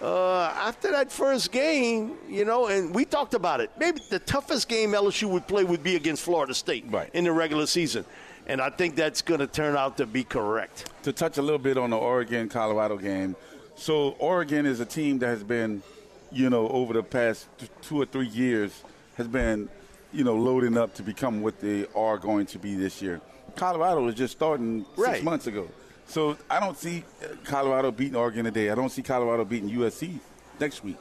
uh, 0.00 0.44
after 0.54 0.92
that 0.92 1.10
first 1.10 1.50
game, 1.50 2.12
you 2.28 2.44
know, 2.44 2.68
and 2.68 2.94
we 2.94 3.04
talked 3.04 3.34
about 3.34 3.60
it. 3.60 3.68
Maybe 3.80 4.00
the 4.10 4.20
toughest 4.20 4.68
game 4.68 4.92
LSU 4.92 5.28
would 5.28 5.48
play 5.48 5.64
would 5.64 5.82
be 5.82 5.96
against 5.96 6.22
Florida 6.22 6.54
State 6.54 6.84
Right. 6.88 7.10
in 7.14 7.24
the 7.24 7.32
regular 7.32 7.66
season, 7.66 8.04
and 8.46 8.60
I 8.60 8.70
think 8.70 8.94
that's 8.94 9.22
going 9.22 9.40
to 9.40 9.48
turn 9.48 9.76
out 9.76 9.96
to 9.96 10.06
be 10.06 10.22
correct. 10.22 10.88
to 11.02 11.12
touch 11.12 11.36
a 11.38 11.42
little 11.42 11.58
bit 11.58 11.76
on 11.78 11.90
the 11.90 11.96
Oregon 11.96 12.48
Colorado 12.48 12.96
game. 12.96 13.34
So 13.74 14.10
Oregon 14.20 14.66
is 14.66 14.78
a 14.78 14.86
team 14.86 15.18
that 15.18 15.26
has 15.28 15.42
been, 15.42 15.82
you 16.30 16.48
know, 16.48 16.68
over 16.68 16.92
the 16.92 17.02
past 17.02 17.46
t- 17.58 17.66
two 17.82 18.00
or 18.00 18.06
three 18.06 18.28
years 18.28 18.84
has 19.16 19.26
been, 19.26 19.68
you 20.12 20.22
know, 20.22 20.36
loading 20.36 20.76
up 20.78 20.94
to 20.94 21.02
become 21.02 21.42
what 21.42 21.60
they 21.60 21.86
are 21.96 22.18
going 22.18 22.46
to 22.46 22.58
be 22.60 22.76
this 22.76 23.02
year. 23.02 23.20
Colorado 23.56 24.02
was 24.04 24.14
just 24.14 24.32
starting 24.36 24.84
Right. 24.96 25.14
six 25.14 25.24
months 25.24 25.46
ago. 25.48 25.66
So 26.06 26.36
I 26.48 26.60
don't 26.60 26.76
see 26.76 27.04
uh, 27.22 27.34
Colorado 27.44 27.90
beating 27.90 28.16
Oregon 28.16 28.44
today. 28.44 28.70
I 28.70 28.74
don't 28.74 28.90
see 28.90 29.02
Colorado 29.02 29.44
beating 29.44 29.70
USC 29.70 30.18
next 30.60 30.84
week. 30.84 30.96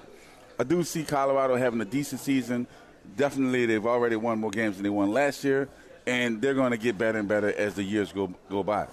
I 0.59 0.63
do 0.63 0.83
see 0.83 1.03
Colorado 1.03 1.55
having 1.55 1.79
a 1.81 1.85
decent 1.85 2.21
season. 2.21 2.67
Definitely, 3.15 3.65
they've 3.65 3.85
already 3.85 4.15
won 4.15 4.39
more 4.39 4.51
games 4.51 4.77
than 4.77 4.83
they 4.83 4.89
won 4.89 5.11
last 5.11 5.43
year, 5.43 5.69
and 6.07 6.41
they're 6.41 6.53
going 6.53 6.71
to 6.71 6.77
get 6.77 6.97
better 6.97 7.19
and 7.19 7.27
better 7.27 7.53
as 7.53 7.75
the 7.75 7.83
years 7.83 8.11
go 8.11 8.33
go 8.49 8.63
by. 8.63 8.87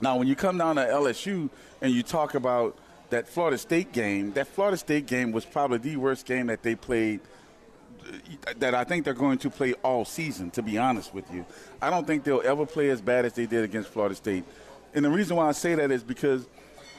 Now, 0.00 0.16
when 0.16 0.28
you 0.28 0.34
come 0.34 0.58
down 0.58 0.76
to 0.76 0.82
LSU 0.82 1.48
and 1.80 1.92
you 1.92 2.02
talk 2.02 2.34
about 2.34 2.76
that 3.10 3.28
Florida 3.28 3.56
State 3.56 3.92
game, 3.92 4.32
that 4.32 4.48
Florida 4.48 4.76
State 4.76 5.06
game 5.06 5.32
was 5.32 5.44
probably 5.44 5.78
the 5.78 5.96
worst 5.96 6.26
game 6.26 6.48
that 6.48 6.62
they 6.62 6.74
played 6.74 7.20
that 8.58 8.74
I 8.74 8.84
think 8.84 9.04
they're 9.04 9.14
going 9.14 9.38
to 9.38 9.50
play 9.50 9.74
all 9.84 10.04
season, 10.04 10.50
to 10.52 10.62
be 10.62 10.78
honest 10.78 11.14
with 11.14 11.32
you. 11.32 11.46
I 11.80 11.90
don't 11.90 12.06
think 12.06 12.24
they'll 12.24 12.42
ever 12.44 12.66
play 12.66 12.90
as 12.90 13.00
bad 13.00 13.24
as 13.24 13.32
they 13.34 13.46
did 13.46 13.64
against 13.64 13.90
Florida 13.90 14.14
State. 14.14 14.44
And 14.94 15.04
the 15.04 15.10
reason 15.10 15.36
why 15.36 15.48
I 15.48 15.52
say 15.52 15.74
that 15.74 15.90
is 15.90 16.02
because 16.02 16.46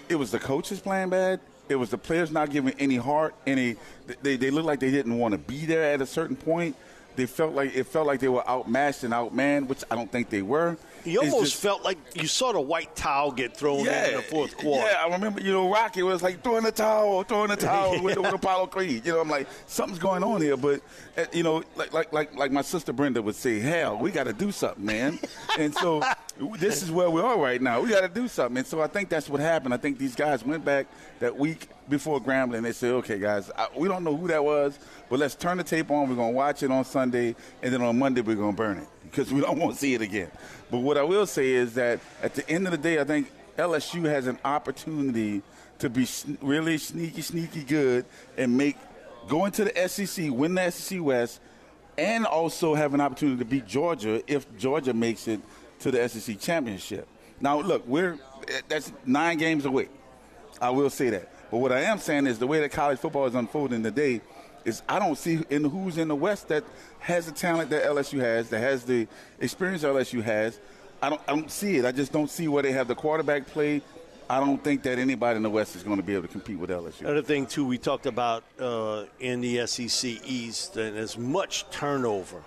it 0.10 0.16
was 0.16 0.32
the 0.32 0.40
coaches 0.40 0.80
playing 0.80 1.10
bad. 1.10 1.40
It 1.70 1.76
was 1.76 1.90
the 1.90 1.98
players 1.98 2.32
not 2.32 2.50
giving 2.50 2.74
any 2.80 2.98
heart, 2.98 3.36
any. 3.48 3.78
They, 4.22 4.36
they 4.36 4.52
looked 4.52 4.68
like 4.68 4.80
they 4.80 4.92
didn't 4.92 5.18
want 5.18 5.32
to 5.34 5.38
be 5.38 5.66
there 5.66 5.94
at 5.94 6.02
a 6.02 6.06
certain 6.06 6.36
point. 6.36 6.76
They 7.16 7.26
felt 7.26 7.54
like 7.54 7.76
it 7.76 7.86
felt 7.86 8.08
like 8.08 8.20
they 8.20 8.28
were 8.28 8.48
outmatched 8.48 9.04
and 9.04 9.14
outmanned, 9.14 9.68
which 9.68 9.84
I 9.90 9.96
don't 9.96 10.12
think 10.12 10.30
they 10.30 10.42
were. 10.42 10.78
You 11.06 11.20
almost 11.20 11.52
just- 11.52 11.62
felt 11.62 11.84
like 11.84 11.98
you 12.16 12.28
saw 12.28 12.52
the 12.54 12.62
white 12.62 12.96
towel 12.96 13.32
get 13.32 13.56
thrown 13.56 13.80
in 13.80 13.88
in 13.88 14.16
the 14.16 14.22
fourth 14.22 14.58
quarter. 14.58 14.86
yeah, 14.86 15.04
I 15.04 15.10
remember, 15.10 15.42
you 15.42 15.52
know, 15.52 15.70
Rocky 15.72 16.04
was 16.04 16.22
like 16.22 16.44
throwing 16.44 16.64
the 16.64 16.72
towel, 16.72 17.24
throwing 17.24 17.50
the 17.50 17.56
towel 17.56 18.02
with, 18.04 18.18
with 18.18 18.34
Apollo 18.34 18.68
Creed. 18.68 19.06
You 19.06 19.14
know, 19.14 19.22
I'm 19.22 19.30
like, 19.30 19.48
something's 19.68 20.00
going 20.00 20.24
on 20.24 20.42
here. 20.42 20.58
But, 20.58 20.82
uh, 21.18 21.26
you 21.34 21.44
know, 21.44 21.64
like, 21.76 21.94
like, 21.94 22.14
like, 22.14 22.36
like 22.36 22.52
my 22.52 22.62
sister 22.62 22.94
Brenda 22.94 23.22
would 23.22 23.36
say, 23.36 23.60
hell, 23.60 23.98
we 23.98 24.12
got 24.12 24.26
to 24.26 24.34
do 24.34 24.52
something, 24.52 24.86
man. 24.86 25.20
and 25.60 25.74
so 25.76 26.02
this 26.58 26.82
is 26.82 26.92
where 26.92 27.10
we 27.10 27.22
are 27.22 27.38
right 27.38 27.62
now. 27.62 27.82
We 27.82 27.90
got 27.90 28.02
to 28.02 28.08
do 28.08 28.28
something. 28.28 28.58
And 28.58 28.68
so 28.68 28.82
I 28.82 28.88
think 28.88 29.10
that's 29.10 29.30
what 29.30 29.40
happened. 29.42 29.74
I 29.74 29.78
think 29.78 29.98
these 29.98 30.16
guys 30.16 30.46
went 30.46 30.64
back 30.64 30.88
that 31.20 31.36
week 31.38 31.68
before 31.90 32.22
Grambling. 32.22 32.64
They 32.64 32.72
said, 32.72 32.92
okay, 32.92 33.20
guys, 33.20 33.52
I, 33.58 33.68
we 33.76 33.88
don't 33.88 34.04
know 34.04 34.16
who 34.16 34.28
that 34.30 34.44
was, 34.44 34.80
but 35.10 35.20
let's 35.20 35.36
turn 35.36 35.58
the 35.58 35.64
tape 35.64 35.92
on. 35.92 36.10
We're 36.10 36.16
going 36.16 36.32
to 36.32 36.38
watch 36.38 36.64
it 36.64 36.72
on 36.72 36.86
Sunday, 36.86 37.36
and 37.62 37.74
then 37.74 37.82
on 37.82 37.98
Monday, 38.00 38.22
we're 38.22 38.36
going 38.36 38.54
to 38.54 38.58
burn 38.58 38.78
it 38.78 38.88
because 39.14 39.32
we 39.32 39.42
don't 39.42 39.60
want 39.60 39.74
to 39.74 39.80
see 39.80 39.94
it 39.94 40.02
again. 40.02 40.32
But 40.72 40.80
what 40.80 40.98
I 40.98 41.04
will 41.04 41.28
say 41.28 41.52
is 41.52 41.76
that 41.76 42.00
at 42.24 42.34
the 42.34 42.50
end 42.50 42.66
of 42.66 42.72
the 42.72 42.80
day, 42.80 43.00
I 43.00 43.04
think 43.04 43.32
LSU 43.58 44.06
has 44.06 44.26
an 44.26 44.40
opportunity 44.44 45.44
to 45.78 45.90
be 45.90 46.08
really 46.42 46.80
sneaky, 46.80 47.22
sneaky 47.22 47.64
good 47.64 48.06
and 48.38 48.58
make 48.58 48.76
go 49.28 49.46
into 49.46 49.66
the 49.66 49.88
SEC, 49.88 50.32
win 50.32 50.56
the 50.56 50.72
SEC 50.72 51.00
West, 51.00 51.42
and 51.96 52.26
also 52.26 52.74
have 52.74 52.96
an 52.96 53.02
opportunity 53.02 53.38
to 53.38 53.46
beat 53.46 53.68
Georgia 53.68 54.24
if 54.26 54.46
Georgia 54.58 54.94
makes 54.94 55.28
it 55.28 55.40
to 55.80 55.92
the 55.92 56.10
SEC 56.10 56.40
championship. 56.40 57.08
Now, 57.40 57.60
look, 57.60 57.86
we're 57.88 58.14
eh, 58.48 58.62
that's 58.68 58.92
nine 59.06 59.38
games 59.38 59.66
away. 59.66 59.90
I 60.60 60.72
will 60.72 60.90
say 60.90 61.12
that. 61.12 61.30
But 61.52 61.58
what 61.58 61.72
I 61.72 61.82
am 61.82 62.00
saying 62.00 62.26
is 62.26 62.40
the 62.40 62.48
way 62.48 62.60
that 62.62 62.72
college 62.72 62.98
football 62.98 63.28
is 63.28 63.36
unfolding 63.36 63.84
today 63.84 64.22
is 64.66 64.82
I 64.88 65.00
don't 65.00 65.18
see 65.18 65.40
in 65.50 65.64
who's 65.66 65.98
in 65.98 66.08
the 66.08 66.16
West 66.16 66.48
that 66.50 66.64
has 67.00 67.26
the 67.26 67.32
talent 67.32 67.70
that 67.72 67.84
LSU 67.84 68.20
has, 68.20 68.50
that 68.50 68.60
has 68.60 68.84
the 68.84 69.08
experience 69.40 69.82
that 69.82 69.90
LSU 69.94 70.22
has. 70.24 70.60
I 71.02 71.10
don't, 71.10 71.22
I 71.28 71.36
don't 71.36 71.52
see 71.52 71.78
it. 71.78 71.86
I 71.86 71.92
just 71.92 72.12
don't 72.14 72.30
see 72.30 72.48
where 72.48 72.64
they 72.64 72.72
have 72.72 72.88
the 72.88 72.96
quarterback 72.96 73.46
play. 73.48 73.82
I 74.30 74.40
don't 74.40 74.64
think 74.64 74.84
that 74.84 75.00
anybody 75.00 75.36
in 75.36 75.44
the 75.44 75.50
West 75.50 75.76
is 75.76 75.84
going 75.84 75.98
to 75.98 76.04
be 76.04 76.14
able 76.14 76.24
to 76.24 76.28
compete 76.30 76.58
with 76.58 76.70
LSU. 76.70 77.02
Another 77.02 77.22
thing 77.22 77.46
too, 77.46 77.66
we 77.66 77.78
talked 77.78 78.06
about 78.06 78.44
uh, 78.60 79.04
in 79.20 79.42
the 79.42 79.68
SEC 79.68 80.12
East, 80.26 80.78
and 80.78 80.98
as 80.98 81.18
much 81.18 81.70
turnover 81.72 82.42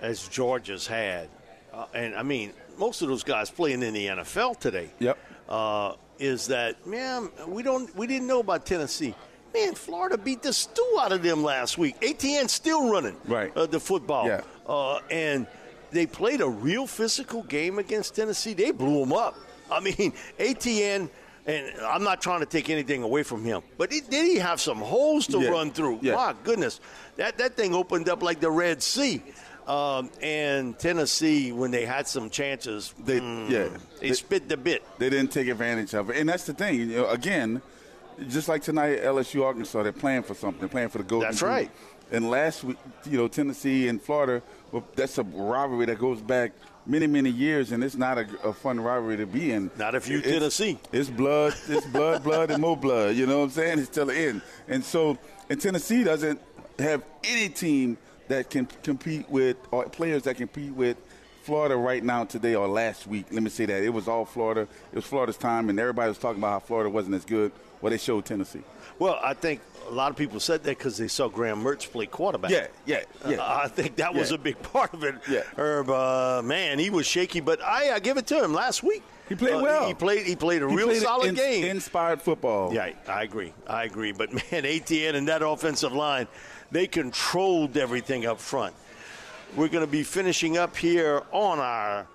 as 0.00 0.26
Georgia's 0.26 0.86
had, 0.86 1.28
uh, 1.72 1.86
and 1.94 2.16
I 2.16 2.24
mean 2.24 2.52
most 2.76 3.02
of 3.02 3.08
those 3.08 3.22
guys 3.22 3.50
playing 3.50 3.82
in 3.82 3.94
the 3.94 4.06
NFL 4.06 4.58
today. 4.58 4.90
Yep. 4.98 5.18
Uh, 5.48 5.94
is 6.18 6.48
that 6.48 6.86
man? 6.86 7.30
We 7.46 7.62
don't, 7.62 7.94
we 7.96 8.06
didn't 8.06 8.26
know 8.26 8.40
about 8.40 8.66
Tennessee. 8.66 9.14
Man, 9.54 9.74
Florida 9.74 10.16
beat 10.18 10.42
the 10.42 10.52
stew 10.52 10.96
out 11.00 11.12
of 11.12 11.22
them 11.22 11.42
last 11.42 11.76
week. 11.78 11.96
Etienne 12.02 12.48
still 12.48 12.90
running 12.90 13.16
Right. 13.26 13.54
uh, 13.56 13.66
the 13.66 13.80
football. 13.80 14.26
Yeah. 14.26 14.40
Uh, 14.66 14.98
and 15.10 15.46
they 15.90 16.06
played 16.06 16.40
a 16.40 16.48
real 16.48 16.86
physical 16.86 17.42
game 17.42 17.78
against 17.78 18.14
Tennessee. 18.16 18.54
They 18.54 18.70
blew 18.70 19.00
them 19.00 19.12
up. 19.12 19.36
I 19.70 19.80
mean, 19.80 20.12
Etienne 20.38 21.10
And 21.44 21.72
I'm 21.80 22.04
not 22.04 22.22
trying 22.22 22.38
to 22.38 22.46
take 22.46 22.70
anything 22.70 23.02
away 23.02 23.24
from 23.24 23.44
him, 23.44 23.62
but 23.76 23.90
he, 23.92 24.00
did 24.00 24.26
he 24.26 24.36
have 24.36 24.60
some 24.60 24.78
holes 24.78 25.26
to 25.26 25.40
Yeah. 25.40 25.48
run 25.50 25.72
through? 25.72 25.98
Yeah. 26.00 26.14
My 26.14 26.34
goodness, 26.44 26.78
that 27.16 27.36
that 27.38 27.56
thing 27.56 27.74
opened 27.74 28.08
up 28.08 28.22
like 28.22 28.38
the 28.38 28.48
Red 28.50 28.80
Sea. 28.80 29.20
Um, 29.66 30.08
and 30.22 30.78
Tennessee, 30.78 31.50
when 31.50 31.72
they 31.72 31.84
had 31.84 32.06
some 32.06 32.30
chances, 32.30 32.94
They, 33.04 33.18
mm, 33.18 33.50
yeah, 33.50 33.68
they, 34.00 34.08
they- 34.10 34.14
spit 34.14 34.48
the 34.48 34.56
bit. 34.56 34.84
They 34.98 35.10
didn't 35.10 35.32
take 35.32 35.48
advantage 35.48 35.94
of 35.94 36.10
it, 36.10 36.16
and 36.18 36.28
that's 36.28 36.44
the 36.44 36.54
thing. 36.54 36.76
You 36.76 36.86
know, 36.86 37.08
again, 37.08 37.60
just 38.28 38.48
like 38.48 38.62
tonight, 38.62 39.02
LSU 39.02 39.44
Arkansas, 39.44 39.82
they're 39.82 39.92
playing 39.92 40.22
for 40.22 40.34
something. 40.34 40.60
They're 40.60 40.68
playing 40.68 40.88
for 40.90 40.98
the 40.98 41.04
golden. 41.04 41.28
That's 41.28 41.40
Boot. 41.40 41.46
right. 41.48 41.70
And 42.10 42.28
last 42.30 42.62
week, 42.64 42.76
you 43.06 43.16
know, 43.16 43.26
Tennessee 43.28 43.88
and 43.88 44.00
Florida, 44.00 44.42
well, 44.70 44.84
that's 44.94 45.16
a 45.18 45.22
rivalry 45.22 45.86
that 45.86 45.98
goes 45.98 46.20
back 46.20 46.52
many, 46.84 47.06
many 47.06 47.30
years, 47.30 47.72
and 47.72 47.82
it's 47.82 47.96
not 47.96 48.18
a, 48.18 48.26
a 48.44 48.52
fun 48.52 48.78
rivalry 48.80 49.16
to 49.16 49.26
be 49.26 49.52
in. 49.52 49.70
Not 49.78 49.94
if 49.94 50.08
you 50.08 50.18
It's- 50.18 50.32
Tennessee. 50.32 50.78
It's 50.92 51.08
blood, 51.08 51.54
it's 51.68 51.86
blood, 51.86 52.22
blood, 52.22 52.50
and 52.50 52.60
more 52.60 52.76
blood. 52.76 53.16
You 53.16 53.26
know 53.26 53.38
what 53.38 53.44
I'm 53.44 53.50
saying? 53.50 53.78
It's 53.78 53.88
till 53.88 54.06
the 54.06 54.14
end. 54.18 54.42
And 54.68 54.84
so, 54.84 55.16
and 55.48 55.58
Tennessee 55.60 56.04
doesn't 56.04 56.38
have 56.78 57.02
any 57.24 57.48
team 57.48 57.96
that 58.28 58.50
can 58.50 58.66
compete 58.82 59.28
with, 59.30 59.56
or 59.70 59.84
players 59.88 60.22
that 60.24 60.36
compete 60.36 60.72
with 60.74 60.96
Florida 61.42 61.76
right 61.76 62.02
now, 62.02 62.24
today, 62.24 62.54
or 62.54 62.68
last 62.68 63.06
week. 63.06 63.26
Let 63.30 63.42
me 63.42 63.50
say 63.50 63.66
that. 63.66 63.82
It 63.82 63.88
was 63.90 64.08
all 64.08 64.24
Florida. 64.24 64.62
It 64.92 64.96
was 64.96 65.04
Florida's 65.04 65.36
time, 65.36 65.68
and 65.70 65.78
everybody 65.80 66.08
was 66.08 66.18
talking 66.18 66.38
about 66.40 66.50
how 66.52 66.58
Florida 66.60 66.88
wasn't 66.90 67.14
as 67.16 67.24
good. 67.24 67.52
Well, 67.80 67.90
they 67.90 67.98
showed 67.98 68.24
Tennessee. 68.24 68.62
Well, 69.00 69.18
I 69.22 69.34
think 69.34 69.60
a 69.88 69.90
lot 69.90 70.10
of 70.12 70.16
people 70.16 70.38
said 70.38 70.62
that 70.62 70.78
because 70.78 70.96
they 70.96 71.08
saw 71.08 71.26
Graham 71.28 71.62
Mertz 71.64 71.90
play 71.90 72.06
quarterback. 72.06 72.52
Yeah, 72.52 72.68
yeah, 72.86 73.02
yeah. 73.28 73.38
Uh, 73.38 73.62
I 73.64 73.68
think 73.68 73.96
that 73.96 74.14
was 74.14 74.30
Yeah. 74.30 74.36
a 74.36 74.38
big 74.38 74.62
part 74.62 74.94
of 74.94 75.02
it. 75.02 75.16
Yeah. 75.28 75.42
Herb, 75.56 75.90
uh, 75.90 76.42
man, 76.44 76.78
he 76.78 76.90
was 76.90 77.06
shaky, 77.06 77.40
but 77.40 77.60
I, 77.60 77.94
I 77.94 77.98
give 77.98 78.18
it 78.18 78.26
to 78.28 78.42
him 78.44 78.54
last 78.54 78.84
week. 78.84 79.02
He 79.28 79.34
played 79.34 79.54
Uh, 79.54 79.62
well. 79.62 79.86
He 79.88 79.94
played. 79.94 80.26
He 80.26 80.36
played 80.36 80.62
a 80.62 80.68
He 80.68 80.76
real 80.76 80.86
played 80.88 81.02
solid 81.02 81.28
in- 81.30 81.34
game. 81.34 81.64
Inspired 81.64 82.22
football. 82.22 82.72
Yeah, 82.72 82.90
I 83.08 83.24
agree. 83.24 83.52
I 83.66 83.82
agree. 83.84 84.12
But 84.12 84.32
man, 84.52 84.64
Etienne 84.64 85.16
and 85.16 85.26
that 85.26 85.42
offensive 85.42 85.92
line, 85.92 86.28
they 86.70 86.86
controlled 86.86 87.76
everything 87.76 88.26
up 88.26 88.38
front. 88.38 88.74
We're 89.54 89.68
going 89.68 89.84
to 89.84 89.90
be 89.90 90.02
finishing 90.02 90.56
up 90.56 90.74
here 90.74 91.22
on 91.30 91.58
our 91.58 92.06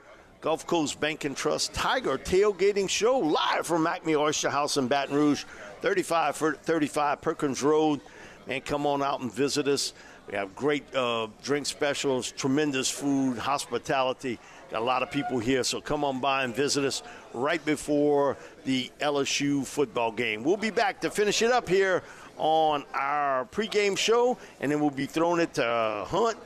Gulf 0.41 0.65
Coast 0.65 0.99
Bank 0.99 1.23
and 1.23 1.37
Trust 1.37 1.71
Tiger 1.71 2.17
Tailgating 2.17 2.89
Show 2.89 3.19
live 3.19 3.67
from 3.67 3.85
Acme 3.85 4.15
Oyster 4.15 4.49
House 4.49 4.77
in 4.77 4.87
Baton 4.87 5.15
Rouge, 5.15 5.43
35 5.81 6.35
for 6.35 6.53
35 6.53 7.21
Perkins 7.21 7.61
Road. 7.61 8.01
Man, 8.47 8.61
come 8.61 8.87
on 8.87 9.03
out 9.03 9.21
and 9.21 9.31
visit 9.31 9.67
us. 9.67 9.93
We 10.27 10.35
have 10.35 10.55
great 10.55 10.83
uh, 10.95 11.27
drink 11.43 11.67
specials, 11.67 12.31
tremendous 12.31 12.89
food, 12.89 13.37
hospitality. 13.37 14.39
Got 14.71 14.81
a 14.81 14.85
lot 14.85 15.03
of 15.03 15.11
people 15.11 15.37
here, 15.37 15.63
so 15.63 15.79
come 15.79 16.03
on 16.03 16.19
by 16.19 16.43
and 16.43 16.55
visit 16.55 16.83
us 16.85 17.03
right 17.35 17.63
before 17.63 18.35
the 18.65 18.91
LSU 18.99 19.63
football 19.63 20.11
game. 20.11 20.41
We'll 20.41 20.57
be 20.57 20.71
back 20.71 21.01
to 21.01 21.11
finish 21.11 21.43
it 21.43 21.51
up 21.51 21.69
here 21.69 22.01
on 22.37 22.83
our 22.95 23.45
pregame 23.45 23.95
show, 23.95 24.39
and 24.59 24.71
then 24.71 24.79
we'll 24.79 24.89
be 24.89 25.05
throwing 25.05 25.39
it 25.39 25.53
to 25.53 26.05
Hunt 26.07 26.37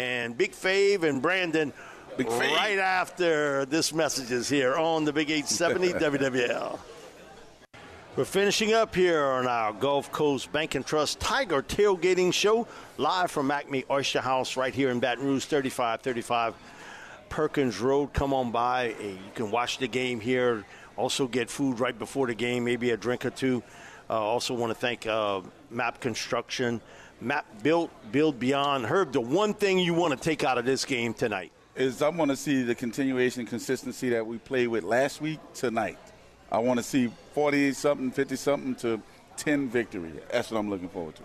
and 0.00 0.36
Big 0.36 0.52
Fave 0.52 1.02
and 1.02 1.20
Brandon 1.20 1.72
Big 2.16 2.26
Fave. 2.26 2.56
right 2.56 2.78
after 2.78 3.66
this 3.66 3.92
message 3.92 4.30
is 4.32 4.48
here 4.48 4.74
on 4.74 5.04
the 5.04 5.12
Big 5.12 5.30
870 5.30 5.92
WWL. 6.18 6.78
We're 8.16 8.24
finishing 8.24 8.72
up 8.72 8.94
here 8.94 9.22
on 9.22 9.46
our 9.46 9.72
Gulf 9.74 10.10
Coast 10.10 10.50
Bank 10.52 10.74
and 10.74 10.84
Trust 10.86 11.20
Tiger 11.20 11.62
Tailgating 11.62 12.32
Show, 12.32 12.66
live 12.96 13.30
from 13.30 13.50
Acme 13.50 13.84
Oyster 13.90 14.20
House 14.20 14.56
right 14.56 14.74
here 14.74 14.90
in 14.90 15.00
Baton 15.00 15.24
Rouge, 15.24 15.44
3535 15.44 16.54
Perkins 17.28 17.78
Road. 17.78 18.12
Come 18.14 18.32
on 18.32 18.50
by. 18.50 18.92
Uh, 18.92 19.02
You 19.02 19.18
can 19.34 19.50
watch 19.50 19.78
the 19.78 19.86
game 19.86 20.18
here. 20.18 20.64
Also 20.96 21.28
get 21.28 21.48
food 21.50 21.78
right 21.78 21.96
before 21.96 22.26
the 22.26 22.34
game, 22.34 22.64
maybe 22.64 22.90
a 22.90 22.96
drink 22.96 23.24
or 23.26 23.30
two. 23.30 23.62
Uh, 24.08 24.14
also 24.14 24.54
want 24.54 24.70
to 24.72 24.74
thank 24.78 25.06
uh, 25.06 25.40
MAPP 25.70 26.00
Construction, 26.00 26.80
MAPP 27.22 27.44
Built, 27.62 27.90
Build 28.12 28.38
Beyond. 28.38 28.86
Herb, 28.86 29.12
the 29.12 29.20
one 29.20 29.54
thing 29.54 29.78
you 29.78 29.94
want 29.94 30.12
to 30.16 30.20
take 30.20 30.44
out 30.44 30.58
of 30.58 30.64
this 30.64 30.84
game 30.84 31.12
tonight. 31.14 31.52
is 31.76 32.02
I 32.02 32.08
want 32.08 32.30
to 32.30 32.36
see 32.36 32.62
the 32.62 32.74
continuation 32.74 33.46
consistency 33.46 34.08
that 34.10 34.26
we 34.26 34.38
played 34.38 34.68
with 34.68 34.84
last 34.84 35.20
week 35.20 35.38
tonight. 35.54 35.98
I 36.50 36.58
want 36.58 36.78
to 36.78 36.82
see 36.82 37.10
40 37.34 37.72
something, 37.72 38.10
50 38.10 38.36
something 38.36 38.74
to 38.76 39.00
10 39.36 39.68
victory. 39.68 40.12
That's 40.32 40.50
what 40.50 40.58
I'm 40.58 40.70
looking 40.70 40.88
forward 40.88 41.16
to. 41.16 41.22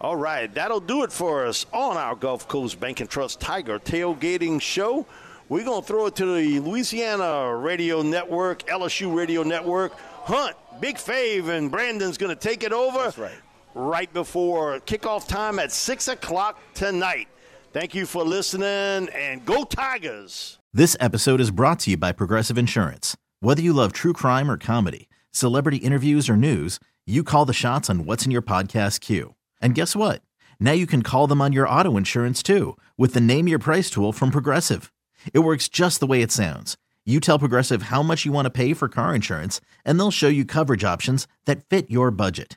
All 0.00 0.16
right, 0.16 0.52
that'll 0.52 0.80
do 0.80 1.04
it 1.04 1.12
for 1.12 1.46
us 1.46 1.66
on 1.72 1.96
our 1.96 2.14
Gulf 2.14 2.48
Coast 2.48 2.80
Bank 2.80 3.00
and 3.00 3.08
Trust 3.08 3.40
Tiger 3.40 3.78
Tailgating 3.78 4.60
Show. 4.60 5.06
We're 5.48 5.64
going 5.64 5.82
to 5.82 5.86
throw 5.86 6.06
it 6.06 6.16
to 6.16 6.34
the 6.34 6.60
Louisiana 6.60 7.54
Radio 7.54 8.02
Network, 8.02 8.66
LSU 8.66 9.14
Radio 9.14 9.42
Network. 9.42 9.92
Hunt, 10.24 10.56
Big 10.80 10.96
Fave, 10.96 11.48
and 11.48 11.70
Brandon's 11.70 12.18
going 12.18 12.34
to 12.34 12.40
take 12.40 12.64
it 12.64 12.72
over. 12.72 12.98
That's 12.98 13.18
right. 13.18 13.34
Right 13.76 14.12
before 14.12 14.78
kickoff 14.80 15.26
time 15.26 15.58
at 15.58 15.72
6 15.72 16.06
o'clock 16.06 16.60
tonight. 16.74 17.26
Thank 17.72 17.92
you 17.92 18.06
for 18.06 18.22
listening, 18.22 19.08
and 19.12 19.44
go 19.44 19.64
Tigers! 19.64 20.60
This 20.72 20.96
episode 21.00 21.40
is 21.40 21.50
brought 21.50 21.80
to 21.80 21.90
you 21.90 21.96
by 21.96 22.12
Progressive 22.12 22.56
Insurance. 22.56 23.16
Whether 23.40 23.62
you 23.62 23.72
love 23.72 23.92
true 23.92 24.12
crime 24.12 24.48
or 24.48 24.56
comedy, 24.56 25.08
celebrity 25.32 25.78
interviews 25.78 26.28
or 26.28 26.36
news, 26.36 26.78
you 27.04 27.24
call 27.24 27.46
the 27.46 27.52
shots 27.52 27.90
on 27.90 28.04
what's 28.04 28.24
in 28.24 28.30
your 28.30 28.42
podcast 28.42 29.00
queue. 29.00 29.34
And 29.60 29.74
guess 29.74 29.96
what? 29.96 30.22
Now 30.60 30.70
you 30.70 30.86
can 30.86 31.02
call 31.02 31.26
them 31.26 31.42
on 31.42 31.52
your 31.52 31.68
auto 31.68 31.96
insurance 31.96 32.44
too 32.44 32.76
with 32.96 33.12
the 33.12 33.20
Name 33.20 33.48
Your 33.48 33.58
Price 33.58 33.90
tool 33.90 34.12
from 34.12 34.30
Progressive. 34.30 34.92
It 35.32 35.40
works 35.40 35.68
just 35.68 35.98
the 35.98 36.06
way 36.06 36.22
it 36.22 36.30
sounds. 36.30 36.76
You 37.04 37.18
tell 37.18 37.40
Progressive 37.40 37.82
how 37.82 38.04
much 38.04 38.24
you 38.24 38.30
want 38.30 38.46
to 38.46 38.50
pay 38.50 38.72
for 38.72 38.88
car 38.88 39.16
insurance, 39.16 39.60
and 39.84 39.98
they'll 39.98 40.12
show 40.12 40.28
you 40.28 40.44
coverage 40.44 40.84
options 40.84 41.26
that 41.46 41.68
fit 41.68 41.90
your 41.90 42.12
budget. 42.12 42.56